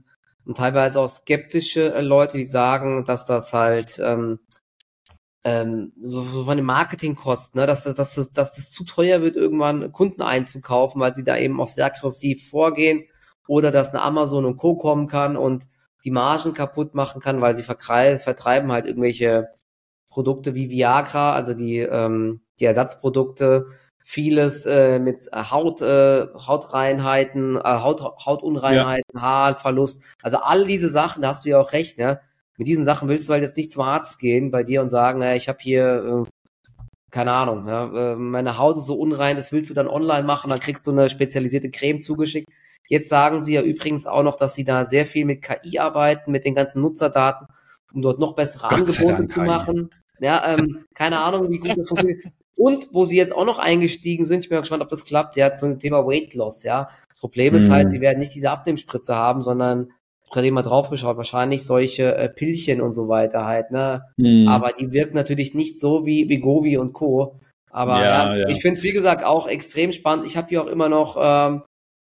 und 0.48 0.58
teilweise 0.58 1.02
auch 1.02 1.10
skeptische 1.10 1.94
äh, 1.94 2.02
Leute, 2.02 2.38
die 2.38 2.46
sagen, 2.46 3.04
dass 3.06 3.26
das 3.26 3.52
halt 3.54 4.00
ähm, 4.02 4.40
ähm, 5.44 5.92
so, 6.02 6.22
so 6.24 6.46
von 6.46 6.58
den 6.58 6.66
Marketingkosten, 6.66 7.60
ne, 7.60 7.68
dass, 7.68 7.84
das, 7.84 7.96
dass, 7.96 8.16
das, 8.16 8.32
dass 8.32 8.56
das 8.56 8.72
zu 8.72 8.86
teuer 8.86 9.22
wird, 9.22 9.36
irgendwann 9.36 9.92
Kunden 9.92 10.22
einzukaufen, 10.22 11.02
weil 11.02 11.14
sie 11.14 11.24
da 11.24 11.38
eben 11.38 11.60
auch 11.60 11.68
sehr 11.68 11.86
aggressiv 11.86 12.50
vorgehen 12.50 13.06
oder 13.48 13.72
dass 13.72 13.90
eine 13.90 14.02
Amazon 14.02 14.46
und 14.46 14.58
Co. 14.58 14.76
kommen 14.76 15.08
kann 15.08 15.36
und 15.36 15.68
die 16.06 16.12
Margen 16.12 16.54
kaputt 16.54 16.96
machen 16.96 17.22
kann, 17.22 17.42
weil 17.42 17.56
sie 17.56 17.64
vertreiben 17.64 18.72
halt 18.72 18.86
irgendwelche 18.86 19.50
Produkte 20.10 20.56
wie 20.56 20.70
Viagra, 20.70 21.34
also 21.34 21.54
die, 21.54 21.80
ähm, 21.80 22.42
die 22.60 22.66
Ersatzprodukte, 22.66 23.68
vieles 24.04 24.66
äh, 24.66 25.00
mit 25.00 25.28
äh, 25.32 25.44
Haut, 25.52 25.82
äh, 25.82 26.28
Hautreinheiten, 26.34 27.58
äh, 27.58 27.62
Haut, 27.64 28.02
Hautunreinheiten, 28.02 29.12
ja. 29.14 29.22
Haarverlust. 29.22 30.02
Also 30.22 30.38
all 30.38 30.66
diese 30.66 30.90
Sachen, 30.90 31.22
da 31.22 31.30
hast 31.30 31.46
du 31.46 31.50
ja 31.50 31.60
auch 31.60 31.74
recht, 31.74 31.98
ja. 31.98 32.20
Mit 32.58 32.68
diesen 32.68 32.84
Sachen 32.84 33.08
willst 33.08 33.28
du 33.28 33.34
halt 33.34 33.44
jetzt 33.44 33.58
nicht 33.58 33.70
zum 33.70 33.84
Arzt 33.84 34.20
gehen 34.20 34.50
bei 34.50 34.64
dir 34.64 34.82
und 34.82 34.90
sagen, 34.90 35.22
äh, 35.22 35.36
ich 35.36 35.48
habe 35.48 35.60
hier, 35.62 36.26
äh, 36.26 36.82
keine 37.12 37.32
Ahnung, 37.32 37.68
ja, 37.68 38.14
äh, 38.14 38.16
meine 38.16 38.58
Haut 38.58 38.78
ist 38.78 38.86
so 38.86 38.96
unrein, 38.96 39.36
das 39.36 39.52
willst 39.52 39.70
du 39.70 39.74
dann 39.74 39.88
online 39.88 40.24
machen, 40.24 40.50
dann 40.50 40.60
kriegst 40.60 40.88
du 40.88 40.92
eine 40.92 41.10
spezialisierte 41.10 41.70
Creme 41.70 42.02
zugeschickt. 42.02 42.48
Jetzt 42.90 43.10
sagen 43.10 43.40
sie 43.40 43.54
ja 43.54 43.62
übrigens 43.62 44.08
auch 44.08 44.24
noch, 44.24 44.38
dass 44.38 44.56
sie 44.56 44.64
da 44.64 44.86
sehr 44.86 45.06
viel 45.06 45.26
mit 45.26 45.42
KI 45.42 45.80
arbeiten, 45.80 46.32
mit 46.32 46.46
den 46.46 46.56
ganzen 46.56 46.82
Nutzerdaten, 46.82 47.48
um 47.94 48.02
dort 48.02 48.20
noch 48.20 48.36
bessere 48.36 48.70
Gott 48.70 48.80
Angebote 48.80 49.28
zu 49.28 49.42
machen. 49.42 49.90
Ja, 50.20 50.54
ähm, 50.54 50.86
keine 50.94 51.20
Ahnung, 51.20 51.50
wie 51.50 51.60
gut 51.60 51.70
das 51.78 51.88
funktioniert. 51.88 52.24
Und 52.58 52.90
wo 52.92 53.06
sie 53.06 53.18
jetzt 53.18 53.34
auch 53.34 53.46
noch 53.46 53.60
eingestiegen 53.60 54.26
sind, 54.26 54.44
ich 54.44 54.50
bin 54.50 54.60
gespannt, 54.60 54.84
ob 54.84 54.90
das 54.90 55.06
klappt, 55.06 55.38
ja, 55.38 55.54
zum 55.54 55.80
Thema 55.80 56.06
Weight 56.08 56.34
Loss, 56.34 56.64
ja. 56.64 56.90
Das 57.08 57.20
Problem 57.20 57.54
ist 57.54 57.70
halt, 57.70 57.88
mhm. 57.88 57.92
sie 57.92 58.02
werden 58.02 58.20
nicht 58.20 58.34
diese 58.34 58.50
Abnehmspritze 58.50 59.16
haben, 59.16 59.44
sondern 59.44 59.92
gerade 60.32 60.52
mal 60.52 60.64
draufgeschaut, 60.64 61.18
wahrscheinlich 61.18 61.64
solche 61.64 62.16
äh, 62.16 62.30
Pillchen 62.30 62.82
und 62.82 62.94
so 62.94 63.08
weiter 63.08 63.46
halt, 63.46 63.72
ne? 63.72 64.02
Mhm. 64.18 64.48
Aber 64.48 64.74
die 64.74 64.92
wirken 64.92 65.16
natürlich 65.16 65.54
nicht 65.54 65.80
so 65.80 66.06
wie 66.06 66.30
Vigovi 66.30 66.78
und 66.78 66.94
Co. 66.94 67.40
Aber 67.70 68.02
ja, 68.02 68.34
ja, 68.34 68.36
ja. 68.38 68.50
ich 68.50 68.62
finde 68.62 68.80
es, 68.80 68.84
wie 68.84 68.92
gesagt, 68.92 69.24
auch 69.24 69.48
extrem 69.48 69.92
spannend. 69.92 70.26
Ich 70.26 70.36
habe 70.36 70.48
hier 70.48 70.64
auch 70.64 70.68
immer 70.68 70.90
noch 70.90 71.16
ähm, 71.20 71.62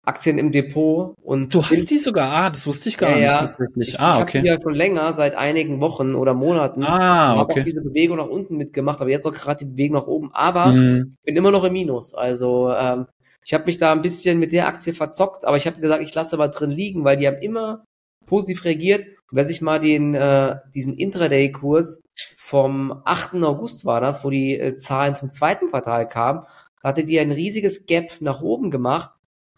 Aktien 0.04 0.38
im 0.38 0.52
Depot 0.52 1.14
und 1.22 1.52
du 1.52 1.62
hast 1.62 1.90
die 1.90 1.98
sogar, 1.98 2.32
ah, 2.32 2.50
das 2.50 2.66
wusste 2.66 2.88
ich 2.88 2.96
gar 2.96 3.10
ja, 3.10 3.54
nicht. 3.76 3.92
Ja. 3.92 3.98
Ah, 3.98 4.16
ich 4.16 4.22
okay. 4.22 4.38
habe 4.38 4.42
die 4.42 4.46
ja 4.46 4.58
schon 4.60 4.74
länger, 4.74 5.12
seit 5.12 5.34
einigen 5.36 5.80
Wochen 5.82 6.14
oder 6.14 6.32
Monaten. 6.32 6.82
Ah, 6.82 7.32
okay. 7.32 7.40
habe 7.40 7.60
auch 7.60 7.64
diese 7.64 7.82
Bewegung 7.82 8.16
nach 8.16 8.28
unten 8.28 8.56
mitgemacht, 8.56 9.00
aber 9.00 9.10
jetzt 9.10 9.26
auch 9.26 9.34
gerade 9.34 9.58
die 9.58 9.70
Bewegung 9.70 9.98
nach 9.98 10.06
oben. 10.06 10.30
Aber 10.32 10.66
mhm. 10.66 11.14
bin 11.24 11.36
immer 11.36 11.50
noch 11.50 11.64
im 11.64 11.74
Minus. 11.74 12.14
Also 12.14 12.72
ähm, 12.72 13.06
ich 13.44 13.52
habe 13.52 13.64
mich 13.66 13.78
da 13.78 13.92
ein 13.92 14.02
bisschen 14.02 14.38
mit 14.38 14.52
der 14.52 14.66
Aktie 14.66 14.94
verzockt, 14.94 15.44
aber 15.44 15.56
ich 15.58 15.66
habe 15.66 15.80
gesagt, 15.80 16.02
ich 16.02 16.14
lasse 16.14 16.36
mal 16.38 16.48
drin 16.48 16.70
liegen, 16.70 17.04
weil 17.04 17.18
die 17.18 17.26
haben 17.26 17.42
immer 17.42 17.84
positiv 18.24 18.64
reagiert. 18.64 19.06
Und 19.30 19.36
wer 19.36 19.44
sich 19.44 19.60
mal 19.60 19.78
den 19.78 20.14
äh, 20.14 20.56
diesen 20.74 20.94
Intraday-Kurs 20.94 22.00
vom 22.34 23.02
8. 23.04 23.34
August 23.42 23.84
war 23.84 24.00
das, 24.00 24.24
wo 24.24 24.30
die 24.30 24.58
äh, 24.58 24.76
Zahlen 24.76 25.14
zum 25.14 25.30
zweiten 25.30 25.68
Quartal 25.68 26.08
kamen, 26.08 26.44
hatte 26.82 27.04
die 27.04 27.18
ein 27.20 27.32
riesiges 27.32 27.84
Gap 27.84 28.12
nach 28.20 28.40
oben 28.40 28.70
gemacht 28.70 29.10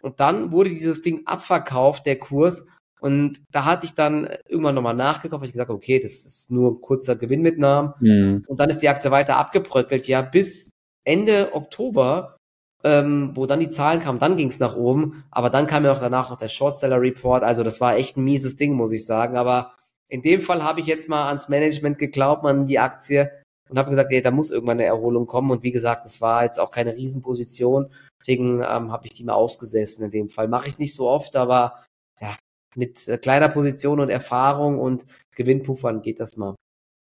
und 0.03 0.21
dann 0.21 0.53
wurde 0.53 0.71
dieses 0.71 1.03
Ding 1.03 1.23
abverkauft, 1.27 2.07
der 2.07 2.19
Kurs. 2.19 2.67
Und 3.01 3.41
da 3.51 3.65
hatte 3.65 3.87
ich 3.87 3.95
dann 3.95 4.29
irgendwann 4.47 4.75
nochmal 4.75 4.95
nachgekauft, 4.95 5.41
weil 5.41 5.49
ich 5.49 5.55
gesagt 5.55 5.71
okay, 5.71 6.01
das 6.01 6.25
ist 6.25 6.51
nur 6.51 6.73
ein 6.73 6.81
kurzer 6.81 7.17
Gewinnmitnahme. 7.17 7.95
Mhm. 8.01 8.45
Und 8.47 8.61
dann 8.61 8.69
ist 8.69 8.83
die 8.83 8.89
Aktie 8.89 9.11
weiter 9.11 9.37
abgebröckelt, 9.37 10.07
ja, 10.07 10.21
bis 10.21 10.71
Ende 11.05 11.55
Oktober, 11.55 12.37
ähm, 12.85 13.33
wo 13.35 13.47
dann 13.47 13.61
die 13.61 13.71
Zahlen 13.71 14.01
kamen, 14.01 14.19
dann 14.19 14.37
ging 14.37 14.49
es 14.49 14.59
nach 14.59 14.77
oben. 14.77 15.25
Aber 15.31 15.51
dann 15.51 15.67
kam 15.67 15.85
ja 15.85 15.93
auch 15.93 16.01
danach 16.01 16.31
noch 16.31 16.39
der 16.39 16.49
Shortseller 16.49 17.01
Report. 17.01 17.43
Also 17.43 17.63
das 17.63 17.81
war 17.81 17.97
echt 17.97 18.17
ein 18.17 18.25
mieses 18.25 18.57
Ding, 18.57 18.75
muss 18.75 18.93
ich 18.93 19.07
sagen. 19.07 19.37
Aber 19.37 19.75
in 20.09 20.23
dem 20.23 20.41
Fall 20.41 20.63
habe 20.63 20.81
ich 20.81 20.87
jetzt 20.87 21.09
mal 21.09 21.29
ans 21.29 21.49
Management 21.49 21.99
geglaubt, 21.99 22.43
man 22.43 22.67
die 22.67 22.79
Aktie 22.79 23.31
und 23.69 23.79
habe 23.79 23.91
gesagt, 23.91 24.13
ey, 24.13 24.21
da 24.21 24.31
muss 24.31 24.51
irgendwann 24.51 24.79
eine 24.79 24.85
Erholung 24.85 25.27
kommen. 25.27 25.51
Und 25.51 25.63
wie 25.63 25.71
gesagt, 25.71 26.05
das 26.05 26.21
war 26.21 26.45
jetzt 26.45 26.59
auch 26.59 26.71
keine 26.71 26.97
Riesenposition. 26.97 27.91
Deswegen 28.21 28.61
ähm, 28.61 28.93
habe 28.93 29.07
ich 29.07 29.15
die 29.15 29.25
mal 29.25 29.35
ausgesessen 29.35 30.05
in 30.05 30.11
dem 30.11 30.29
Fall. 30.29 30.49
Mache 30.49 30.69
ich 30.69 30.79
nicht 30.79 30.95
so 30.95 31.09
oft, 31.09 31.37
aber 31.37 31.85
ja, 32.21 32.37
mit 32.75 33.09
äh, 33.09 33.19
kleiner 33.19 33.49
Position 33.49 34.01
und 34.01 34.11
Erfahrung 34.11 34.79
und 34.79 35.05
Gewinnpuffern 35.35 36.03
geht 36.03 36.21
das 36.21 36.37
mal. 36.37 36.55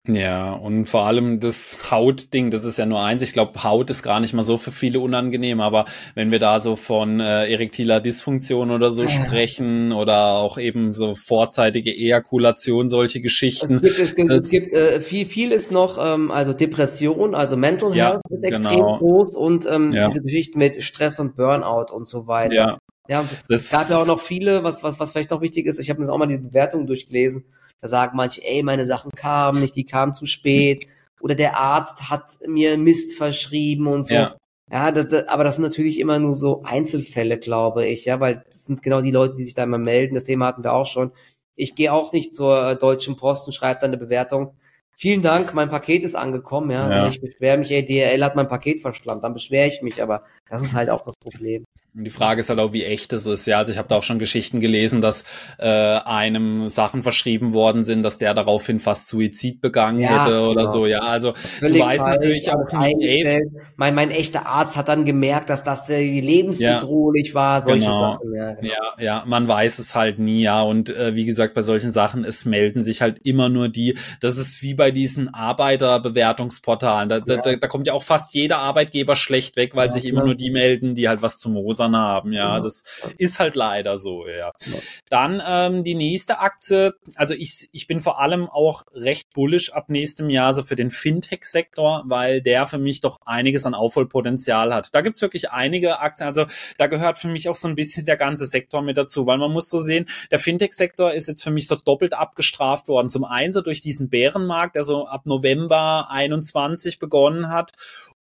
Ja, 0.07 0.53
und 0.53 0.85
vor 0.85 1.05
allem 1.05 1.41
das 1.41 1.91
Hautding, 1.91 2.49
das 2.49 2.63
ist 2.63 2.77
ja 2.77 2.85
nur 2.85 3.01
eins. 3.01 3.21
Ich 3.21 3.33
glaube, 3.33 3.63
Haut 3.63 3.89
ist 3.89 4.03
gar 4.03 4.21
nicht 4.21 4.33
mal 4.33 4.43
so 4.43 4.57
für 4.57 4.71
viele 4.71 5.01
unangenehm, 5.01 5.59
aber 5.59 5.85
wenn 6.15 6.31
wir 6.31 6.39
da 6.39 6.61
so 6.61 6.77
von 6.77 7.19
äh, 7.19 7.51
erektiler 7.51 7.99
Dysfunktion 7.99 8.71
oder 8.71 8.91
so 8.91 9.03
ja. 9.03 9.09
sprechen 9.09 9.91
oder 9.91 10.35
auch 10.35 10.57
eben 10.57 10.93
so 10.93 11.13
vorzeitige 11.13 11.91
Ejakulation, 11.91 12.87
solche 12.87 13.19
Geschichten. 13.19 13.75
Es 13.75 13.81
gibt, 13.81 13.99
es 13.99 14.15
gibt, 14.15 14.31
es 14.31 14.49
gibt 14.49 14.73
äh, 14.73 15.01
viel, 15.01 15.25
viel 15.25 15.51
ist 15.51 15.71
noch, 15.71 15.97
ähm, 16.01 16.31
also 16.31 16.53
Depression, 16.53 17.35
also 17.35 17.57
Mental 17.57 17.93
Health 17.93 18.21
ja, 18.29 18.37
ist 18.37 18.43
extrem 18.43 18.79
genau. 18.79 18.97
groß 18.97 19.35
und 19.35 19.65
ähm, 19.69 19.91
ja. 19.91 20.07
diese 20.07 20.21
Geschichte 20.21 20.57
mit 20.57 20.81
Stress 20.81 21.19
und 21.19 21.35
Burnout 21.35 21.93
und 21.93 22.07
so 22.07 22.27
weiter. 22.27 22.55
Ja. 22.55 22.77
Ja, 23.09 23.23
es 23.47 23.71
gab 23.71 23.89
ja 23.89 24.01
auch 24.01 24.05
noch 24.05 24.19
viele, 24.19 24.65
was, 24.65 24.83
was, 24.83 24.99
was 24.99 25.13
vielleicht 25.13 25.31
noch 25.31 25.39
wichtig 25.39 25.65
ist, 25.65 25.79
ich 25.79 25.89
habe 25.89 26.01
mir 26.01 26.11
auch 26.11 26.17
mal 26.17 26.27
die 26.27 26.35
Bewertungen 26.35 26.87
durchgelesen 26.87 27.45
da 27.82 27.88
sagen 27.88 28.17
manche, 28.17 28.43
ey, 28.43 28.63
meine 28.63 28.86
Sachen 28.86 29.11
kamen 29.11 29.61
nicht, 29.61 29.75
die 29.75 29.86
kamen 29.86 30.13
zu 30.13 30.25
spät. 30.25 30.88
Oder 31.19 31.36
der 31.36 31.57
Arzt 31.57 32.09
hat 32.09 32.38
mir 32.45 32.78
Mist 32.78 33.17
verschrieben 33.17 33.88
und 33.88 34.03
so. 34.03 34.13
Ja. 34.13 34.36
Ja, 34.69 34.91
das, 34.91 35.07
das, 35.07 35.28
aber 35.30 35.45
das 35.45 35.55
sind 35.55 35.63
natürlich 35.63 35.99
immer 35.99 36.19
nur 36.19 36.36
so 36.36 36.61
Einzelfälle, 36.63 37.38
glaube 37.38 37.86
ich, 37.86 38.03
ja, 38.03 38.19
weil 38.19 38.43
das 38.47 38.65
sind 38.65 38.84
genau 38.84 38.99
die 38.99 39.11
Leute, 39.11 39.36
die 39.38 39.45
sich 39.45 39.53
da 39.53 39.63
immer 39.63 39.78
melden. 39.78 40.15
Das 40.15 40.25
Thema 40.25 40.47
hatten 40.47 40.63
wir 40.63 40.73
auch 40.73 40.86
schon. 40.86 41.11
Ich 41.55 41.73
gehe 41.73 41.93
auch 41.93 42.11
nicht 42.11 42.36
zur 42.36 42.75
Deutschen 42.75 43.15
Post 43.15 43.47
und 43.47 43.53
schreibe 43.53 43.80
dann 43.80 43.91
eine 43.91 43.97
Bewertung. 43.97 44.55
Vielen 44.91 45.21
Dank, 45.21 45.53
mein 45.53 45.69
Paket 45.69 46.03
ist 46.03 46.15
angekommen, 46.15 46.71
ja. 46.71 46.89
ja. 46.89 47.07
ich 47.07 47.21
beschwere 47.21 47.57
mich, 47.59 47.71
ey, 47.71 47.86
DRL 47.86 48.23
hat 48.23 48.36
mein 48.36 48.47
Paket 48.47 48.82
verschlammt, 48.82 49.23
dann 49.23 49.34
beschwere 49.34 49.67
ich 49.67 49.82
mich, 49.84 50.01
aber 50.01 50.23
das 50.49 50.63
ist 50.63 50.73
halt 50.73 50.89
auch 50.89 51.03
das 51.03 51.15
Problem. 51.17 51.65
Die 51.99 52.11
Frage 52.11 52.41
ist 52.41 52.49
halt 52.49 52.59
auch, 52.59 52.73
wie 52.73 52.83
echt 52.83 53.11
es 53.11 53.25
ist. 53.25 53.47
Ja, 53.47 53.57
also 53.57 53.71
ich 53.71 53.79
habe 53.79 53.87
da 53.87 53.95
auch 53.95 54.03
schon 54.03 54.19
Geschichten 54.19 54.59
gelesen, 54.59 55.01
dass 55.01 55.23
äh, 55.57 55.67
einem 55.67 56.69
Sachen 56.69 57.01
verschrieben 57.01 57.53
worden 57.53 57.83
sind, 57.83 58.03
dass 58.03 58.19
der 58.19 58.35
daraufhin 58.35 58.79
fast 58.79 59.07
Suizid 59.07 59.61
begangen 59.61 60.01
ja, 60.01 60.25
hätte 60.25 60.41
oder 60.47 60.61
genau. 60.61 60.71
so. 60.71 60.85
Ja, 60.85 60.99
also 60.99 61.33
Völlig 61.33 61.81
du 61.81 61.87
weißt 61.87 62.05
natürlich 62.05 62.51
auch 62.51 62.71
nie, 62.71 63.41
mein, 63.77 63.95
mein 63.95 64.11
echter 64.11 64.45
Arzt 64.45 64.77
hat 64.77 64.89
dann 64.89 65.05
gemerkt, 65.05 65.49
dass 65.49 65.63
das 65.63 65.89
äh, 65.89 66.03
lebensbedrohlich 66.03 67.29
ja, 67.29 67.33
war, 67.33 67.61
solche 67.63 67.87
genau. 67.87 68.13
Sachen. 68.13 68.35
Ja, 68.35 68.53
genau. 68.53 68.73
ja, 68.99 69.03
ja, 69.03 69.23
man 69.25 69.47
weiß 69.47 69.79
es 69.79 69.95
halt 69.95 70.19
nie, 70.19 70.43
ja. 70.43 70.61
Und 70.61 70.95
äh, 70.95 71.15
wie 71.15 71.25
gesagt, 71.25 71.55
bei 71.55 71.63
solchen 71.63 71.91
Sachen, 71.91 72.23
es 72.25 72.45
melden 72.45 72.83
sich 72.83 73.01
halt 73.01 73.21
immer 73.23 73.49
nur 73.49 73.69
die, 73.69 73.97
das 74.21 74.37
ist 74.37 74.61
wie 74.61 74.75
bei 74.75 74.91
diesen 74.91 75.33
Arbeiterbewertungsportalen. 75.33 77.09
Da, 77.09 77.17
ja. 77.17 77.41
da, 77.41 77.55
da 77.55 77.67
kommt 77.67 77.87
ja 77.87 77.93
auch 77.93 78.03
fast 78.03 78.35
jeder 78.35 78.59
Arbeitgeber 78.59 79.15
schlecht 79.15 79.55
weg, 79.55 79.75
weil 79.75 79.91
sich 79.91 80.05
immer 80.05 80.23
nur 80.23 80.35
die 80.35 80.51
melden, 80.51 80.93
die 80.93 81.09
halt 81.09 81.23
was 81.23 81.39
zum 81.39 81.53
Mosern 81.53 81.86
dran 81.88 82.01
haben. 82.01 82.33
Ja, 82.33 82.55
genau. 82.55 82.63
das 82.63 82.83
ist 83.17 83.39
halt 83.39 83.55
leider 83.55 83.97
so. 83.97 84.27
Ja. 84.27 84.53
Genau. 84.63 84.79
Dann 85.09 85.41
ähm, 85.45 85.83
die 85.83 85.95
nächste 85.95 86.39
Aktie. 86.39 86.93
Also 87.15 87.33
ich, 87.33 87.69
ich 87.71 87.88
bin 87.88 87.99
vor 87.99 88.19
allem 88.19 88.49
auch 88.49 88.83
recht 88.93 89.33
bullish 89.33 89.71
ab 89.71 89.89
nächstem 89.89 90.29
Jahr 90.29 90.53
so 90.53 90.63
für 90.63 90.75
den 90.75 90.91
Fintech-Sektor, 90.91 92.03
weil 92.05 92.41
der 92.41 92.65
für 92.65 92.77
mich 92.77 93.01
doch 93.01 93.17
einiges 93.25 93.65
an 93.65 93.73
Aufholpotenzial 93.73 94.73
hat. 94.73 94.93
Da 94.93 95.01
gibt's 95.01 95.21
wirklich 95.21 95.51
einige 95.51 95.99
Aktien. 95.99 96.27
Also 96.27 96.45
da 96.77 96.88
gehört 96.88 97.17
für 97.17 97.27
mich 97.27 97.49
auch 97.49 97.55
so 97.55 97.67
ein 97.67 97.75
bisschen 97.75 98.05
der 98.05 98.17
ganze 98.17 98.45
Sektor 98.45 98.81
mit 98.81 98.97
dazu, 98.97 99.25
weil 99.25 99.38
man 99.38 99.51
muss 99.51 99.69
so 99.69 99.77
sehen, 99.77 100.07
der 100.31 100.39
Fintech-Sektor 100.39 101.13
ist 101.13 101.27
jetzt 101.27 101.43
für 101.43 101.51
mich 101.51 101.67
so 101.67 101.75
doppelt 101.75 102.13
abgestraft 102.13 102.88
worden. 102.88 103.09
Zum 103.09 103.23
einen 103.23 103.53
so 103.53 103.61
durch 103.61 103.81
diesen 103.81 104.09
Bärenmarkt, 104.09 104.75
der 104.75 104.83
so 104.83 105.05
ab 105.05 105.25
November 105.25 106.09
21 106.09 106.99
begonnen 106.99 107.49
hat 107.49 107.71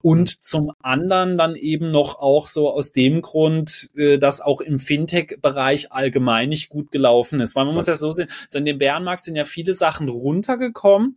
und 0.05 0.45
zum 0.45 0.71
anderen 0.83 1.39
dann 1.39 1.57
eben 1.57 1.91
noch 1.91 2.19
auch 2.19 2.47
so 2.47 2.71
aus 2.71 2.93
dem 2.93 3.23
Grund, 3.23 3.89
äh, 3.97 4.19
dass 4.19 4.43
auch 4.43 4.61
im 4.61 4.79
Fintech-Bereich 4.79 5.93
allgemein 5.93 6.51
nicht 6.51 6.69
gut 6.69 6.91
gelaufen 6.91 7.41
ist. 7.41 7.57
Weil 7.57 7.65
man 7.65 7.75
muss 7.75 7.87
ja 7.87 7.95
so 7.95 8.11
sehen, 8.11 8.29
so 8.47 8.59
in 8.59 8.67
dem 8.67 8.77
Bärenmarkt 8.77 9.25
sind 9.25 9.35
ja 9.35 9.45
viele 9.45 9.73
Sachen 9.73 10.11
runtergekommen, 10.11 11.17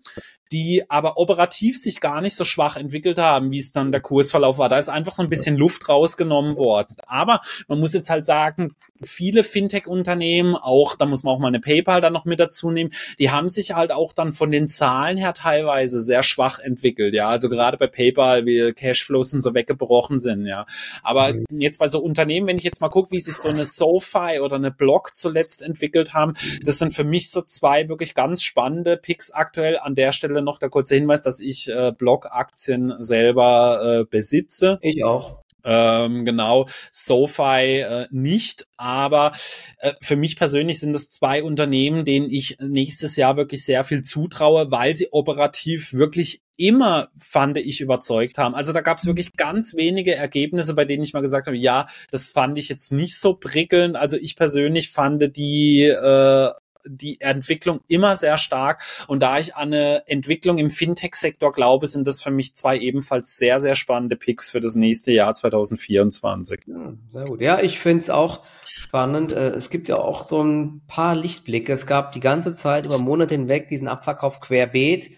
die 0.52 0.84
aber 0.90 1.18
operativ 1.18 1.80
sich 1.80 2.00
gar 2.00 2.22
nicht 2.22 2.36
so 2.36 2.44
schwach 2.44 2.78
entwickelt 2.78 3.18
haben, 3.18 3.52
wie 3.52 3.60
es 3.60 3.72
dann 3.72 3.92
der 3.92 4.02
Kursverlauf 4.02 4.58
war. 4.58 4.70
Da 4.70 4.78
ist 4.78 4.90
einfach 4.90 5.14
so 5.14 5.24
ein 5.24 5.30
bisschen 5.30 5.58
Luft 5.58 5.90
rausgenommen 5.90 6.58
worden. 6.58 6.96
Aber 7.06 7.42
man 7.68 7.80
muss 7.80 7.94
jetzt 7.94 8.10
halt 8.10 8.26
sagen, 8.26 8.74
viele 9.04 9.44
Fintech-Unternehmen, 9.44 10.56
auch, 10.56 10.96
da 10.96 11.06
muss 11.06 11.24
man 11.24 11.36
auch 11.36 11.40
mal 11.40 11.48
eine 11.48 11.60
PayPal 11.60 12.02
dann 12.02 12.14
noch 12.14 12.26
mit 12.26 12.40
dazu 12.40 12.72
nehmen, 12.72 12.92
die 13.20 13.30
haben 13.32 13.50
sich 13.50 13.74
halt 13.74 13.92
auch 13.92 14.14
dann 14.14 14.34
von 14.34 14.52
den 14.52 14.70
Zahlen 14.70 15.18
her 15.18 15.34
teilweise 15.34 16.02
sehr 16.02 16.24
schwach 16.24 16.60
entwickelt. 16.60 17.14
Ja, 17.14 17.30
also 17.30 17.50
gerade 17.50 17.78
bei 17.78 17.88
PayPal, 17.88 18.46
wie 18.46 18.74
Cashflows 18.74 19.34
und 19.34 19.42
so 19.42 19.54
weggebrochen 19.54 20.20
sind. 20.20 20.46
Ja, 20.46 20.66
aber 21.04 21.34
mhm. 21.34 21.46
jetzt 21.60 21.80
bei 21.80 21.88
so 21.88 22.00
Unternehmen, 22.00 22.48
wenn 22.48 22.58
ich 22.58 22.64
jetzt 22.64 22.82
mal 22.82 22.90
gucke, 22.90 23.12
wie 23.12 23.20
sich 23.20 23.36
so 23.36 23.50
eine 23.50 23.66
SoFi 23.66 24.40
oder 24.42 24.56
eine 24.56 24.72
Block 24.72 25.16
zuletzt 25.16 25.62
entwickelt 25.62 26.14
haben, 26.14 26.36
das 26.64 26.80
sind 26.80 26.94
für 26.94 27.04
mich 27.04 27.30
so 27.30 27.42
zwei 27.42 27.90
wirklich 27.90 28.14
ganz 28.14 28.44
spannende 28.44 28.98
Picks 28.98 29.32
aktuell 29.32 29.78
an 29.78 29.96
der 29.96 30.12
Stelle 30.12 30.37
noch 30.42 30.60
der 30.60 30.70
kurze 30.70 30.96
Hinweis, 30.96 31.22
dass 31.22 31.40
ich 31.40 31.70
äh, 31.70 31.92
Block-Aktien 31.98 32.94
selber 33.00 34.02
äh, 34.02 34.06
besitze. 34.06 34.80
Ich 34.82 35.04
auch. 35.04 35.44
Ähm, 35.68 36.24
genau, 36.24 36.68
SoFi 36.92 37.82
äh, 37.82 38.08
nicht, 38.10 38.68
aber 38.78 39.34
äh, 39.80 39.94
für 40.02 40.16
mich 40.16 40.38
persönlich 40.38 40.80
sind 40.80 40.96
es 40.96 41.10
zwei 41.10 41.44
Unternehmen, 41.44 42.06
denen 42.06 42.30
ich 42.30 42.58
nächstes 42.62 43.18
Jahr 43.18 43.36
wirklich 43.36 43.66
sehr 43.66 43.84
viel 43.84 44.02
zutraue, 44.02 44.72
weil 44.72 44.96
sie 44.96 45.10
operativ 45.12 45.92
wirklich 45.92 46.42
immer, 46.56 47.10
fand 47.18 47.58
ich, 47.58 47.82
überzeugt 47.82 48.38
haben. 48.38 48.56
Also 48.56 48.72
da 48.72 48.80
gab 48.80 48.98
es 48.98 49.06
wirklich 49.06 49.34
ganz 49.34 49.76
wenige 49.76 50.16
Ergebnisse, 50.16 50.74
bei 50.74 50.86
denen 50.86 51.04
ich 51.04 51.14
mal 51.14 51.22
gesagt 51.22 51.48
habe, 51.48 51.58
ja, 51.58 51.88
das 52.12 52.32
fand 52.32 52.58
ich 52.58 52.70
jetzt 52.70 52.94
nicht 52.94 53.20
so 53.20 53.34
prickelnd. 53.34 53.98
Also 53.98 54.16
ich 54.16 54.38
persönlich 54.38 54.90
fand 54.90 55.36
die 55.36 55.84
äh, 55.84 56.50
die 56.90 57.22
Entwicklung 57.22 57.82
immer 57.88 58.16
sehr 58.16 58.38
stark. 58.38 58.84
Und 59.08 59.22
da 59.22 59.40
ich 59.40 59.56
an 59.56 59.74
eine 59.74 60.08
Entwicklung 60.08 60.58
im 60.58 60.70
Fintech-Sektor 60.70 61.52
glaube, 61.52 61.88
sind 61.88 62.08
das 62.08 62.22
für 62.22 62.32
mich 62.32 62.56
zwei 62.56 62.78
ebenfalls 62.78 63.38
sehr, 63.38 63.60
sehr 63.60 63.76
spannende 63.76 64.16
Picks 64.16 64.50
für 64.50 64.60
das 64.60 64.76
nächste 64.76 65.12
Jahr 65.12 65.34
2024. 65.34 66.62
Ja, 66.68 66.94
sehr 67.12 67.26
gut. 67.26 67.42
Ja, 67.42 67.60
ich 67.60 67.80
finde 67.80 68.04
es 68.04 68.10
auch 68.10 68.44
spannend. 68.66 69.34
Äh, 69.34 69.50
es 69.50 69.70
gibt 69.70 69.90
ja 69.90 69.98
auch 69.98 70.26
so 70.26 70.44
ein 70.44 70.82
paar 70.88 71.16
Lichtblicke. 71.16 71.74
Es 71.74 71.86
gab 71.86 72.12
die 72.12 72.20
ganze 72.20 72.56
Zeit 72.56 72.86
über 72.86 72.98
Monate 72.98 73.36
hinweg 73.36 73.68
diesen 73.68 73.88
Abverkauf 73.88 74.40
querbeet 74.40 75.12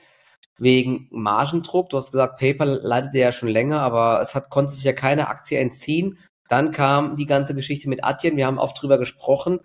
wegen 0.58 1.08
Margendruck. 1.12 1.90
Du 1.90 1.98
hast 1.98 2.12
gesagt, 2.12 2.40
PayPal 2.40 2.80
leidet 2.84 3.16
ja 3.16 3.32
schon 3.32 3.50
länger, 3.50 3.82
aber 3.82 4.20
es 4.22 4.36
hat, 4.36 4.50
konnte 4.50 4.74
sich 4.74 4.84
ja 4.84 4.94
keine 4.94 5.30
Aktie 5.30 5.58
entziehen. 5.58 6.18
Dann 6.50 6.72
kam 6.72 7.16
die 7.16 7.26
ganze 7.26 7.56
Geschichte 7.56 7.88
mit 7.88 8.04
Adyen. 8.04 8.36
Wir 8.36 8.48
haben 8.48 8.58
oft 8.58 8.82
drüber 8.82 8.98
gesprochen. 8.98 9.60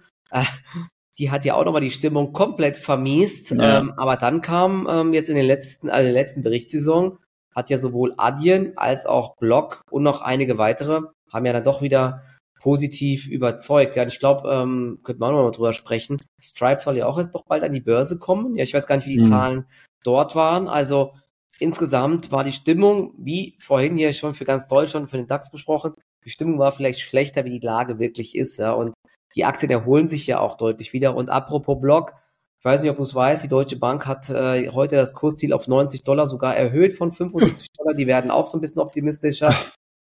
Die 1.19 1.31
hat 1.31 1.45
ja 1.45 1.55
auch 1.55 1.65
nochmal 1.65 1.81
die 1.81 1.91
Stimmung 1.91 2.33
komplett 2.33 2.77
vermiest. 2.77 3.51
Ja. 3.51 3.79
Ähm, 3.79 3.93
aber 3.97 4.17
dann 4.17 4.41
kam 4.41 4.89
ähm, 4.91 5.15
jetzt 5.15 5.29
in 5.29 5.37
den 5.37 5.47
letzten, 5.47 5.91
also 5.91 6.09
in 6.09 6.15
der 6.15 6.23
letzten 6.23 6.43
Berichtssaison, 6.43 7.19
hat 7.55 7.71
ja 7.71 7.79
sowohl 7.79 8.15
Adyen 8.17 8.73
als 8.77 9.07
auch 9.07 9.37
Block 9.37 9.83
und 9.91 10.03
noch 10.03 10.21
einige 10.21 10.59
weitere, 10.59 11.03
haben 11.33 11.47
ja 11.47 11.53
dann 11.53 11.65
doch 11.65 11.83
wieder 11.83 12.23
positiv 12.61 13.29
überzeugt. 13.29 13.95
Ja, 13.95 14.07
ich 14.07 14.19
glaube, 14.19 14.51
ähm, 14.51 15.01
könnte 15.05 15.21
man 15.21 15.31
auch 15.31 15.37
noch 15.37 15.45
mal 15.45 15.51
drüber 15.51 15.73
sprechen. 15.73 16.21
Stripe 16.41 16.81
soll 16.81 16.97
ja 16.97 17.07
auch 17.07 17.19
jetzt 17.19 17.35
doch 17.35 17.45
bald 17.45 17.62
an 17.62 17.75
die 17.75 17.81
Börse 17.81 18.19
kommen. 18.19 18.57
Ja, 18.57 18.65
ich 18.65 18.75
weiß 18.75 18.87
gar 18.87 18.97
nicht, 18.97 19.07
wie 19.07 19.17
die 19.17 19.25
mhm. 19.25 19.29
Zahlen 19.29 19.65
dort 20.03 20.35
waren. 20.35 20.67
Also 20.67 21.12
insgesamt 21.59 22.33
war 22.33 22.43
die 22.43 22.53
Stimmung, 22.53 23.12
wie 23.19 23.55
vorhin 23.61 23.97
hier 23.97 24.12
schon 24.15 24.35
für 24.35 24.45
ganz 24.45 24.67
Deutschland, 24.67 25.11
für 25.11 25.19
den 25.19 25.27
DAX 25.27 25.51
besprochen, 25.51 25.93
die 26.25 26.31
Stimmung 26.31 26.59
war 26.59 26.73
vielleicht 26.73 27.01
schlechter, 27.01 27.45
wie 27.45 27.51
die 27.51 27.65
Lage 27.65 27.99
wirklich 27.99 28.35
ist. 28.35 28.57
Ja, 28.57 28.73
und 28.73 28.95
die 29.35 29.45
Aktien 29.45 29.70
erholen 29.70 30.09
sich 30.09 30.26
ja 30.26 30.41
auch 30.41 30.57
deutlich 30.57 30.93
wieder. 30.93 31.16
Und 31.16 31.30
apropos 31.30 31.80
Block, 31.80 32.12
ich 32.59 32.64
weiß 32.64 32.82
nicht, 32.82 32.91
ob 32.91 32.97
du 32.97 33.03
es 33.03 33.14
weißt, 33.14 33.45
die 33.45 33.49
Deutsche 33.49 33.76
Bank 33.76 34.07
hat 34.07 34.30
äh, 34.30 34.70
heute 34.70 34.97
das 34.97 35.14
Kursziel 35.14 35.53
auf 35.53 35.68
90 35.68 36.03
Dollar 36.05 36.26
sogar 36.26 36.57
erhöht 36.57 36.95
von 36.95 37.12
75 37.12 37.68
Dollar. 37.78 37.95
Die 37.95 38.07
werden 38.07 38.30
auch 38.30 38.47
so 38.47 38.57
ein 38.57 38.61
bisschen 38.61 38.80
optimistischer. 38.80 39.51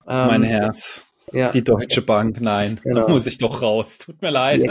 Ähm, 0.07 0.27
mein 0.27 0.43
Herz. 0.43 1.05
Ja. 1.31 1.51
Die 1.51 1.63
Deutsche 1.63 2.01
Bank, 2.01 2.41
nein, 2.41 2.79
genau. 2.83 3.01
da 3.01 3.07
muss 3.07 3.25
ich 3.25 3.37
doch 3.37 3.61
raus. 3.61 3.97
Tut 3.97 4.21
mir 4.21 4.29
leid. 4.29 4.63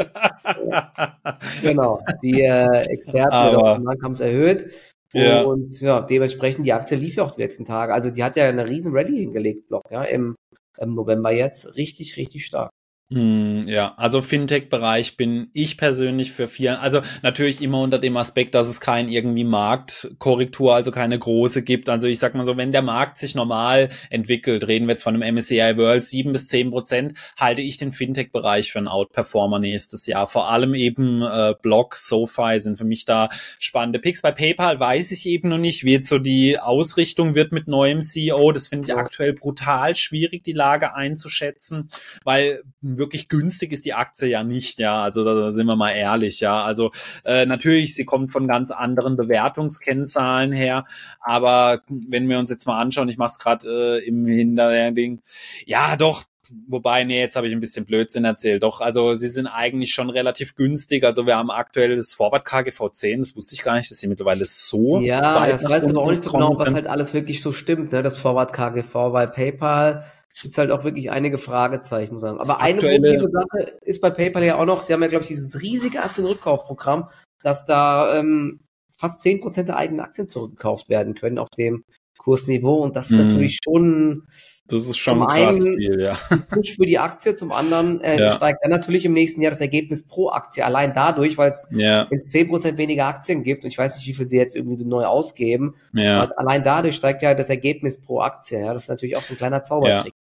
Ja. 0.70 1.18
genau, 1.62 2.00
die 2.22 2.42
äh, 2.42 2.82
Experten 2.82 3.30
der 3.30 3.52
Deutschen 3.52 3.84
Bank 3.84 4.02
haben 4.02 4.12
es 4.12 4.20
erhöht. 4.20 4.70
Ja. 5.12 5.42
Und 5.42 5.80
ja, 5.80 6.00
dementsprechend, 6.00 6.64
die 6.64 6.72
Aktie 6.72 6.96
lief 6.96 7.16
ja 7.16 7.24
auch 7.24 7.34
die 7.34 7.42
letzten 7.42 7.64
Tage. 7.64 7.92
Also 7.92 8.10
die 8.10 8.22
hat 8.24 8.36
ja 8.36 8.44
eine 8.44 8.68
riesen 8.68 8.94
Rallye 8.94 9.20
hingelegt, 9.20 9.68
Block, 9.68 9.84
ja, 9.90 10.02
im, 10.04 10.36
im 10.78 10.94
November 10.94 11.32
jetzt. 11.32 11.76
Richtig, 11.76 12.16
richtig 12.16 12.46
stark. 12.46 12.70
Hm, 13.12 13.68
ja, 13.68 13.92
also 13.98 14.22
Fintech-Bereich 14.22 15.18
bin 15.18 15.50
ich 15.52 15.76
persönlich 15.76 16.32
für 16.32 16.48
vier, 16.48 16.80
also 16.80 17.02
natürlich 17.20 17.60
immer 17.60 17.82
unter 17.82 17.98
dem 17.98 18.16
Aspekt, 18.16 18.54
dass 18.54 18.68
es 18.68 18.80
kein 18.80 19.10
irgendwie 19.10 19.44
Marktkorrektur, 19.44 20.74
also 20.74 20.90
keine 20.90 21.18
große 21.18 21.62
gibt. 21.62 21.90
Also 21.90 22.06
ich 22.06 22.18
sag 22.18 22.34
mal 22.34 22.46
so, 22.46 22.56
wenn 22.56 22.72
der 22.72 22.80
Markt 22.80 23.18
sich 23.18 23.34
normal 23.34 23.90
entwickelt, 24.08 24.66
reden 24.66 24.86
wir 24.86 24.92
jetzt 24.92 25.02
von 25.02 25.14
einem 25.14 25.34
MSCI 25.34 25.76
World 25.76 26.02
sieben 26.02 26.32
bis 26.32 26.48
zehn 26.48 26.70
Prozent, 26.70 27.18
halte 27.36 27.60
ich 27.60 27.76
den 27.76 27.92
Fintech-Bereich 27.92 28.72
für 28.72 28.78
einen 28.78 28.88
Outperformer 28.88 29.58
nächstes 29.58 30.06
Jahr. 30.06 30.26
Vor 30.26 30.48
allem 30.50 30.72
eben 30.72 31.20
äh, 31.20 31.52
Block, 31.60 31.96
SoFi 31.96 32.60
sind 32.60 32.78
für 32.78 32.86
mich 32.86 33.04
da 33.04 33.28
spannende 33.58 33.98
Picks. 33.98 34.22
Bei 34.22 34.32
PayPal 34.32 34.80
weiß 34.80 35.12
ich 35.12 35.26
eben 35.26 35.50
noch 35.50 35.58
nicht, 35.58 35.84
wie 35.84 35.92
jetzt 35.92 36.08
so 36.08 36.18
die 36.18 36.58
Ausrichtung 36.58 37.34
wird 37.34 37.52
mit 37.52 37.68
neuem 37.68 38.00
CEO. 38.00 38.52
Das 38.52 38.68
finde 38.68 38.88
ich 38.88 38.96
aktuell 38.96 39.34
brutal 39.34 39.94
schwierig, 39.96 40.44
die 40.44 40.52
Lage 40.52 40.94
einzuschätzen, 40.94 41.90
weil 42.24 42.62
wirklich 43.02 43.28
günstig 43.28 43.72
ist 43.72 43.84
die 43.84 43.94
Aktie 43.94 44.28
ja 44.28 44.44
nicht, 44.44 44.78
ja. 44.78 45.02
Also 45.02 45.24
da 45.24 45.50
sind 45.50 45.66
wir 45.66 45.76
mal 45.76 45.90
ehrlich, 45.90 46.40
ja. 46.40 46.62
Also 46.62 46.92
äh, 47.24 47.44
natürlich, 47.46 47.94
sie 47.94 48.04
kommt 48.04 48.32
von 48.32 48.46
ganz 48.46 48.70
anderen 48.70 49.16
Bewertungskennzahlen 49.16 50.52
her, 50.52 50.86
aber 51.20 51.80
wenn 51.88 52.28
wir 52.28 52.38
uns 52.38 52.50
jetzt 52.50 52.66
mal 52.66 52.80
anschauen, 52.80 53.08
ich 53.08 53.18
mache 53.18 53.32
es 53.32 53.38
gerade 53.38 53.98
äh, 54.02 54.06
im 54.06 54.26
Hinterding, 54.26 55.20
ja 55.66 55.96
doch, 55.96 56.24
wobei, 56.66 57.04
nee, 57.04 57.20
jetzt 57.20 57.36
habe 57.36 57.46
ich 57.46 57.52
ein 57.52 57.60
bisschen 57.60 57.84
Blödsinn 57.84 58.24
erzählt. 58.24 58.62
Doch, 58.62 58.80
also 58.80 59.14
sie 59.14 59.28
sind 59.28 59.46
eigentlich 59.46 59.92
schon 59.92 60.10
relativ 60.10 60.54
günstig. 60.54 61.04
Also 61.04 61.26
wir 61.26 61.36
haben 61.36 61.50
aktuell 61.50 61.96
das 61.96 62.14
Vorwart 62.14 62.44
KGV 62.44 62.90
10, 62.90 63.20
das 63.20 63.36
wusste 63.36 63.54
ich 63.54 63.62
gar 63.62 63.76
nicht, 63.76 63.90
dass 63.90 63.98
sie 63.98 64.08
mittlerweile 64.08 64.44
so. 64.44 65.00
Ja, 65.00 65.46
das 65.48 65.68
weißt 65.68 65.86
du 65.86 65.90
aber 65.90 66.02
auch 66.02 66.10
nicht 66.10 66.22
so 66.22 66.30
genau, 66.30 66.50
was 66.50 66.72
halt 66.72 66.86
alles 66.86 67.14
wirklich 67.14 67.42
so 67.42 67.52
stimmt, 67.52 67.92
ne, 67.92 68.02
das 68.02 68.18
Vorwart 68.18 68.52
KGV, 68.52 68.94
weil 68.94 69.28
PayPal 69.28 70.04
ist 70.32 70.56
halt 70.58 70.70
auch 70.70 70.84
wirklich 70.84 71.10
einige 71.10 71.38
Fragezeichen, 71.38 72.14
muss 72.14 72.22
ich 72.22 72.28
sagen. 72.28 72.40
Aber 72.40 72.60
eine 72.60 72.80
positive 72.80 73.30
Sache 73.30 73.78
ist 73.82 74.00
bei 74.00 74.10
PayPal 74.10 74.44
ja 74.44 74.56
auch 74.56 74.64
noch, 74.64 74.82
sie 74.82 74.92
haben 74.92 75.02
ja, 75.02 75.08
glaube 75.08 75.22
ich, 75.22 75.28
dieses 75.28 75.60
riesige 75.60 76.02
Aktienrückkaufprogramm, 76.02 77.08
dass 77.42 77.66
da 77.66 78.18
ähm, 78.18 78.60
fast 78.90 79.20
zehn 79.20 79.40
Prozent 79.40 79.68
der 79.68 79.76
eigenen 79.76 80.00
Aktien 80.00 80.28
zurückgekauft 80.28 80.88
werden 80.88 81.14
können 81.14 81.38
auf 81.38 81.50
dem 81.50 81.84
Kursniveau. 82.18 82.76
Und 82.76 82.96
das 82.96 83.10
ist 83.10 83.18
mhm. 83.18 83.26
natürlich 83.26 83.58
schon 83.62 84.26
das 84.68 84.88
ist 84.88 84.96
schon 84.96 85.18
zum 85.18 85.26
krass 85.26 85.56
einen 85.56 85.76
viel, 85.76 86.00
ja. 86.00 86.16
Push 86.50 86.76
für 86.76 86.86
die 86.86 86.98
Aktie, 86.98 87.34
zum 87.34 87.52
anderen 87.52 88.00
äh, 88.00 88.18
ja. 88.18 88.30
steigt 88.30 88.60
dann 88.62 88.70
natürlich 88.70 89.04
im 89.04 89.12
nächsten 89.12 89.42
Jahr 89.42 89.50
das 89.50 89.60
Ergebnis 89.60 90.06
pro 90.06 90.30
Aktie 90.30 90.64
allein 90.64 90.94
dadurch, 90.94 91.36
weil 91.36 91.50
es 91.50 91.66
ja. 91.70 92.06
es 92.10 92.32
10% 92.32 92.76
weniger 92.76 93.06
Aktien 93.06 93.42
gibt 93.42 93.64
und 93.64 93.70
ich 93.70 93.78
weiß 93.78 93.96
nicht, 93.96 94.06
wie 94.06 94.14
viel 94.14 94.24
sie 94.24 94.36
jetzt 94.36 94.54
irgendwie 94.56 94.84
neu 94.84 95.04
ausgeben, 95.04 95.74
ja. 95.92 96.30
allein 96.36 96.62
dadurch 96.62 96.94
steigt 96.94 97.22
ja 97.22 97.34
das 97.34 97.50
Ergebnis 97.50 98.00
pro 98.00 98.20
Aktie. 98.20 98.60
Ja, 98.60 98.72
das 98.72 98.84
ist 98.84 98.88
natürlich 98.88 99.16
auch 99.16 99.22
so 99.22 99.34
ein 99.34 99.36
kleiner 99.36 99.64
Zaubertrick. 99.64 100.14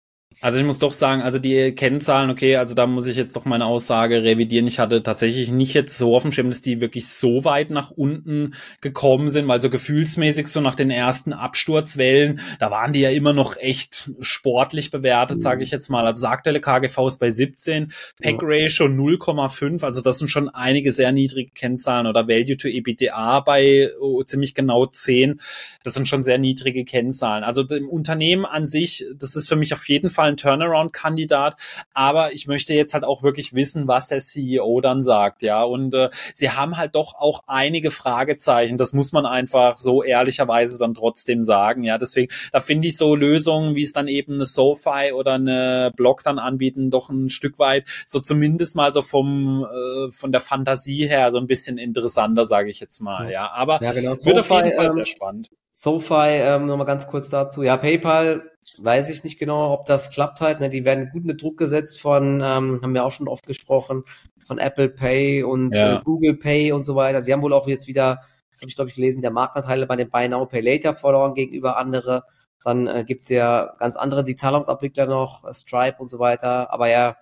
Also 0.41 0.59
ich 0.59 0.65
muss 0.65 0.79
doch 0.79 0.93
sagen, 0.93 1.21
also 1.21 1.41
die 1.41 1.73
Kennzahlen, 1.73 2.31
okay, 2.31 2.57
also 2.57 2.75
da 2.75 2.87
muss 2.87 3.09
ich 3.09 3.17
jetzt 3.17 3.35
doch 3.35 3.45
meine 3.45 3.67
Aussage 3.67 4.23
revidieren. 4.23 4.69
Ich 4.69 4.79
hatte 4.79 5.03
tatsächlich 5.03 5.51
nicht 5.51 5.75
jetzt 5.75 5.99
so 5.99 6.15
auf 6.15 6.23
dem 6.23 6.31
Schirm, 6.31 6.49
dass 6.49 6.63
die 6.63 6.81
wirklich 6.81 7.09
so 7.09 7.45
weit 7.45 7.71
nach 7.71 7.91
unten 7.91 8.55
gekommen 8.81 9.31
sind, 9.31 9.49
weil 9.49 9.61
so 9.61 9.69
gefühlsmäßig 9.69 10.47
so 10.47 10.61
nach 10.61 10.77
den 10.77 10.91
ersten 10.91 11.33
Absturzwellen, 11.33 12.41
da 12.61 12.71
waren 12.71 12.93
die 12.93 13.01
ja 13.01 13.11
immer 13.11 13.33
noch 13.33 13.57
echt 13.57 14.13
sportlich 14.21 14.93
bewertet, 14.93 15.41
sage 15.41 15.65
ich 15.65 15.73
jetzt 15.73 15.89
mal. 15.89 16.07
Also 16.07 16.29
aktuelle 16.29 16.61
KGV 16.61 17.09
ist 17.09 17.19
bei 17.19 17.33
17, 17.33 17.93
PEC 18.21 18.39
Ratio 18.41 18.87
0,5, 18.87 19.85
also 19.85 20.03
das 20.03 20.21
sind 20.21 20.29
schon 20.29 20.49
einige 20.51 20.93
sehr 20.93 21.11
niedrige 21.11 21.51
Kennzahlen 21.51 22.07
oder 22.07 22.29
Value 22.29 22.57
to 22.57 22.69
EBITDA 22.69 23.41
bei 23.41 23.91
oh, 24.01 24.23
ziemlich 24.23 24.55
genau 24.55 24.87
10. 24.87 25.41
Das 25.83 25.95
sind 25.95 26.07
schon 26.07 26.23
sehr 26.23 26.39
niedrige 26.39 26.85
Kennzahlen. 26.85 27.43
Also 27.43 27.63
im 27.63 27.89
Unternehmen 27.89 28.45
an 28.45 28.69
sich, 28.69 29.05
das 29.19 29.35
ist 29.35 29.49
für 29.49 29.57
mich 29.57 29.73
auf 29.73 29.89
jeden 29.89 30.11
Fall 30.11 30.18
ein 30.25 30.37
Turnaround-Kandidat, 30.37 31.57
aber 31.95 32.33
ich 32.33 32.47
möchte 32.47 32.75
jetzt 32.75 32.95
halt 32.95 33.05
auch 33.05 33.23
wirklich 33.23 33.55
wissen, 33.55 33.89
was 33.89 34.09
der 34.09 34.21
CEO 34.21 34.81
dann 34.81 35.03
sagt, 35.03 35.43
ja. 35.43 35.63
Und 35.63 35.95
äh, 35.95 36.11
sie 36.35 36.51
haben 36.51 36.77
halt 36.77 36.95
doch 36.95 37.15
auch 37.15 37.43
einige 37.47 37.91
Fragezeichen. 37.91 38.79
Das 38.79 38.93
muss 38.93 39.13
man 39.13 39.27
einfach 39.27 39.77
so 39.77 40.03
ehrlicherweise 40.03 40.79
dann 40.79 40.95
trotzdem 40.95 41.45
sagen, 41.45 41.85
ja. 41.85 41.99
Deswegen, 41.99 42.33
da 42.53 42.61
finde 42.61 42.89
ich 42.89 42.97
so 42.97 43.15
Lösungen, 43.15 43.75
wie 43.75 43.83
es 43.83 43.93
dann 43.93 44.09
eben 44.09 44.35
eine 44.35 44.47
SoFi 44.47 45.13
oder 45.13 45.35
eine 45.35 45.93
Block 45.97 46.23
dann 46.23 46.39
anbieten, 46.39 46.91
doch 46.91 47.11
ein 47.11 47.29
Stück 47.29 47.59
weit 47.59 47.85
so 48.07 48.21
zumindest 48.21 48.77
mal 48.77 48.93
so 48.93 49.03
vom 49.03 49.65
äh, 49.65 50.11
von 50.11 50.33
der 50.33 50.41
Fantasie 50.41 51.07
her 51.07 51.31
so 51.31 51.39
ein 51.39 51.47
bisschen 51.47 51.79
interessanter, 51.79 52.45
sage 52.45 52.71
ich 52.71 52.81
jetzt 52.81 53.01
mal, 53.01 53.31
ja. 53.31 53.51
Aber 53.51 53.83
ja, 53.83 53.93
genau. 53.93 54.13
wird 54.13 54.39
auf 54.39 54.51
jeden 54.51 54.73
Fall 54.73 54.87
ähm, 54.87 54.93
sehr 54.93 55.05
spannend. 55.05 55.51
SoFi, 55.71 56.41
ähm, 56.41 56.67
nochmal 56.67 56.87
ganz 56.87 57.07
kurz 57.07 57.29
dazu. 57.31 57.63
Ja, 57.63 57.77
PayPal 57.77 58.51
weiß 58.81 59.11
ich 59.11 59.25
nicht 59.25 59.39
genau, 59.39 59.73
ob 59.73 59.87
das 59.87 60.11
klappt 60.11 60.41
halt. 60.41 60.61
Ne? 60.61 60.69
Die 60.69 60.85
werden 60.85 61.11
gut 61.13 61.25
mit 61.25 61.43
Druck 61.43 61.59
gesetzt 61.59 62.01
von, 62.01 62.41
ähm, 62.43 62.81
haben 62.83 62.95
wir 62.95 63.05
auch 63.05 63.13
schon 63.13 63.29
oft 63.29 63.47
gesprochen, 63.47 64.05
von 64.45 64.59
Apple 64.59 64.89
Pay 64.89 65.43
und 65.43 65.75
ja. 65.75 65.97
äh, 65.97 66.01
Google 66.05 66.37
Pay 66.37 66.73
und 66.73 66.85
so 66.85 66.95
weiter. 66.95 67.21
Sie 67.21 67.33
haben 67.33 67.43
wohl 67.43 67.53
auch 67.53 67.67
jetzt 67.67 67.87
wieder, 67.87 68.21
das 68.51 68.61
habe 68.61 68.71
ich 68.71 68.77
glaube 68.77 68.91
ich 68.91 68.97
gelesen, 68.97 69.23
der 69.23 69.31
Marktanteile 69.31 69.87
bei 69.87 69.97
den 69.97 70.11
Buy 70.11 70.29
Now 70.29 70.47
Pay 70.47 70.61
Later 70.61 70.95
verloren 70.95 71.35
gegenüber 71.35 71.77
andere. 71.77 72.25
Dann 72.65 72.87
äh, 72.87 73.05
gibt's 73.07 73.29
ja 73.29 73.75
ganz 73.79 73.97
andere, 73.97 74.25
die 74.25 74.37
Zahlungsabwickler 74.37 75.07
noch, 75.07 75.45
äh, 75.45 75.55
Stripe 75.55 75.97
und 75.99 76.09
so 76.09 76.19
weiter. 76.19 76.73
Aber 76.73 76.91
ja, 76.91 77.17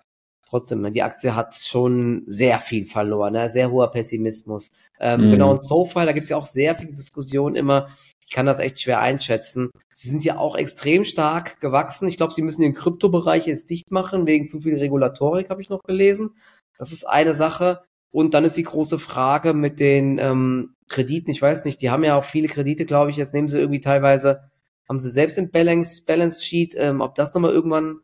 trotzdem, 0.49 0.81
ne, 0.81 0.91
die 0.91 1.03
Aktie 1.03 1.35
hat 1.35 1.55
schon 1.55 2.23
sehr 2.27 2.59
viel 2.59 2.85
verloren, 2.85 3.33
ne? 3.33 3.49
sehr 3.49 3.71
hoher 3.71 3.91
Pessimismus. 3.91 4.69
Ähm, 4.99 5.27
mhm. 5.27 5.31
Genau, 5.31 5.51
und 5.51 5.65
SoFi, 5.65 6.05
da 6.05 6.11
gibt's 6.11 6.29
ja 6.29 6.37
auch 6.37 6.45
sehr 6.45 6.75
viel 6.75 6.87
Diskussion 6.87 7.55
immer, 7.55 7.87
ich 8.27 8.33
kann 8.33 8.45
das 8.45 8.59
echt 8.59 8.81
schwer 8.81 8.99
einschätzen. 8.99 9.71
Sie 9.93 10.09
sind 10.09 10.21
ja 10.25 10.37
auch 10.37 10.57
extrem 10.57 11.05
stark 11.05 11.61
gewachsen. 11.61 12.09
Ich 12.09 12.17
glaube, 12.17 12.33
sie 12.33 12.41
müssen 12.41 12.61
den 12.61 12.73
Kryptobereich 12.73 13.47
jetzt 13.47 13.69
dicht 13.69 13.89
machen, 13.89 14.25
wegen 14.25 14.49
zu 14.49 14.59
viel 14.59 14.77
Regulatorik, 14.77 15.49
habe 15.49 15.61
ich 15.61 15.69
noch 15.69 15.81
gelesen. 15.83 16.31
Das 16.77 16.91
ist 16.91 17.07
eine 17.07 17.33
Sache. 17.33 17.83
Und 18.11 18.33
dann 18.33 18.43
ist 18.43 18.57
die 18.57 18.63
große 18.63 18.99
Frage 18.99 19.53
mit 19.53 19.79
den 19.79 20.17
ähm, 20.19 20.75
Krediten. 20.89 21.31
Ich 21.31 21.41
weiß 21.41 21.63
nicht, 21.63 21.81
die 21.81 21.89
haben 21.89 22.03
ja 22.03 22.17
auch 22.17 22.25
viele 22.25 22.49
Kredite, 22.49 22.85
glaube 22.85 23.11
ich. 23.11 23.17
Jetzt 23.17 23.33
nehmen 23.33 23.47
sie 23.47 23.59
irgendwie 23.59 23.79
teilweise, 23.79 24.41
haben 24.89 24.99
sie 24.99 25.09
selbst 25.09 25.37
im 25.37 25.49
Balance, 25.49 26.03
Balance 26.05 26.43
Sheet, 26.43 26.75
ähm, 26.77 26.99
ob 26.99 27.15
das 27.15 27.33
nochmal 27.33 27.51
irgendwann 27.51 28.01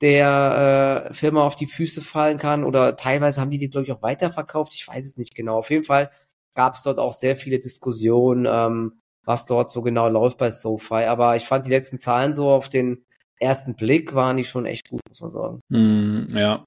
der 0.00 1.08
äh, 1.10 1.14
Firma 1.14 1.44
auf 1.44 1.56
die 1.56 1.66
Füße 1.66 2.00
fallen 2.00 2.38
kann 2.38 2.62
oder 2.62 2.94
teilweise 2.94 3.40
haben 3.40 3.50
die 3.50 3.58
die, 3.58 3.70
glaube 3.70 3.86
ich, 3.86 3.92
auch 3.92 4.02
weiterverkauft. 4.02 4.72
Ich 4.74 4.86
weiß 4.86 5.04
es 5.04 5.16
nicht 5.16 5.34
genau. 5.34 5.58
Auf 5.58 5.70
jeden 5.70 5.84
Fall 5.84 6.12
gab 6.54 6.74
es 6.74 6.82
dort 6.82 7.00
auch 7.00 7.12
sehr 7.12 7.34
viele 7.34 7.58
Diskussionen. 7.58 8.46
Ähm, 8.48 9.00
was 9.24 9.46
dort 9.46 9.70
so 9.70 9.82
genau 9.82 10.08
läuft 10.08 10.38
bei 10.38 10.50
SoFi. 10.50 11.04
Aber 11.04 11.36
ich 11.36 11.44
fand 11.44 11.66
die 11.66 11.70
letzten 11.70 11.98
Zahlen 11.98 12.34
so 12.34 12.50
auf 12.50 12.68
den 12.68 13.04
ersten 13.40 13.74
Blick 13.74 14.14
waren 14.14 14.36
die 14.36 14.44
schon 14.44 14.66
echt 14.66 14.88
gut, 14.88 15.00
muss 15.08 15.20
man 15.20 15.30
sagen. 15.30 15.60
Mm, 15.68 16.36
ja. 16.36 16.64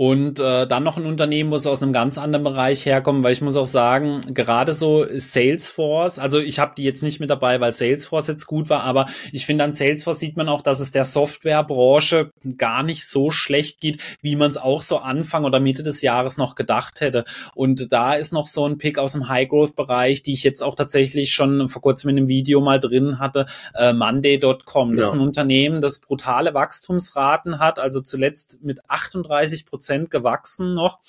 Und 0.00 0.40
äh, 0.40 0.66
dann 0.66 0.82
noch 0.82 0.96
ein 0.96 1.04
Unternehmen, 1.04 1.50
wo 1.50 1.56
es 1.56 1.66
aus 1.66 1.82
einem 1.82 1.92
ganz 1.92 2.16
anderen 2.16 2.42
Bereich 2.42 2.86
herkommt, 2.86 3.22
weil 3.22 3.34
ich 3.34 3.42
muss 3.42 3.54
auch 3.56 3.66
sagen, 3.66 4.22
gerade 4.32 4.72
so 4.72 5.04
Salesforce, 5.14 6.18
also 6.18 6.38
ich 6.38 6.58
habe 6.58 6.72
die 6.74 6.84
jetzt 6.84 7.02
nicht 7.02 7.20
mit 7.20 7.28
dabei, 7.28 7.60
weil 7.60 7.70
Salesforce 7.74 8.28
jetzt 8.28 8.46
gut 8.46 8.70
war, 8.70 8.82
aber 8.84 9.04
ich 9.30 9.44
finde 9.44 9.62
an 9.64 9.74
Salesforce 9.74 10.18
sieht 10.18 10.38
man 10.38 10.48
auch, 10.48 10.62
dass 10.62 10.80
es 10.80 10.90
der 10.90 11.04
Softwarebranche 11.04 12.30
gar 12.56 12.82
nicht 12.82 13.06
so 13.06 13.30
schlecht 13.30 13.82
geht, 13.82 14.00
wie 14.22 14.36
man 14.36 14.50
es 14.50 14.56
auch 14.56 14.80
so 14.80 14.96
Anfang 14.96 15.44
oder 15.44 15.60
Mitte 15.60 15.82
des 15.82 16.00
Jahres 16.00 16.38
noch 16.38 16.54
gedacht 16.54 17.02
hätte. 17.02 17.26
Und 17.54 17.92
da 17.92 18.14
ist 18.14 18.32
noch 18.32 18.46
so 18.46 18.66
ein 18.66 18.78
Pick 18.78 18.96
aus 18.96 19.12
dem 19.12 19.28
High-Growth-Bereich, 19.28 20.22
die 20.22 20.32
ich 20.32 20.44
jetzt 20.44 20.62
auch 20.62 20.76
tatsächlich 20.76 21.34
schon 21.34 21.68
vor 21.68 21.82
kurzem 21.82 22.08
in 22.08 22.16
einem 22.16 22.28
Video 22.28 22.62
mal 22.62 22.80
drin 22.80 23.18
hatte, 23.18 23.44
äh, 23.74 23.92
Monday.com. 23.92 24.96
Das 24.96 25.04
ja. 25.04 25.08
ist 25.10 25.14
ein 25.14 25.20
Unternehmen, 25.20 25.82
das 25.82 25.98
brutale 25.98 26.54
Wachstumsraten 26.54 27.58
hat, 27.58 27.78
also 27.78 28.00
zuletzt 28.00 28.60
mit 28.62 28.88
38 28.88 29.66
Prozent 29.66 29.89
Prozent 29.90 30.10
gewachsen 30.10 30.74
noch. 30.74 31.00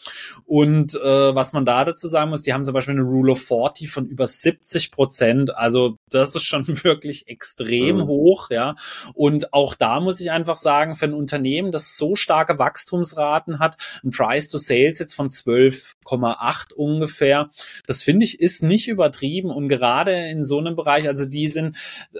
Und 0.45 0.95
äh, 0.95 1.35
was 1.35 1.53
man 1.53 1.65
da 1.65 1.85
dazu 1.85 2.07
sagen 2.07 2.31
muss, 2.31 2.41
die 2.41 2.53
haben 2.53 2.63
zum 2.63 2.73
Beispiel 2.73 2.95
eine 2.95 3.03
Rule 3.03 3.33
of 3.33 3.41
40 3.41 3.89
von 3.91 4.07
über 4.07 4.25
70 4.25 4.91
Prozent. 4.91 5.55
Also 5.55 5.97
das 6.09 6.35
ist 6.35 6.43
schon 6.43 6.67
wirklich 6.83 7.27
extrem 7.27 7.97
mhm. 7.97 8.07
hoch, 8.07 8.49
ja. 8.49 8.75
Und 9.13 9.53
auch 9.53 9.75
da 9.75 9.99
muss 9.99 10.19
ich 10.19 10.31
einfach 10.31 10.55
sagen, 10.55 10.95
für 10.95 11.05
ein 11.05 11.13
Unternehmen, 11.13 11.71
das 11.71 11.95
so 11.95 12.15
starke 12.15 12.57
Wachstumsraten 12.57 13.59
hat, 13.59 13.77
ein 14.03 14.09
Price 14.09 14.49
to 14.49 14.57
Sales 14.57 14.99
jetzt 14.99 15.13
von 15.13 15.29
12,8 15.29 16.73
ungefähr, 16.73 17.49
das 17.85 18.01
finde 18.03 18.25
ich 18.25 18.39
ist 18.39 18.63
nicht 18.63 18.87
übertrieben 18.87 19.51
und 19.51 19.67
gerade 19.67 20.13
in 20.29 20.43
so 20.43 20.57
einem 20.57 20.75
Bereich, 20.75 21.07
also 21.07 21.25
die 21.25 21.47
sind 21.47 21.77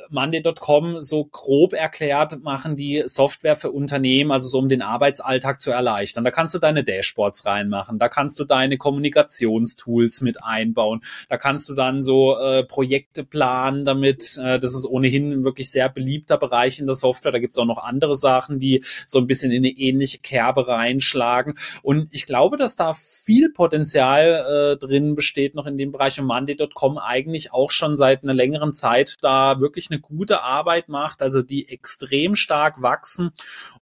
Monday.com 0.09 1.01
so 1.01 1.25
grob 1.25 1.73
erklärt, 1.73 2.43
machen 2.43 2.75
die 2.75 3.03
Software 3.05 3.55
für 3.55 3.71
Unternehmen, 3.71 4.31
also 4.31 4.47
so 4.47 4.59
um 4.59 4.69
den 4.69 4.81
Arbeitsalltag 4.81 5.59
zu 5.59 5.71
erleichtern. 5.71 6.23
Da 6.23 6.31
kannst 6.31 6.50
kannst 6.51 6.55
du 6.55 6.67
deine 6.67 6.83
Dashboards 6.83 7.45
reinmachen, 7.45 7.97
da 7.97 8.09
kannst 8.09 8.37
du 8.37 8.43
deine 8.43 8.77
Kommunikationstools 8.77 10.19
mit 10.19 10.43
einbauen, 10.43 10.99
da 11.29 11.37
kannst 11.37 11.69
du 11.69 11.75
dann 11.75 12.03
so 12.03 12.37
äh, 12.37 12.65
Projekte 12.65 13.23
planen 13.23 13.85
damit. 13.85 14.37
Äh, 14.37 14.59
das 14.59 14.75
ist 14.75 14.85
ohnehin 14.85 15.45
wirklich 15.45 15.71
sehr 15.71 15.87
beliebter 15.87 16.37
Bereich 16.37 16.79
in 16.79 16.87
der 16.87 16.95
Software. 16.95 17.31
Da 17.31 17.39
gibt 17.39 17.53
es 17.53 17.57
auch 17.57 17.65
noch 17.65 17.77
andere 17.77 18.15
Sachen, 18.15 18.59
die 18.59 18.83
so 19.05 19.19
ein 19.19 19.27
bisschen 19.27 19.51
in 19.51 19.63
eine 19.63 19.69
ähnliche 19.69 20.19
Kerbe 20.19 20.67
reinschlagen. 20.67 21.53
Und 21.83 22.09
ich 22.11 22.25
glaube, 22.25 22.57
dass 22.57 22.75
da 22.75 22.93
viel 22.93 23.49
Potenzial 23.53 24.73
äh, 24.73 24.77
drin 24.77 25.15
besteht 25.15 25.55
noch 25.55 25.67
in 25.67 25.77
dem 25.77 25.93
Bereich 25.93 26.19
und 26.19 26.25
Monday.com 26.25 26.97
eigentlich 26.97 27.53
auch 27.53 27.71
schon 27.71 27.95
seit 27.95 28.23
einer 28.23 28.33
längeren 28.33 28.73
Zeit 28.73 29.15
da 29.21 29.61
wirklich 29.61 29.89
eine 29.89 30.01
gute 30.01 30.41
Arbeit 30.41 30.89
macht, 30.89 31.21
also 31.21 31.41
die 31.41 31.69
extrem 31.69 32.35
stark 32.35 32.81
wachsen 32.81 33.31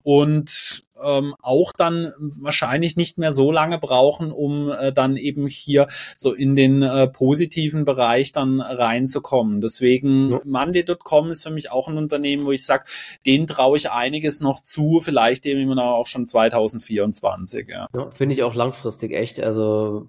und 0.02 0.85
ähm, 1.02 1.34
auch 1.42 1.72
dann 1.72 2.12
wahrscheinlich 2.18 2.96
nicht 2.96 3.18
mehr 3.18 3.32
so 3.32 3.52
lange 3.52 3.78
brauchen, 3.78 4.32
um 4.32 4.70
äh, 4.70 4.92
dann 4.92 5.16
eben 5.16 5.46
hier 5.46 5.88
so 6.16 6.32
in 6.32 6.54
den 6.54 6.82
äh, 6.82 7.08
positiven 7.08 7.84
Bereich 7.84 8.32
dann 8.32 8.60
reinzukommen. 8.60 9.60
Deswegen 9.60 10.30
ja. 10.30 10.40
Monday.com 10.44 11.30
ist 11.30 11.42
für 11.42 11.50
mich 11.50 11.70
auch 11.70 11.88
ein 11.88 11.98
Unternehmen, 11.98 12.46
wo 12.46 12.52
ich 12.52 12.64
sage, 12.64 12.84
denen 13.24 13.46
traue 13.46 13.76
ich 13.76 13.90
einiges 13.90 14.40
noch 14.40 14.62
zu, 14.62 15.00
vielleicht 15.00 15.46
eben 15.46 15.78
auch 15.78 16.06
schon 16.06 16.26
2024. 16.26 17.68
Ja, 17.68 17.88
ja 17.94 18.10
Finde 18.10 18.34
ich 18.34 18.42
auch 18.42 18.54
langfristig 18.54 19.12
echt. 19.12 19.40
Also 19.40 20.06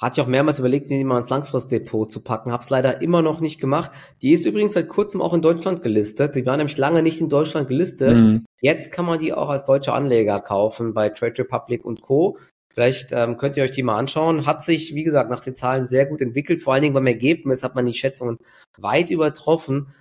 Hatte 0.00 0.20
ich 0.20 0.24
auch 0.24 0.28
mehrmals 0.28 0.58
überlegt, 0.58 0.90
die 0.90 1.04
mal 1.04 1.18
ins 1.18 1.30
Langfristdepot 1.30 2.10
zu 2.10 2.20
packen. 2.20 2.52
Hab's 2.52 2.68
leider 2.70 3.00
immer 3.00 3.22
noch 3.22 3.40
nicht 3.40 3.60
gemacht. 3.60 3.92
Die 4.22 4.32
ist 4.32 4.44
übrigens 4.44 4.72
seit 4.72 4.88
kurzem 4.88 5.22
auch 5.22 5.34
in 5.34 5.42
Deutschland 5.42 5.82
gelistet. 5.82 6.34
Die 6.34 6.44
war 6.46 6.56
nämlich 6.56 6.76
lange 6.76 7.02
nicht 7.02 7.20
in 7.20 7.28
Deutschland 7.28 7.68
gelistet. 7.68 8.16
Mhm. 8.16 8.44
Jetzt 8.60 8.92
kann 8.92 9.04
man 9.04 9.20
die 9.20 9.32
auch 9.32 9.48
als 9.48 9.64
deutsche 9.64 9.92
Anleger 9.92 10.40
kaufen 10.40 10.94
bei 10.94 11.10
Trade 11.10 11.38
Republic 11.38 11.84
und 11.84 12.02
Co. 12.02 12.38
Vielleicht 12.74 13.12
ähm, 13.12 13.36
könnt 13.36 13.56
ihr 13.56 13.62
euch 13.62 13.70
die 13.70 13.84
mal 13.84 13.96
anschauen. 13.96 14.46
Hat 14.46 14.64
sich, 14.64 14.96
wie 14.96 15.04
gesagt, 15.04 15.30
nach 15.30 15.44
den 15.44 15.54
Zahlen 15.54 15.84
sehr 15.84 16.06
gut 16.06 16.20
entwickelt. 16.20 16.60
Vor 16.60 16.72
allen 16.72 16.82
Dingen 16.82 16.94
beim 16.94 17.06
Ergebnis 17.06 17.62
hat 17.62 17.76
man 17.76 17.86
die 17.86 17.94
Schätzungen 17.94 18.38
weit 18.76 19.10
übertroffen. 19.10 19.94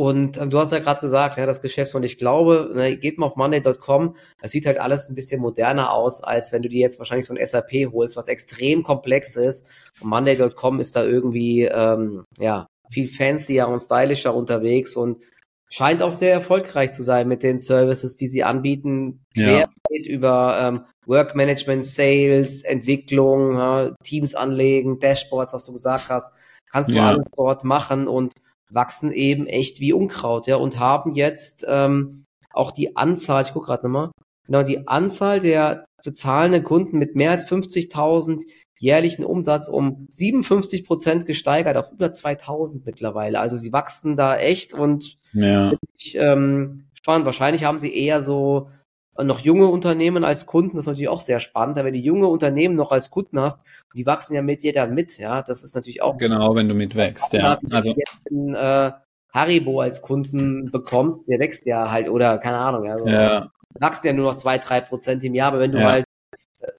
Und 0.00 0.38
ähm, 0.38 0.48
du 0.48 0.58
hast 0.58 0.72
ja 0.72 0.78
gerade 0.78 1.02
gesagt, 1.02 1.36
ja, 1.36 1.44
das 1.44 1.60
Geschäftsmodell, 1.60 2.08
ich 2.08 2.16
glaube, 2.16 2.70
ne, 2.74 2.96
geht 2.96 3.18
mal 3.18 3.26
auf 3.26 3.36
monday.com, 3.36 4.16
das 4.40 4.50
sieht 4.50 4.64
halt 4.64 4.78
alles 4.78 5.10
ein 5.10 5.14
bisschen 5.14 5.42
moderner 5.42 5.92
aus, 5.92 6.22
als 6.24 6.52
wenn 6.52 6.62
du 6.62 6.70
dir 6.70 6.80
jetzt 6.80 6.98
wahrscheinlich 6.98 7.26
so 7.26 7.34
ein 7.34 7.46
SAP 7.46 7.92
holst, 7.92 8.16
was 8.16 8.28
extrem 8.28 8.82
komplex 8.82 9.36
ist. 9.36 9.66
Und 10.00 10.08
monday.com 10.08 10.80
ist 10.80 10.96
da 10.96 11.04
irgendwie, 11.04 11.64
ähm, 11.64 12.24
ja, 12.38 12.66
viel 12.90 13.08
fancier 13.08 13.68
und 13.68 13.78
stylischer 13.78 14.34
unterwegs 14.34 14.96
und 14.96 15.20
scheint 15.68 16.00
auch 16.00 16.12
sehr 16.12 16.32
erfolgreich 16.32 16.92
zu 16.92 17.02
sein 17.02 17.28
mit 17.28 17.42
den 17.42 17.58
Services, 17.58 18.16
die 18.16 18.28
sie 18.28 18.42
anbieten, 18.42 19.26
quer 19.34 19.68
ja. 19.90 20.02
über 20.06 20.58
ähm, 20.62 20.80
Workmanagement, 21.04 21.84
Sales, 21.84 22.62
Entwicklung, 22.62 23.58
ja, 23.58 23.94
Teams 24.02 24.34
anlegen, 24.34 24.98
Dashboards, 24.98 25.52
was 25.52 25.66
du 25.66 25.72
gesagt 25.72 26.08
hast, 26.08 26.32
kannst 26.72 26.90
du 26.90 26.94
ja. 26.94 27.08
alles 27.08 27.26
dort 27.36 27.64
machen 27.64 28.08
und 28.08 28.32
wachsen 28.70 29.12
eben 29.12 29.46
echt 29.46 29.80
wie 29.80 29.92
Unkraut, 29.92 30.46
ja, 30.46 30.56
und 30.56 30.78
haben 30.78 31.14
jetzt 31.14 31.64
ähm, 31.68 32.24
auch 32.52 32.70
die 32.70 32.96
Anzahl, 32.96 33.42
ich 33.42 33.52
gucke 33.52 33.66
gerade 33.66 33.84
nochmal, 33.84 34.10
genau, 34.46 34.62
die 34.62 34.86
Anzahl 34.88 35.40
der 35.40 35.84
bezahlenden 36.04 36.64
Kunden 36.64 36.98
mit 36.98 37.14
mehr 37.14 37.30
als 37.30 37.46
50.000 37.46 38.42
jährlichen 38.78 39.24
Umsatz 39.24 39.68
um 39.68 40.06
57 40.10 40.86
Prozent 40.86 41.26
gesteigert 41.26 41.76
auf 41.76 41.92
über 41.92 42.12
2000 42.12 42.86
mittlerweile. 42.86 43.38
Also 43.38 43.58
sie 43.58 43.72
wachsen 43.74 44.16
da 44.16 44.38
echt 44.38 44.72
und 44.72 45.18
ja. 45.34 45.74
ich, 45.98 46.16
ähm, 46.16 46.86
spannend. 46.94 47.26
Wahrscheinlich 47.26 47.64
haben 47.64 47.78
sie 47.78 47.94
eher 47.94 48.22
so 48.22 48.70
noch 49.24 49.40
junge 49.40 49.66
Unternehmen 49.66 50.24
als 50.24 50.46
Kunden, 50.46 50.76
das 50.76 50.84
ist 50.84 50.88
natürlich 50.88 51.08
auch 51.08 51.20
sehr 51.20 51.40
spannend, 51.40 51.76
wenn 51.76 51.92
du 51.92 51.98
junge 51.98 52.26
Unternehmen 52.26 52.76
noch 52.76 52.92
als 52.92 53.10
Kunden 53.10 53.40
hast, 53.40 53.60
die 53.94 54.06
wachsen 54.06 54.34
ja 54.34 54.42
mit 54.42 54.62
dir 54.62 54.72
dann 54.72 54.94
mit, 54.94 55.18
ja, 55.18 55.42
das 55.42 55.62
ist 55.62 55.74
natürlich 55.74 56.02
auch. 56.02 56.18
Genau, 56.18 56.54
wenn 56.54 56.68
du 56.68 56.74
mitwächst, 56.74 57.32
ja. 57.32 57.58
Also 57.70 57.94
einen, 58.30 58.54
äh, 58.54 58.92
Haribo 59.32 59.80
als 59.80 60.02
Kunden 60.02 60.70
bekommt, 60.70 61.28
der 61.28 61.38
wächst 61.38 61.64
ja 61.66 61.90
halt, 61.90 62.08
oder 62.08 62.38
keine 62.38 62.58
Ahnung, 62.58 62.84
ja, 62.84 62.92
also 62.94 63.06
ja. 63.06 63.48
wachst 63.78 64.04
ja 64.04 64.12
nur 64.12 64.26
noch 64.26 64.34
zwei, 64.34 64.58
drei 64.58 64.80
Prozent 64.80 65.22
im 65.24 65.34
Jahr, 65.34 65.48
aber 65.48 65.60
wenn 65.60 65.72
du 65.72 65.78
ja. 65.78 65.90
halt 65.90 66.04
äh, 66.60 66.72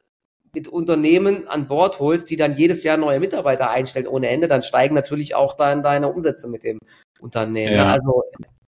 mit 0.54 0.68
Unternehmen 0.68 1.48
an 1.48 1.68
Bord 1.68 2.00
holst, 2.00 2.30
die 2.30 2.36
dann 2.36 2.58
jedes 2.58 2.84
Jahr 2.84 2.98
neue 2.98 3.20
Mitarbeiter 3.20 3.70
einstellen 3.70 4.08
ohne 4.08 4.28
Ende, 4.30 4.48
dann 4.48 4.62
steigen 4.62 4.96
natürlich 4.96 5.34
auch 5.34 5.54
dann 5.54 5.82
deine 5.82 6.10
Umsätze 6.12 6.50
mit 6.50 6.64
dem 6.64 6.80
Unternehmen. 7.22 7.76
Ja. 7.76 7.94
Also 7.94 8.24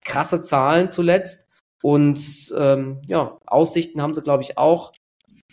krasse 0.05 0.41
Zahlen 0.41 0.91
zuletzt. 0.91 1.49
Und 1.83 2.53
ähm, 2.57 3.01
ja, 3.07 3.37
Aussichten 3.45 4.01
haben 4.01 4.13
sie, 4.13 4.21
glaube 4.21 4.41
ich, 4.41 4.57
auch. 4.57 4.93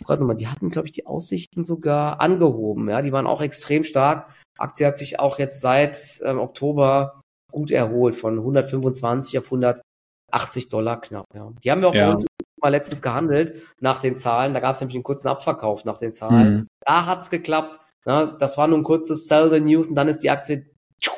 Warte 0.05 0.23
mal, 0.23 0.33
die 0.33 0.47
hatten, 0.47 0.69
glaube 0.69 0.87
ich, 0.87 0.93
die 0.93 1.05
Aussichten 1.05 1.65
sogar 1.65 2.21
angehoben. 2.21 2.89
Ja, 2.89 3.01
die 3.01 3.11
waren 3.11 3.27
auch 3.27 3.41
extrem 3.41 3.83
stark. 3.83 4.29
Aktie 4.57 4.87
hat 4.87 4.97
sich 4.97 5.19
auch 5.19 5.39
jetzt 5.39 5.59
seit 5.59 5.97
ähm, 6.23 6.39
Oktober 6.39 7.19
gut 7.51 7.69
erholt, 7.69 8.15
von 8.15 8.37
125 8.37 9.37
auf 9.39 9.45
180 9.51 10.69
Dollar 10.69 11.01
knapp. 11.01 11.25
Ja. 11.35 11.51
Die 11.63 11.69
haben 11.69 11.81
wir 11.81 11.89
auch 11.89 11.93
ja. 11.93 12.05
bei 12.05 12.11
uns 12.13 12.25
mal 12.61 12.69
letztens 12.69 13.01
gehandelt 13.01 13.61
nach 13.81 13.99
den 13.99 14.17
Zahlen. 14.17 14.53
Da 14.53 14.61
gab 14.61 14.73
es 14.73 14.79
nämlich 14.79 14.95
einen 14.95 15.03
kurzen 15.03 15.27
Abverkauf 15.27 15.83
nach 15.83 15.97
den 15.97 16.11
Zahlen. 16.11 16.53
Mhm. 16.53 16.67
Da 16.85 17.05
hat's 17.07 17.29
geklappt. 17.29 17.77
Ja, 18.05 18.25
das 18.25 18.57
war 18.57 18.67
nur 18.67 18.77
ein 18.77 18.83
kurzes 18.83 19.27
Sell 19.27 19.51
the 19.51 19.59
News 19.59 19.87
und 19.87 19.95
dann 19.95 20.07
ist 20.07 20.23
die 20.23 20.29
Aktie 20.29 20.71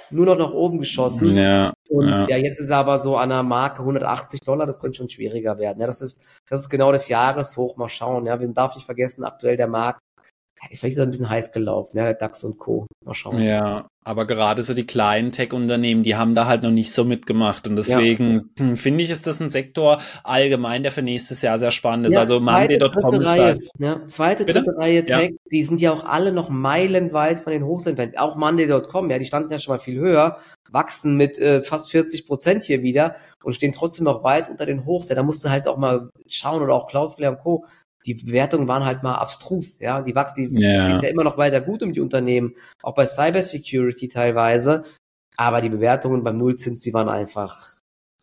nur 0.09 0.25
noch 0.25 0.37
nach 0.37 0.51
oben 0.51 0.79
geschossen. 0.79 1.35
Ja, 1.35 1.73
und 1.93 2.09
ja. 2.09 2.27
ja. 2.27 2.37
jetzt 2.37 2.59
ist 2.59 2.71
er 2.71 2.77
aber 2.77 2.97
so 2.97 3.17
an 3.17 3.29
der 3.29 3.43
Marke 3.43 3.79
180 3.79 4.39
Dollar, 4.41 4.65
das 4.65 4.79
könnte 4.79 4.97
schon 4.97 5.09
schwieriger 5.09 5.59
werden. 5.59 5.79
Ja, 5.79 5.85
das 5.85 6.01
ist, 6.01 6.19
das 6.49 6.61
ist 6.61 6.69
genau 6.69 6.91
das 6.91 7.07
Jahreshoch. 7.07 7.77
Mal 7.77 7.89
schauen. 7.89 8.25
Ja, 8.25 8.39
wir 8.39 8.47
darf 8.47 8.75
nicht 8.75 8.85
vergessen, 8.85 9.23
aktuell 9.23 9.57
der 9.57 9.67
Markt 9.67 10.01
vielleicht 10.69 10.93
ist 10.93 10.97
er 10.97 11.03
ein 11.03 11.11
bisschen 11.11 11.29
heiß 11.29 11.51
gelaufen, 11.51 11.97
ja, 11.97 12.05
der 12.05 12.13
DAX 12.13 12.43
und 12.43 12.57
Co. 12.57 12.85
Mal 13.05 13.13
schauen. 13.13 13.41
Ja, 13.41 13.87
aber 14.05 14.27
gerade 14.27 14.63
so 14.63 14.73
die 14.73 14.85
kleinen 14.85 15.31
Tech-Unternehmen, 15.31 16.03
die 16.03 16.15
haben 16.15 16.35
da 16.35 16.45
halt 16.45 16.63
noch 16.63 16.71
nicht 16.71 16.93
so 16.93 17.05
mitgemacht. 17.05 17.67
Und 17.67 17.75
deswegen 17.75 18.51
ja. 18.57 18.65
Hm, 18.65 18.75
finde 18.75 19.03
ich, 19.03 19.09
ist 19.09 19.27
das 19.27 19.39
ein 19.39 19.49
Sektor 19.49 19.99
allgemein, 20.23 20.83
der 20.83 20.91
für 20.91 21.01
nächstes 21.01 21.41
Jahr 21.41 21.57
sehr 21.59 21.71
spannend 21.71 22.07
ist. 22.07 22.13
Ja, 22.13 22.21
also 22.21 22.39
Monday.com 22.39 23.21
ist 23.21 23.27
Reihe, 23.27 23.57
ja, 23.77 24.05
Zweite, 24.07 24.45
Bitte? 24.45 24.61
dritte 24.61 24.77
Reihe 24.77 25.05
Tech, 25.05 25.31
ja. 25.31 25.37
die 25.51 25.63
sind 25.63 25.79
ja 25.79 25.93
auch 25.93 26.03
alle 26.03 26.31
noch 26.31 26.49
meilenweit 26.49 27.39
von 27.39 27.53
den 27.53 27.65
Hochs 27.65 27.85
entfernt. 27.85 28.17
Auch 28.17 28.35
Monday.com, 28.35 29.09
ja, 29.09 29.19
die 29.19 29.25
standen 29.25 29.51
ja 29.51 29.59
schon 29.59 29.73
mal 29.73 29.79
viel 29.79 29.99
höher, 29.99 30.37
wachsen 30.69 31.15
mit 31.15 31.37
äh, 31.39 31.61
fast 31.61 31.91
40 31.91 32.25
Prozent 32.25 32.63
hier 32.63 32.83
wieder 32.83 33.15
und 33.43 33.53
stehen 33.53 33.71
trotzdem 33.71 34.05
noch 34.05 34.23
weit 34.23 34.49
unter 34.49 34.65
den 34.65 34.85
Hochs. 34.85 35.07
Ja, 35.09 35.15
da 35.15 35.23
musst 35.23 35.45
du 35.45 35.49
halt 35.49 35.67
auch 35.67 35.77
mal 35.77 36.09
schauen 36.27 36.61
oder 36.61 36.73
auch 36.73 36.87
Cloudflare 36.87 37.35
und 37.35 37.41
Co 37.41 37.65
die 38.05 38.15
Bewertungen 38.15 38.67
waren 38.67 38.85
halt 38.85 39.03
mal 39.03 39.15
abstrus, 39.15 39.79
ja. 39.79 40.01
Die 40.01 40.15
wachsen, 40.15 40.55
die 40.55 40.61
ja. 40.61 41.01
ja 41.01 41.09
immer 41.09 41.23
noch 41.23 41.37
weiter 41.37 41.61
gut 41.61 41.83
um 41.83 41.93
die 41.93 42.01
Unternehmen, 42.01 42.55
auch 42.81 42.95
bei 42.95 43.05
Cybersecurity 43.05 44.07
teilweise. 44.07 44.83
Aber 45.35 45.61
die 45.61 45.69
Bewertungen 45.69 46.23
beim 46.23 46.37
Nullzins, 46.37 46.81
die 46.81 46.93
waren 46.93 47.09
einfach 47.09 47.73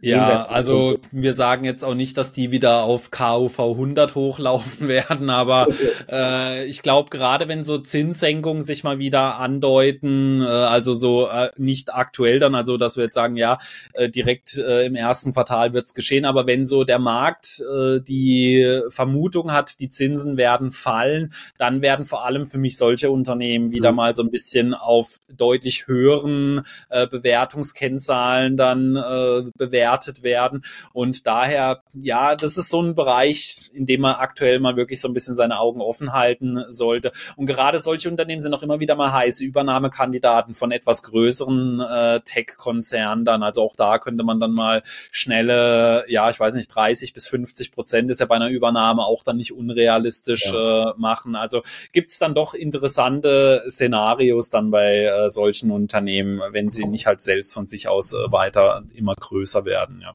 ja, 0.02 0.46
also 0.46 0.98
wir 1.10 1.34
sagen 1.34 1.64
jetzt 1.64 1.84
auch 1.84 1.94
nicht, 1.94 2.16
dass 2.16 2.32
die 2.32 2.50
wieder 2.50 2.82
auf 2.82 3.10
KUV 3.10 3.58
100 3.58 4.14
hochlaufen 4.14 4.88
werden, 4.88 5.28
aber 5.30 5.68
äh, 6.10 6.64
ich 6.66 6.82
glaube, 6.82 7.10
gerade 7.10 7.48
wenn 7.48 7.64
so 7.64 7.78
Zinssenkungen 7.78 8.62
sich 8.62 8.82
mal 8.82 8.98
wieder 8.98 9.36
andeuten, 9.36 10.40
äh, 10.40 10.46
also 10.46 10.94
so 10.94 11.28
äh, 11.28 11.50
nicht 11.56 11.94
aktuell 11.94 12.38
dann, 12.38 12.54
also 12.54 12.78
dass 12.78 12.96
wir 12.96 13.04
jetzt 13.04 13.14
sagen, 13.14 13.36
ja, 13.36 13.58
äh, 13.92 14.08
direkt 14.08 14.56
äh, 14.56 14.86
im 14.86 14.94
ersten 14.94 15.32
Quartal 15.34 15.74
wird's 15.74 15.94
geschehen, 15.94 16.24
aber 16.24 16.46
wenn 16.46 16.64
so 16.64 16.84
der 16.84 16.98
Markt 16.98 17.60
äh, 17.60 18.00
die 18.00 18.80
Vermutung 18.88 19.52
hat, 19.52 19.80
die 19.80 19.90
Zinsen 19.90 20.38
werden 20.38 20.70
fallen, 20.70 21.32
dann 21.58 21.82
werden 21.82 22.06
vor 22.06 22.24
allem 22.24 22.46
für 22.46 22.58
mich 22.58 22.78
solche 22.78 23.10
Unternehmen 23.10 23.70
wieder 23.70 23.90
mhm. 23.90 23.96
mal 23.96 24.14
so 24.14 24.22
ein 24.22 24.30
bisschen 24.30 24.72
auf 24.72 25.16
deutlich 25.30 25.86
höheren 25.86 26.62
äh, 26.88 27.06
Bewertungskennzahlen 27.06 28.56
dann 28.56 28.96
äh, 28.96 29.42
bewerten 29.56 29.89
bewertet 29.90 30.22
werden. 30.22 30.62
Und 30.92 31.26
daher, 31.26 31.82
ja, 31.94 32.36
das 32.36 32.56
ist 32.56 32.70
so 32.70 32.82
ein 32.82 32.94
Bereich, 32.94 33.70
in 33.72 33.86
dem 33.86 34.02
man 34.02 34.14
aktuell 34.14 34.60
mal 34.60 34.76
wirklich 34.76 35.00
so 35.00 35.08
ein 35.08 35.14
bisschen 35.14 35.36
seine 35.36 35.58
Augen 35.58 35.80
offen 35.80 36.12
halten 36.12 36.64
sollte. 36.68 37.12
Und 37.36 37.46
gerade 37.46 37.78
solche 37.78 38.08
Unternehmen 38.08 38.40
sind 38.40 38.54
auch 38.54 38.62
immer 38.62 38.80
wieder 38.80 38.94
mal 38.94 39.12
heiße 39.12 39.44
Übernahmekandidaten 39.44 40.54
von 40.54 40.70
etwas 40.70 41.02
größeren 41.02 41.80
äh, 41.80 42.20
Tech-Konzernen 42.20 43.24
dann. 43.24 43.42
Also 43.42 43.62
auch 43.62 43.76
da 43.76 43.98
könnte 43.98 44.24
man 44.24 44.40
dann 44.40 44.52
mal 44.52 44.82
schnelle, 45.10 46.04
ja, 46.08 46.30
ich 46.30 46.38
weiß 46.38 46.54
nicht, 46.54 46.68
30 46.68 47.12
bis 47.12 47.28
50 47.28 47.72
Prozent 47.72 48.10
ist 48.10 48.20
ja 48.20 48.26
bei 48.26 48.36
einer 48.36 48.48
Übernahme 48.48 49.04
auch 49.04 49.22
dann 49.24 49.36
nicht 49.36 49.52
unrealistisch 49.52 50.52
ja. 50.52 50.90
äh, 50.90 50.94
machen. 50.96 51.34
Also 51.34 51.62
gibt 51.92 52.10
es 52.10 52.18
dann 52.18 52.34
doch 52.34 52.54
interessante 52.54 53.64
Szenarios 53.68 54.50
dann 54.50 54.70
bei 54.70 55.04
äh, 55.04 55.30
solchen 55.30 55.70
Unternehmen, 55.70 56.40
wenn 56.52 56.70
sie 56.70 56.86
nicht 56.86 57.06
halt 57.06 57.20
selbst 57.20 57.54
von 57.54 57.66
sich 57.66 57.88
aus 57.88 58.12
äh, 58.12 58.30
weiter 58.30 58.82
immer 58.94 59.14
größer 59.14 59.64
werden 59.64 59.79
werden. 59.80 60.00
Ja. 60.00 60.14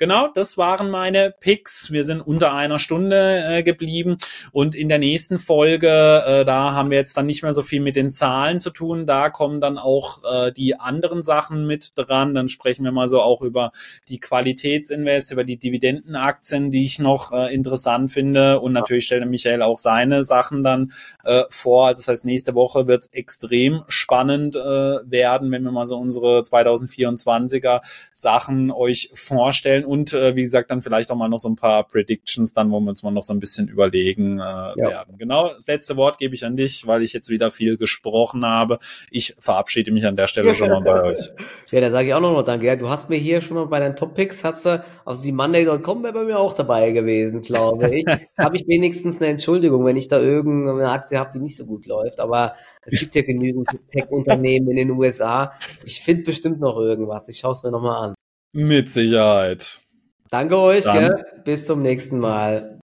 Genau, 0.00 0.28
das 0.32 0.56
waren 0.56 0.88
meine 0.88 1.30
Picks. 1.30 1.90
Wir 1.90 2.04
sind 2.04 2.22
unter 2.22 2.54
einer 2.54 2.78
Stunde 2.78 3.44
äh, 3.46 3.62
geblieben 3.62 4.16
und 4.50 4.74
in 4.74 4.88
der 4.88 4.98
nächsten 4.98 5.38
Folge, 5.38 5.88
äh, 6.26 6.44
da 6.46 6.72
haben 6.72 6.88
wir 6.88 6.96
jetzt 6.96 7.18
dann 7.18 7.26
nicht 7.26 7.42
mehr 7.42 7.52
so 7.52 7.60
viel 7.60 7.82
mit 7.82 7.96
den 7.96 8.10
Zahlen 8.10 8.58
zu 8.58 8.70
tun. 8.70 9.04
Da 9.04 9.28
kommen 9.28 9.60
dann 9.60 9.76
auch 9.76 10.22
äh, 10.24 10.52
die 10.52 10.80
anderen 10.80 11.22
Sachen 11.22 11.66
mit 11.66 11.98
dran. 11.98 12.32
Dann 12.32 12.48
sprechen 12.48 12.82
wir 12.82 12.92
mal 12.92 13.10
so 13.10 13.20
auch 13.20 13.42
über 13.42 13.72
die 14.08 14.18
Qualitätsinvest, 14.18 15.32
über 15.32 15.44
die 15.44 15.58
Dividendenaktien, 15.58 16.70
die 16.70 16.86
ich 16.86 16.98
noch 16.98 17.32
äh, 17.32 17.52
interessant 17.54 18.10
finde. 18.10 18.58
Und 18.60 18.72
natürlich 18.72 19.04
stellt 19.04 19.28
Michael 19.28 19.60
auch 19.60 19.76
seine 19.76 20.24
Sachen 20.24 20.64
dann 20.64 20.92
äh, 21.24 21.42
vor. 21.50 21.88
Also 21.88 22.00
das 22.00 22.08
heißt, 22.08 22.24
nächste 22.24 22.54
Woche 22.54 22.86
wird 22.86 23.04
es 23.04 23.12
extrem 23.12 23.82
spannend 23.88 24.56
äh, 24.56 24.60
werden, 24.60 25.50
wenn 25.50 25.62
wir 25.62 25.72
mal 25.72 25.86
so 25.86 25.98
unsere 25.98 26.40
2024er 26.40 27.82
Sachen 28.14 28.70
euch 28.70 29.10
vorstellen 29.12 29.84
und 29.90 30.12
äh, 30.12 30.36
wie 30.36 30.42
gesagt, 30.42 30.70
dann 30.70 30.82
vielleicht 30.82 31.10
auch 31.10 31.16
mal 31.16 31.28
noch 31.28 31.40
so 31.40 31.48
ein 31.48 31.56
paar 31.56 31.82
Predictions, 31.82 32.54
dann, 32.54 32.70
wo 32.70 32.78
wir 32.78 32.90
uns 32.90 33.02
mal 33.02 33.10
noch 33.10 33.24
so 33.24 33.32
ein 33.32 33.40
bisschen 33.40 33.66
überlegen 33.66 34.38
äh, 34.38 34.42
ja. 34.42 34.76
werden. 34.76 35.18
Genau, 35.18 35.52
das 35.52 35.66
letzte 35.66 35.96
Wort 35.96 36.18
gebe 36.18 36.32
ich 36.32 36.44
an 36.44 36.54
dich, 36.54 36.86
weil 36.86 37.02
ich 37.02 37.12
jetzt 37.12 37.28
wieder 37.28 37.50
viel 37.50 37.76
gesprochen 37.76 38.46
habe. 38.46 38.78
Ich 39.10 39.34
verabschiede 39.40 39.90
mich 39.90 40.06
an 40.06 40.14
der 40.14 40.28
Stelle 40.28 40.54
schon 40.54 40.70
mal 40.70 40.80
bei 40.80 41.02
euch. 41.10 41.32
Ja, 41.72 41.80
da 41.80 41.90
sage 41.90 42.06
ich 42.06 42.14
auch 42.14 42.20
noch 42.20 42.32
mal 42.32 42.44
danke. 42.44 42.66
Ja, 42.66 42.76
du 42.76 42.88
hast 42.88 43.10
mir 43.10 43.16
hier 43.16 43.40
schon 43.40 43.56
mal 43.56 43.66
bei 43.66 43.80
deinen 43.80 43.96
Top-Picks, 43.96 44.44
hast 44.44 44.64
du, 44.64 44.84
also 45.04 45.24
die 45.24 45.32
Monday.com 45.32 46.04
wäre 46.04 46.12
bei 46.12 46.22
mir 46.22 46.38
auch 46.38 46.52
dabei 46.52 46.92
gewesen, 46.92 47.40
glaube 47.40 47.92
ich. 47.92 48.04
habe 48.38 48.56
ich 48.56 48.68
wenigstens 48.68 49.16
eine 49.16 49.26
Entschuldigung, 49.26 49.84
wenn 49.84 49.96
ich 49.96 50.06
da 50.06 50.20
irgendeine 50.20 50.88
Aktie 50.88 51.18
habe, 51.18 51.32
die 51.34 51.40
nicht 51.40 51.56
so 51.56 51.66
gut 51.66 51.86
läuft. 51.86 52.20
Aber 52.20 52.54
es 52.84 53.00
gibt 53.00 53.16
ja 53.16 53.22
genügend 53.22 53.66
Tech-Unternehmen 53.90 54.70
in 54.70 54.76
den 54.76 54.90
USA. 54.92 55.52
Ich 55.84 56.00
finde 56.00 56.22
bestimmt 56.22 56.60
noch 56.60 56.78
irgendwas. 56.78 57.26
Ich 57.26 57.38
schaue 57.38 57.54
es 57.54 57.64
mir 57.64 57.72
nochmal 57.72 58.10
an. 58.10 58.14
Mit 58.52 58.90
Sicherheit. 58.90 59.82
Danke 60.30 60.58
euch, 60.58 60.84
gell? 60.84 61.24
bis 61.44 61.66
zum 61.66 61.82
nächsten 61.82 62.18
Mal. 62.18 62.78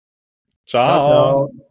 ciao. 0.65 0.85
ciao, 0.85 1.49
ciao. 1.49 1.66